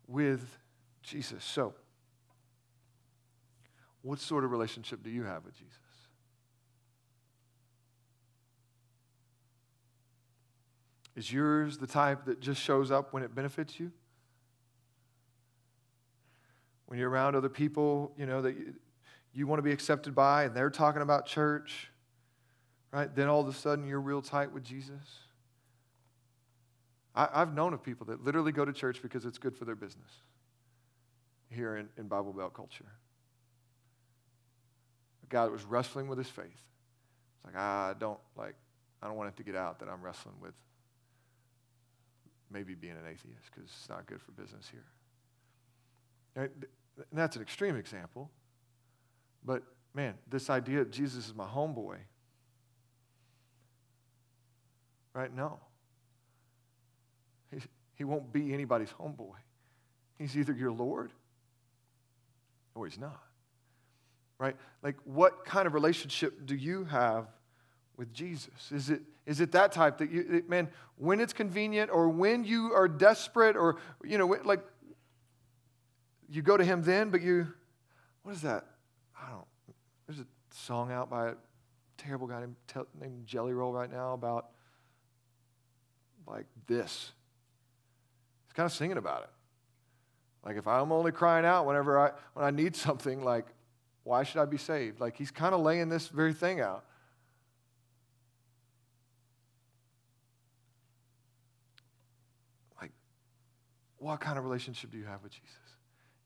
with 0.07 0.59
Jesus. 1.03 1.45
So, 1.45 1.75
what 4.03 4.19
sort 4.19 4.45
of 4.45 4.51
relationship 4.51 5.03
do 5.03 5.11
you 5.11 5.23
have 5.23 5.45
with 5.45 5.55
Jesus? 5.55 5.79
Is 11.15 11.33
yours 11.33 11.79
the 11.79 11.87
type 11.87 12.25
that 12.25 12.41
just 12.41 12.61
shows 12.61 12.91
up 12.91 13.13
when 13.13 13.23
it 13.23 13.35
benefits 13.35 13.79
you? 13.79 13.93
When 16.87 16.99
you're 16.99 17.11
around 17.11 17.37
other 17.37 17.49
people, 17.49 18.13
you 18.17 18.27
know, 18.27 18.43
that 18.43 18.57
you, 18.57 18.75
you 19.35 19.47
want 19.47 19.59
to 19.59 19.63
be 19.63 19.73
accepted 19.73 20.15
by, 20.15 20.45
and 20.45 20.55
they're 20.55 20.71
talking 20.71 21.03
about 21.03 21.27
church, 21.27 21.91
right? 22.93 23.15
Then 23.15 23.29
all 23.29 23.41
of 23.41 23.49
a 23.49 23.53
sudden 23.53 23.87
you're 23.87 24.01
real 24.01 24.23
tight 24.23 24.53
with 24.53 24.65
Jesus. 24.65 25.21
I, 27.15 27.29
have 27.35 27.55
known 27.55 27.75
of 27.75 27.83
people 27.83 28.07
that 28.07 28.25
literally 28.25 28.53
go 28.53 28.65
to 28.65 28.73
church 28.73 29.03
because 29.03 29.27
it's 29.27 29.39
good 29.39 29.57
for 29.57 29.67
their 29.67 29.75
business 29.75 30.11
here 31.51 31.77
in, 31.77 31.89
in 31.99 32.09
Bible 32.09 32.33
Belt 32.33 32.55
culture. 32.55 32.87
A 35.23 35.27
guy 35.29 35.45
that 35.45 35.53
was 35.53 35.65
wrestling 35.65 36.09
with 36.09 36.17
his 36.17 36.29
faith. 36.29 36.47
It's 36.47 37.45
like, 37.45 37.55
ah, 37.57 37.91
I 37.91 37.95
don't 37.99 38.19
like, 38.37 38.55
I 39.03 39.09
don't 39.09 39.17
want 39.17 39.29
it 39.29 39.37
to 39.37 39.43
get 39.43 39.57
out 39.57 39.79
that 39.81 39.89
I'm 39.91 40.03
wrestling 40.03 40.37
with 40.41 40.55
maybe 42.53 42.75
being 42.75 42.95
an 42.95 43.07
atheist 43.07 43.51
because 43.53 43.71
it's 43.71 43.89
not 43.89 44.07
good 44.07 44.21
for 44.21 44.33
business 44.33 44.71
here. 44.71 44.85
And 46.37 46.67
that's 47.13 47.37
an 47.37 47.43
extreme 47.43 47.77
example. 47.77 48.31
But 49.45 49.63
man, 49.95 50.15
this 50.29 50.51
idea 50.51 50.81
that 50.81 50.91
Jesus 50.91 51.29
is 51.29 51.35
my 51.35 51.47
homeboy, 51.47 51.97
right? 55.15 55.35
No. 55.35 55.59
He, 57.51 57.61
he 57.95 58.05
won't 58.05 58.33
be 58.33 58.53
anybody's 58.53 58.91
homeboy. 58.91 59.37
He's 60.19 60.37
either 60.37 60.53
your 60.53 60.73
Lord 60.73 61.11
or 62.75 62.87
he's 62.87 62.99
not. 62.99 63.23
Right? 64.39 64.57
Like, 64.83 64.97
what 65.05 65.45
kind 65.45 65.67
of 65.67 65.75
relationship 65.75 66.47
do 66.47 66.57
you 66.57 66.85
have 66.85 67.27
with 67.97 68.13
Jesus? 68.13 68.73
Is 68.73 68.91
it, 68.91 69.03
is 69.27 69.41
it 69.41 69.53
that 69.53 69.73
type 69.73 69.99
that 69.99 70.11
you, 70.11 70.45
man, 70.49 70.69
when 70.97 71.21
it's 71.21 71.33
convenient 71.33 71.91
or 71.93 72.09
when 72.09 72.45
you 72.45 72.73
are 72.75 72.89
desperate 72.89 73.57
or, 73.57 73.77
you 74.05 74.19
know, 74.19 74.27
like 74.45 74.61
you 76.29 76.43
go 76.43 76.57
to 76.57 76.65
him 76.65 76.83
then, 76.83 77.11
but 77.11 77.23
you, 77.23 77.47
what 78.23 78.35
is 78.35 78.43
that? 78.43 78.67
I 79.17 79.31
don't, 79.31 79.47
there's 80.07 80.21
a 80.21 80.27
song 80.51 80.91
out 80.91 81.09
by 81.09 81.29
a 81.29 81.35
terrible 81.99 82.27
guy 82.27 82.41
named, 82.41 82.57
named 83.01 83.27
Jelly 83.27 83.53
Roll 83.53 83.73
right 83.73 83.91
now 83.91 84.13
about 84.15 84.51
like 86.27 86.47
this. 86.67 87.13
He's 88.47 88.53
kind 88.55 88.67
of 88.67 88.73
singing 88.73 88.97
about 88.97 89.23
it. 89.23 89.31
Like 90.45 90.57
if 90.57 90.67
I'm 90.67 90.91
only 90.91 91.13
crying 91.13 91.47
out 91.47 91.67
whenever 91.67 91.99
I, 91.99 92.11
when 92.35 92.45
I 92.45 92.51
need 92.51 92.75
something, 92.75 93.23
like, 93.23 93.47
why 94.05 94.25
should 94.25 94.41
I 94.41 94.47
be 94.47 94.59
saved? 94.59 95.01
Like 95.01 95.17
he's 95.17 95.31
kind 95.31 95.55
of 95.55 95.61
laying 95.61 95.89
this 95.89 96.09
very 96.09 96.33
thing 96.33 96.61
out. 96.61 96.85
What 104.03 104.21
kind 104.21 104.37
of 104.37 104.45
relationship 104.45 104.91
do 104.91 104.99
you 104.99 105.05
have 105.05 105.23
with 105.23 105.33
Jesus? 105.33 105.57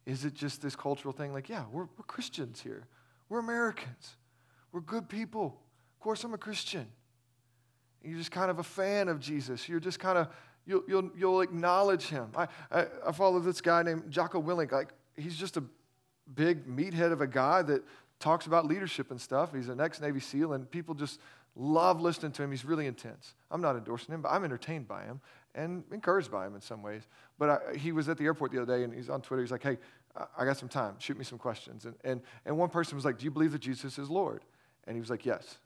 Is 0.07 0.25
it 0.25 0.35
just 0.35 0.63
this 0.63 0.75
cultural 0.75 1.13
thing 1.13 1.33
like, 1.33 1.49
yeah, 1.49 1.65
we're, 1.71 1.83
we're 1.97 2.05
Christians 2.07 2.61
here, 2.61 2.87
we're 3.29 3.39
Americans, 3.39 4.17
we're 4.73 4.81
good 4.81 5.09
people. 5.09 5.59
Of 5.95 6.01
course, 6.01 6.25
I'm 6.25 6.33
a 6.33 6.39
Christian. 6.39 6.87
You're 8.03 8.19
just 8.19 8.31
kind 8.31 8.51
of 8.51 8.59
a 8.59 8.63
fan 8.63 9.09
of 9.09 9.19
Jesus. 9.21 9.69
You're 9.69 9.81
just 9.81 9.99
kind 9.99 10.17
of, 10.17 10.29
you'll, 10.65 10.85
you'll, 10.87 11.11
you'll 11.17 11.41
acknowledge 11.41 12.05
him. 12.05 12.31
I, 12.37 12.47
I, 12.71 12.87
I 13.09 13.13
follow 13.13 13.41
this 13.41 13.61
guy 13.61 13.83
named 13.83 14.11
Jocko 14.11 14.41
Willink. 14.41 14.71
Like, 14.71 14.91
he's 15.17 15.37
just 15.37 15.57
a 15.57 15.65
big 16.35 16.67
meathead 16.67 17.11
of 17.13 17.21
a 17.21 17.27
guy 17.27 17.63
that 17.63 17.83
talks 18.21 18.47
about 18.47 18.67
leadership 18.67 19.11
and 19.11 19.21
stuff. 19.21 19.53
He's 19.53 19.69
an 19.69 19.81
ex 19.81 20.01
Navy 20.01 20.21
SEAL, 20.21 20.53
and 20.53 20.71
people 20.71 20.95
just 20.95 21.21
love 21.57 22.01
listening 22.01 22.33
to 22.33 22.43
him. 22.43 22.51
He's 22.51 22.65
really 22.65 22.87
intense. 22.87 23.35
I'm 23.51 23.61
not 23.61 23.77
endorsing 23.77 24.15
him, 24.15 24.23
but 24.23 24.29
I'm 24.31 24.45
entertained 24.45 24.87
by 24.87 25.05
him 25.05 25.21
and 25.57 25.83
encouraged 25.91 26.31
by 26.31 26.47
him 26.47 26.55
in 26.55 26.61
some 26.61 26.83
ways. 26.83 27.03
But 27.39 27.51
I, 27.51 27.77
he 27.77 27.91
was 27.91 28.09
at 28.09 28.19
the 28.19 28.25
airport 28.25 28.53
the 28.53 28.63
other 28.63 28.77
day 28.77 28.85
and 28.85 28.95
he's 28.95 29.09
on 29.09 29.23
Twitter. 29.23 29.43
He's 29.43 29.51
like, 29.51 29.63
hey, 29.63 29.79
I 30.39 30.45
got 30.45 30.57
some 30.57 30.69
time. 30.69 30.95
Shoot 30.99 31.19
me 31.19 31.25
some 31.25 31.39
questions. 31.39 31.87
And, 31.87 31.95
and, 32.05 32.21
and 32.45 32.57
one 32.57 32.69
person 32.69 32.95
was 32.95 33.05
like, 33.05 33.19
do 33.19 33.25
you 33.25 33.31
believe 33.31 33.53
that 33.53 33.61
Jesus 33.61 33.99
is 33.99 34.09
Lord? 34.09 34.45
And 34.87 34.95
he 34.95 35.01
was 35.01 35.11
like, 35.11 35.27
yes. 35.27 35.59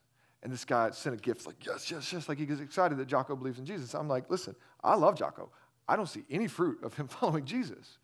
And 0.42 0.52
this 0.52 0.64
guy 0.64 0.90
sent 0.92 1.14
a 1.14 1.18
gift 1.18 1.46
like, 1.46 1.66
yes, 1.66 1.90
yes, 1.90 2.10
yes. 2.12 2.28
Like 2.28 2.38
he 2.38 2.46
gets 2.46 2.60
excited 2.60 2.96
that 2.98 3.08
Jocko 3.08 3.36
believes 3.36 3.58
in 3.58 3.66
Jesus. 3.66 3.94
I'm 3.94 4.08
like, 4.08 4.30
listen, 4.30 4.54
I 4.82 4.94
love 4.94 5.18
Jocko. 5.18 5.50
I 5.86 5.96
don't 5.96 6.08
see 6.08 6.22
any 6.30 6.46
fruit 6.46 6.82
of 6.82 6.94
him 6.94 7.08
following 7.08 7.44
Jesus. 7.44 7.98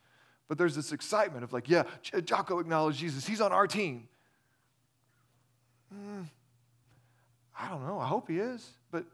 But 0.48 0.58
there's 0.58 0.74
this 0.74 0.92
excitement 0.92 1.44
of 1.44 1.52
like, 1.52 1.68
yeah, 1.68 1.84
Jocko 2.24 2.58
acknowledged 2.58 2.98
Jesus. 2.98 3.26
He's 3.26 3.40
on 3.40 3.52
our 3.52 3.66
team. 3.66 4.08
Mm, 5.94 6.26
I 7.58 7.68
don't 7.68 7.86
know. 7.86 7.98
I 7.98 8.06
hope 8.06 8.28
he 8.28 8.38
is. 8.38 8.68
But 8.90 9.06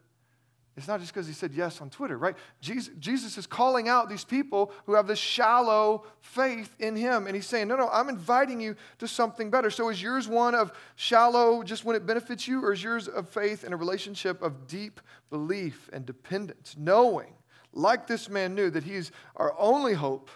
it's 0.74 0.88
not 0.88 1.00
just 1.00 1.12
because 1.12 1.26
he 1.26 1.34
said 1.34 1.52
yes 1.52 1.82
on 1.82 1.90
Twitter, 1.90 2.16
right? 2.16 2.34
Jesus, 2.62 2.94
Jesus 2.98 3.36
is 3.36 3.46
calling 3.46 3.88
out 3.88 4.08
these 4.08 4.24
people 4.24 4.72
who 4.86 4.94
have 4.94 5.06
this 5.06 5.18
shallow 5.18 6.04
faith 6.20 6.74
in 6.78 6.96
him. 6.96 7.26
And 7.26 7.36
he's 7.36 7.46
saying, 7.46 7.68
no, 7.68 7.76
no, 7.76 7.90
I'm 7.92 8.08
inviting 8.08 8.58
you 8.58 8.74
to 8.98 9.06
something 9.06 9.50
better. 9.50 9.68
So 9.68 9.90
is 9.90 10.02
yours 10.02 10.28
one 10.28 10.54
of 10.54 10.72
shallow 10.96 11.62
just 11.62 11.84
when 11.84 11.94
it 11.94 12.06
benefits 12.06 12.48
you, 12.48 12.64
or 12.64 12.72
is 12.72 12.82
yours 12.82 13.06
of 13.06 13.28
faith 13.28 13.64
and 13.64 13.74
a 13.74 13.76
relationship 13.76 14.40
of 14.40 14.66
deep 14.66 15.00
belief 15.28 15.90
and 15.92 16.06
dependence, 16.06 16.74
knowing, 16.78 17.34
like 17.74 18.06
this 18.06 18.30
man 18.30 18.54
knew, 18.54 18.70
that 18.70 18.84
he's 18.84 19.12
our 19.36 19.54
only 19.58 19.92
hope 19.92 20.30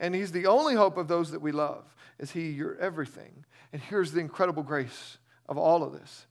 and 0.00 0.14
he's 0.14 0.32
the 0.32 0.46
only 0.46 0.74
hope 0.74 0.96
of 0.96 1.06
those 1.06 1.30
that 1.30 1.42
we 1.42 1.52
love? 1.52 1.94
Is 2.18 2.32
he 2.32 2.50
your 2.50 2.76
everything? 2.78 3.44
And 3.72 3.80
here's 3.80 4.10
the 4.10 4.20
incredible 4.20 4.64
grace 4.64 5.18
of 5.48 5.58
all 5.58 5.84
of 5.84 5.92
this 5.92 6.26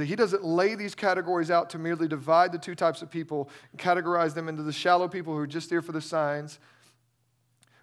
he 0.00 0.16
doesn't 0.16 0.44
lay 0.44 0.74
these 0.74 0.94
categories 0.94 1.50
out 1.50 1.70
to 1.70 1.78
merely 1.78 2.08
divide 2.08 2.52
the 2.52 2.58
two 2.58 2.74
types 2.74 3.02
of 3.02 3.10
people 3.10 3.50
and 3.72 3.80
categorize 3.80 4.34
them 4.34 4.48
into 4.48 4.62
the 4.62 4.72
shallow 4.72 5.08
people 5.08 5.34
who 5.34 5.40
are 5.40 5.46
just 5.46 5.68
there 5.68 5.82
for 5.82 5.92
the 5.92 6.00
signs, 6.00 6.58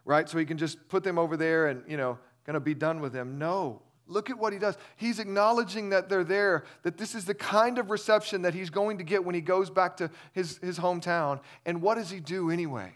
right? 0.06 0.28
So 0.28 0.38
he 0.38 0.46
can 0.46 0.58
just 0.58 0.88
put 0.90 1.04
them 1.04 1.20
over 1.20 1.38
there 1.38 1.68
and, 1.68 1.84
you 1.88 1.98
know, 1.98 2.18
to 2.54 2.60
be 2.60 2.74
done 2.74 3.00
with 3.00 3.14
them. 3.14 3.38
No. 3.38 3.82
Look 4.08 4.32
at 4.32 4.40
what 4.40 4.54
he 4.54 4.60
does. 4.60 4.76
He's 4.96 5.20
acknowledging 5.20 5.90
that 5.90 6.10
they're 6.10 6.24
there, 6.24 6.64
that 6.82 6.98
this 6.98 7.14
is 7.14 7.26
the 7.26 7.36
kind 7.36 7.78
of 7.78 7.92
reception 7.92 8.42
that 8.42 8.56
he's 8.56 8.72
going 8.72 8.98
to 8.98 9.04
get 9.04 9.24
when 9.24 9.36
he 9.36 9.42
goes 9.42 9.70
back 9.70 9.98
to 9.98 10.10
his, 10.34 10.58
his 10.58 10.80
hometown. 10.80 11.42
And 11.66 11.82
what 11.82 11.96
does 11.96 12.10
he 12.10 12.20
do 12.20 12.50
anyway? 12.50 12.94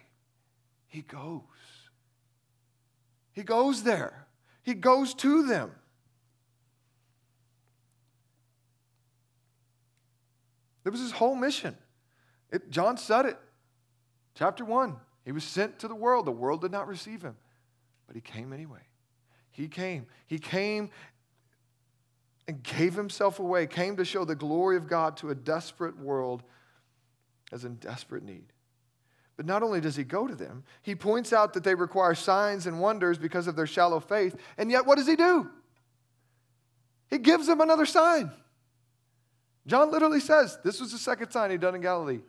He 0.88 1.01
goes. 1.01 1.41
He 3.32 3.43
goes 3.43 3.84
there, 3.84 4.28
he 4.64 4.74
goes 4.74 5.14
to 5.16 5.43
them. 5.43 5.72
That 10.84 10.91
was 10.91 10.99
his 10.99 11.11
whole 11.11 11.36
mission. 11.36 11.77
It, 12.51 12.69
John 12.69 12.97
said 12.97 13.25
it. 13.25 13.38
Chapter 14.36 14.65
1. 14.65 14.95
He 15.25 15.31
was 15.31 15.43
sent 15.43 15.79
to 15.79 15.88
the 15.88 15.95
world. 15.95 16.25
The 16.25 16.31
world 16.31 16.61
did 16.61 16.71
not 16.71 16.88
receive 16.88 17.21
him, 17.21 17.36
but 18.07 18.15
he 18.15 18.21
came 18.21 18.51
anyway. 18.51 18.81
He 19.51 19.67
came. 19.67 20.07
He 20.27 20.39
came 20.39 20.89
and 22.47 22.61
gave 22.61 22.93
himself 22.93 23.39
away, 23.39 23.67
came 23.67 23.95
to 23.97 24.05
show 24.05 24.25
the 24.25 24.36
glory 24.36 24.75
of 24.75 24.88
God 24.88 25.15
to 25.17 25.29
a 25.29 25.36
desperate 25.36 25.97
world 25.97 26.43
as 27.51 27.63
in 27.63 27.75
desperate 27.75 28.23
need. 28.23 28.51
But 29.38 29.45
not 29.45 29.63
only 29.63 29.79
does 29.79 29.95
he 29.95 30.03
go 30.03 30.27
to 30.27 30.36
them, 30.36 30.63
he 30.81 30.95
points 30.95 31.34
out 31.34 31.53
that 31.53 31.63
they 31.63 31.75
require 31.75 32.15
signs 32.15 32.67
and 32.67 32.79
wonders 32.79 33.17
because 33.17 33.47
of 33.47 33.55
their 33.55 33.67
shallow 33.67 33.99
faith. 33.99 34.36
And 34.57 34.69
yet, 34.69 34.86
what 34.86 34.97
does 34.97 35.07
he 35.07 35.15
do? 35.15 35.49
He 37.09 37.17
gives 37.17 37.47
them 37.47 37.61
another 37.61 37.86
sign. 37.86 38.31
John 39.66 39.91
literally 39.91 40.20
says 40.20 40.57
this 40.64 40.80
was 40.80 40.91
the 40.91 40.97
second 40.97 41.32
sign 41.32 41.51
he'd 41.51 41.61
done 41.61 41.76
in 41.76 41.82
Galilee. 41.82 42.20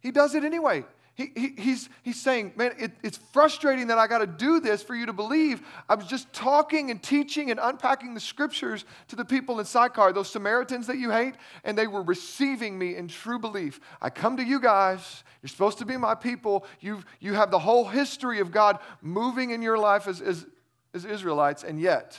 He 0.00 0.10
does 0.10 0.34
it 0.34 0.44
anyway. 0.44 0.84
He, 1.14 1.30
he, 1.36 1.54
he's, 1.58 1.90
he's 2.02 2.20
saying, 2.20 2.52
Man, 2.56 2.72
it, 2.78 2.92
it's 3.02 3.18
frustrating 3.32 3.88
that 3.88 3.98
I 3.98 4.06
got 4.06 4.18
to 4.18 4.26
do 4.26 4.60
this 4.60 4.82
for 4.82 4.94
you 4.94 5.06
to 5.06 5.12
believe. 5.12 5.60
I 5.88 5.94
was 5.94 6.06
just 6.06 6.32
talking 6.32 6.90
and 6.90 7.02
teaching 7.02 7.50
and 7.50 7.60
unpacking 7.62 8.14
the 8.14 8.20
scriptures 8.20 8.86
to 9.08 9.16
the 9.16 9.24
people 9.24 9.60
in 9.60 9.66
Sychar, 9.66 10.12
those 10.12 10.30
Samaritans 10.30 10.86
that 10.86 10.96
you 10.96 11.10
hate, 11.10 11.34
and 11.64 11.76
they 11.76 11.86
were 11.86 12.02
receiving 12.02 12.78
me 12.78 12.96
in 12.96 13.08
true 13.08 13.38
belief. 13.38 13.78
I 14.00 14.08
come 14.08 14.38
to 14.38 14.42
you 14.42 14.58
guys. 14.58 15.22
You're 15.42 15.50
supposed 15.50 15.78
to 15.78 15.84
be 15.84 15.98
my 15.98 16.14
people. 16.14 16.64
You've, 16.80 17.04
you 17.20 17.34
have 17.34 17.50
the 17.50 17.58
whole 17.58 17.84
history 17.84 18.40
of 18.40 18.50
God 18.50 18.78
moving 19.02 19.50
in 19.50 19.60
your 19.60 19.76
life 19.76 20.08
as, 20.08 20.22
as, 20.22 20.46
as 20.94 21.04
Israelites, 21.04 21.62
and 21.62 21.78
yet 21.78 22.18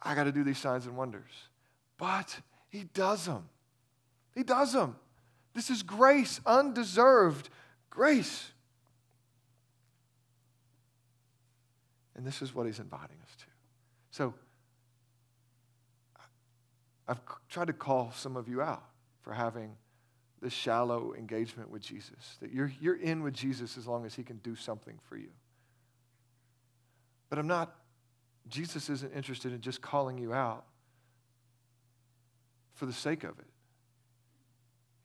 I 0.00 0.14
got 0.14 0.24
to 0.24 0.32
do 0.32 0.44
these 0.44 0.58
signs 0.58 0.86
and 0.86 0.96
wonders. 0.96 1.32
But 1.98 2.38
he 2.76 2.84
does 2.84 3.24
them. 3.24 3.48
He 4.34 4.42
does 4.42 4.74
them. 4.74 4.96
This 5.54 5.70
is 5.70 5.82
grace, 5.82 6.40
undeserved 6.44 7.48
grace. 7.88 8.52
And 12.14 12.26
this 12.26 12.42
is 12.42 12.54
what 12.54 12.66
he's 12.66 12.78
inviting 12.78 13.16
us 13.22 13.36
to. 13.36 13.44
So, 14.10 14.34
I've 17.08 17.20
tried 17.48 17.68
to 17.68 17.72
call 17.72 18.12
some 18.14 18.36
of 18.36 18.46
you 18.46 18.60
out 18.60 18.84
for 19.22 19.32
having 19.32 19.76
this 20.42 20.52
shallow 20.52 21.14
engagement 21.16 21.70
with 21.70 21.80
Jesus, 21.80 22.36
that 22.40 22.52
you're, 22.52 22.70
you're 22.78 23.00
in 23.00 23.22
with 23.22 23.32
Jesus 23.32 23.78
as 23.78 23.86
long 23.86 24.04
as 24.04 24.14
he 24.14 24.22
can 24.22 24.36
do 24.38 24.54
something 24.54 24.98
for 25.08 25.16
you. 25.16 25.30
But 27.30 27.38
I'm 27.38 27.46
not, 27.46 27.74
Jesus 28.48 28.90
isn't 28.90 29.14
interested 29.14 29.54
in 29.54 29.62
just 29.62 29.80
calling 29.80 30.18
you 30.18 30.34
out 30.34 30.66
for 32.76 32.86
the 32.86 32.92
sake 32.92 33.24
of 33.24 33.38
it. 33.38 33.46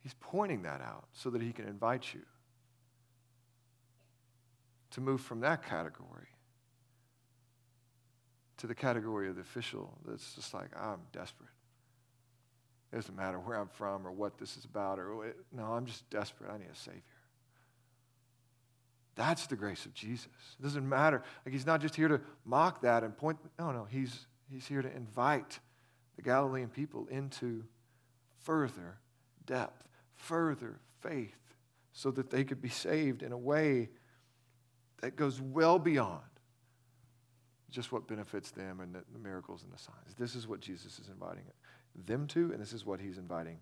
He's 0.04 0.16
pointing 0.20 0.64
that 0.64 0.82
out 0.82 1.06
so 1.14 1.30
that 1.32 1.42
he 1.42 1.52
can 1.52 1.68
invite 1.68 2.14
you 2.14 2.22
to 4.92 5.02
move 5.02 5.22
from 5.22 5.40
that 5.40 5.66
category 5.66 6.28
to 8.58 8.68
the 8.68 8.76
category 8.76 9.28
of 9.30 9.36
the 9.36 9.42
official 9.42 9.98
that's 10.06 10.36
just 10.36 10.54
like, 10.54 10.70
I'm 10.78 11.00
desperate. 11.14 11.50
It 12.92 12.98
doesn't 12.98 13.16
matter 13.16 13.40
where 13.40 13.58
I'm 13.58 13.70
from 13.70 14.06
or 14.06 14.12
what 14.12 14.38
this 14.38 14.58
is 14.58 14.66
about, 14.66 15.00
or 15.00 15.34
no, 15.52 15.64
I'm 15.64 15.86
just 15.86 16.08
desperate. 16.10 16.52
I 16.52 16.58
need 16.58 16.68
a 16.72 16.76
Savior. 16.76 17.02
That's 19.16 19.48
the 19.48 19.56
grace 19.56 19.86
of 19.86 19.94
Jesus. 19.94 20.28
It 20.60 20.64
doesn't 20.64 20.88
matter. 20.88 21.24
Like 21.46 21.54
he's 21.54 21.66
not 21.66 21.82
just 21.82 21.96
here 21.96 22.08
to 22.08 22.20
mock 22.44 22.82
that 22.82 23.04
and 23.04 23.16
point. 23.16 23.40
No, 23.58 23.72
no, 23.72 23.86
he's, 23.86 24.28
he's 24.50 24.68
here 24.68 24.82
to 24.82 24.94
invite 24.96 25.60
the 26.22 26.30
Galilean 26.30 26.70
people 26.70 27.08
into 27.10 27.64
further 28.44 28.98
depth, 29.46 29.88
further 30.16 30.80
faith, 31.00 31.36
so 31.94 32.12
that 32.12 32.30
they 32.30 32.44
could 32.44 32.62
be 32.62 32.70
saved 32.70 33.24
in 33.24 33.32
a 33.32 33.38
way 33.38 33.90
that 35.02 35.16
goes 35.16 35.42
well 35.42 35.80
beyond 35.80 36.22
just 37.72 37.92
what 37.92 38.08
benefits 38.08 38.52
them 38.52 38.82
and 38.82 38.94
the, 38.94 39.04
the 39.14 39.20
miracles 39.20 39.64
and 39.64 39.74
the 39.74 39.78
signs. 39.78 40.16
This 40.18 40.36
is 40.36 40.48
what 40.48 40.60
Jesus 40.60 41.00
is 41.00 41.10
inviting 41.10 41.44
them 42.06 42.28
to, 42.28 42.52
and 42.52 42.62
this 42.62 42.74
is 42.74 42.86
what 42.86 43.00
he's 43.00 43.18
inviting 43.18 43.58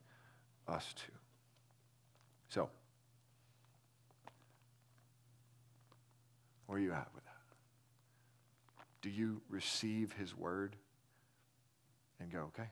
us 0.68 0.94
to. 0.94 1.12
So, 2.50 2.70
where 6.66 6.78
are 6.78 6.82
you 6.82 6.92
at 6.92 7.08
with 7.16 7.24
that? 7.24 7.32
Do 9.02 9.10
you 9.10 9.42
receive 9.50 10.14
his 10.14 10.36
word? 10.36 10.76
And 12.20 12.32
go, 12.32 12.40
okay, 12.54 12.70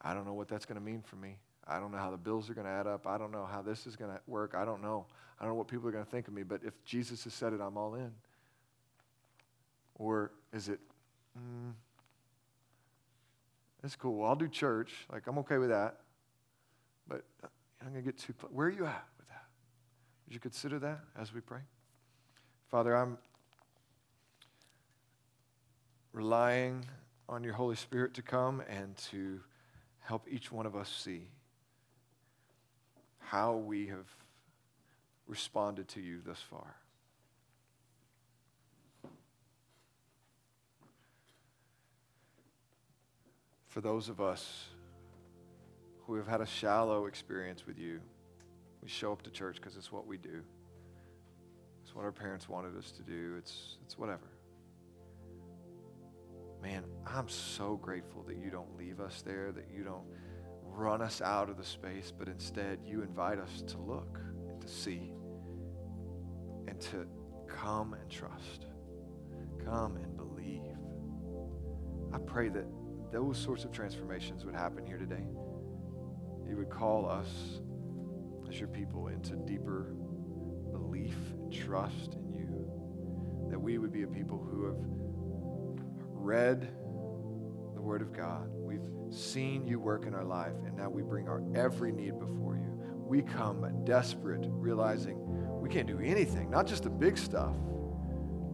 I 0.00 0.14
don't 0.14 0.26
know 0.26 0.34
what 0.34 0.48
that's 0.48 0.66
going 0.66 0.78
to 0.78 0.84
mean 0.84 1.02
for 1.02 1.16
me. 1.16 1.38
I 1.66 1.80
don't 1.80 1.90
know 1.90 1.98
how 1.98 2.10
the 2.10 2.18
bills 2.18 2.50
are 2.50 2.54
going 2.54 2.66
to 2.66 2.72
add 2.72 2.86
up. 2.86 3.06
I 3.06 3.16
don't 3.16 3.32
know 3.32 3.46
how 3.46 3.62
this 3.62 3.86
is 3.86 3.96
going 3.96 4.10
to 4.10 4.20
work. 4.26 4.54
I 4.54 4.64
don't 4.64 4.82
know. 4.82 5.06
I 5.38 5.44
don't 5.44 5.52
know 5.52 5.58
what 5.58 5.68
people 5.68 5.88
are 5.88 5.92
going 5.92 6.04
to 6.04 6.10
think 6.10 6.28
of 6.28 6.34
me. 6.34 6.42
But 6.42 6.60
if 6.64 6.74
Jesus 6.84 7.24
has 7.24 7.32
said 7.32 7.52
it, 7.52 7.60
I'm 7.60 7.76
all 7.78 7.94
in. 7.94 8.12
Or 9.94 10.32
is 10.52 10.68
it, 10.68 10.80
mm, 11.38 11.72
it's 13.82 13.96
cool. 13.96 14.24
I'll 14.24 14.36
do 14.36 14.48
church. 14.48 14.92
Like, 15.10 15.26
I'm 15.26 15.38
okay 15.38 15.56
with 15.56 15.70
that. 15.70 16.00
But 17.08 17.24
I'm 17.42 17.92
going 17.92 18.02
to 18.02 18.02
get 18.02 18.18
too, 18.18 18.34
where 18.50 18.66
are 18.66 18.70
you 18.70 18.84
at 18.84 19.04
with 19.16 19.28
that? 19.28 19.44
Would 20.26 20.34
you 20.34 20.40
consider 20.40 20.78
that 20.80 21.00
as 21.18 21.32
we 21.32 21.40
pray? 21.40 21.60
Father, 22.70 22.94
I'm 22.94 23.18
relying 26.12 26.84
on 27.28 27.42
your 27.42 27.54
Holy 27.54 27.76
Spirit 27.76 28.14
to 28.14 28.22
come 28.22 28.62
and 28.68 28.96
to 28.96 29.40
help 30.00 30.26
each 30.30 30.52
one 30.52 30.66
of 30.66 30.76
us 30.76 30.88
see 30.88 31.28
how 33.18 33.56
we 33.56 33.86
have 33.86 34.06
responded 35.26 35.88
to 35.88 36.00
you 36.00 36.20
thus 36.24 36.40
far. 36.50 36.76
For 43.68 43.80
those 43.80 44.08
of 44.08 44.20
us 44.20 44.66
who 46.06 46.14
have 46.14 46.28
had 46.28 46.40
a 46.40 46.46
shallow 46.46 47.06
experience 47.06 47.66
with 47.66 47.78
you, 47.78 48.00
we 48.82 48.88
show 48.88 49.10
up 49.10 49.22
to 49.22 49.30
church 49.30 49.56
because 49.56 49.76
it's 49.76 49.90
what 49.90 50.06
we 50.06 50.18
do. 50.18 50.42
It's 51.82 51.94
what 51.94 52.04
our 52.04 52.12
parents 52.12 52.48
wanted 52.48 52.76
us 52.76 52.92
to 52.92 53.02
do. 53.02 53.34
It's, 53.38 53.78
it's 53.84 53.98
whatever 53.98 54.28
man, 56.64 56.82
I'm 57.06 57.28
so 57.28 57.76
grateful 57.76 58.22
that 58.22 58.38
you 58.38 58.50
don't 58.50 58.74
leave 58.78 58.98
us 58.98 59.20
there, 59.20 59.52
that 59.52 59.66
you 59.70 59.84
don't 59.84 60.06
run 60.62 61.02
us 61.02 61.20
out 61.20 61.50
of 61.50 61.58
the 61.58 61.64
space, 61.64 62.10
but 62.16 62.26
instead 62.26 62.78
you 62.86 63.02
invite 63.02 63.38
us 63.38 63.62
to 63.66 63.78
look 63.78 64.18
and 64.48 64.62
to 64.62 64.66
see 64.66 65.12
and 66.66 66.80
to 66.80 67.06
come 67.46 67.92
and 67.92 68.10
trust, 68.10 68.64
come 69.62 69.96
and 69.96 70.16
believe. 70.16 70.62
I 72.14 72.18
pray 72.18 72.48
that 72.48 72.64
those 73.12 73.36
sorts 73.36 73.64
of 73.64 73.70
transformations 73.70 74.46
would 74.46 74.54
happen 74.54 74.86
here 74.86 74.96
today. 74.96 75.26
You 76.48 76.56
would 76.56 76.70
call 76.70 77.06
us 77.06 77.60
as 78.48 78.58
your 78.58 78.68
people 78.68 79.08
into 79.08 79.36
deeper 79.36 79.94
belief 80.72 81.16
and 81.38 81.52
trust 81.52 82.14
in 82.14 82.32
you. 82.32 83.50
That 83.50 83.58
we 83.58 83.76
would 83.76 83.92
be 83.92 84.04
a 84.04 84.06
people 84.06 84.38
who 84.38 84.64
have 84.64 85.03
read 86.24 86.62
the 87.74 87.82
Word 87.82 88.00
of 88.00 88.12
God. 88.12 88.48
We've 88.50 88.88
seen 89.10 89.66
you 89.66 89.78
work 89.78 90.06
in 90.06 90.14
our 90.14 90.24
life, 90.24 90.54
and 90.64 90.74
now 90.74 90.88
we 90.88 91.02
bring 91.02 91.28
our 91.28 91.42
every 91.54 91.92
need 91.92 92.18
before 92.18 92.56
you. 92.56 92.80
We 93.06 93.20
come 93.20 93.84
desperate, 93.84 94.46
realizing 94.48 95.18
we 95.60 95.68
can't 95.68 95.86
do 95.86 96.00
anything, 96.00 96.48
not 96.50 96.66
just 96.66 96.84
the 96.84 96.90
big 96.90 97.18
stuff 97.18 97.54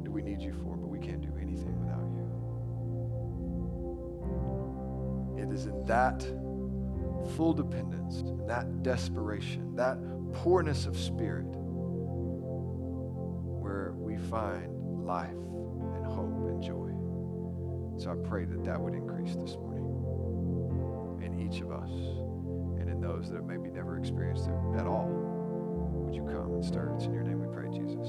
do 0.03 0.11
we 0.11 0.21
need 0.21 0.41
you 0.41 0.53
for, 0.53 0.77
but 0.77 0.89
we 0.89 0.99
can't 0.99 1.21
do 1.21 1.33
anything 1.41 1.79
without 1.79 2.11
you. 5.37 5.45
It 5.45 5.53
is 5.55 5.67
in 5.67 5.85
that 5.85 6.23
full 7.37 7.53
dependence, 7.53 8.23
in 8.23 8.47
that 8.49 8.83
desperation, 8.83 9.77
that 9.77 9.97
poorness 10.33 10.87
of 10.87 10.99
spirit, 10.99 11.47
where 13.63 13.93
we 13.97 14.17
find 14.17 15.07
life 15.07 15.31
So 18.01 18.11
I 18.11 18.15
pray 18.15 18.47
that 18.47 18.65
that 18.65 18.81
would 18.81 18.95
increase 18.95 19.37
this 19.37 19.57
morning 19.57 19.85
in 21.23 21.39
each 21.39 21.61
of 21.61 21.71
us 21.71 21.91
and 22.81 22.89
in 22.89 22.99
those 22.99 23.29
that 23.29 23.37
have 23.37 23.45
maybe 23.45 23.69
never 23.69 23.99
experienced 23.99 24.47
it 24.49 24.81
at 24.81 24.87
all. 24.87 25.07
Would 25.07 26.15
you 26.15 26.23
come 26.23 26.55
and 26.55 26.65
start? 26.65 26.93
It's 26.97 27.05
in 27.05 27.13
your 27.13 27.25
name 27.25 27.47
we 27.47 27.55
pray, 27.55 27.69
Jesus. 27.69 28.09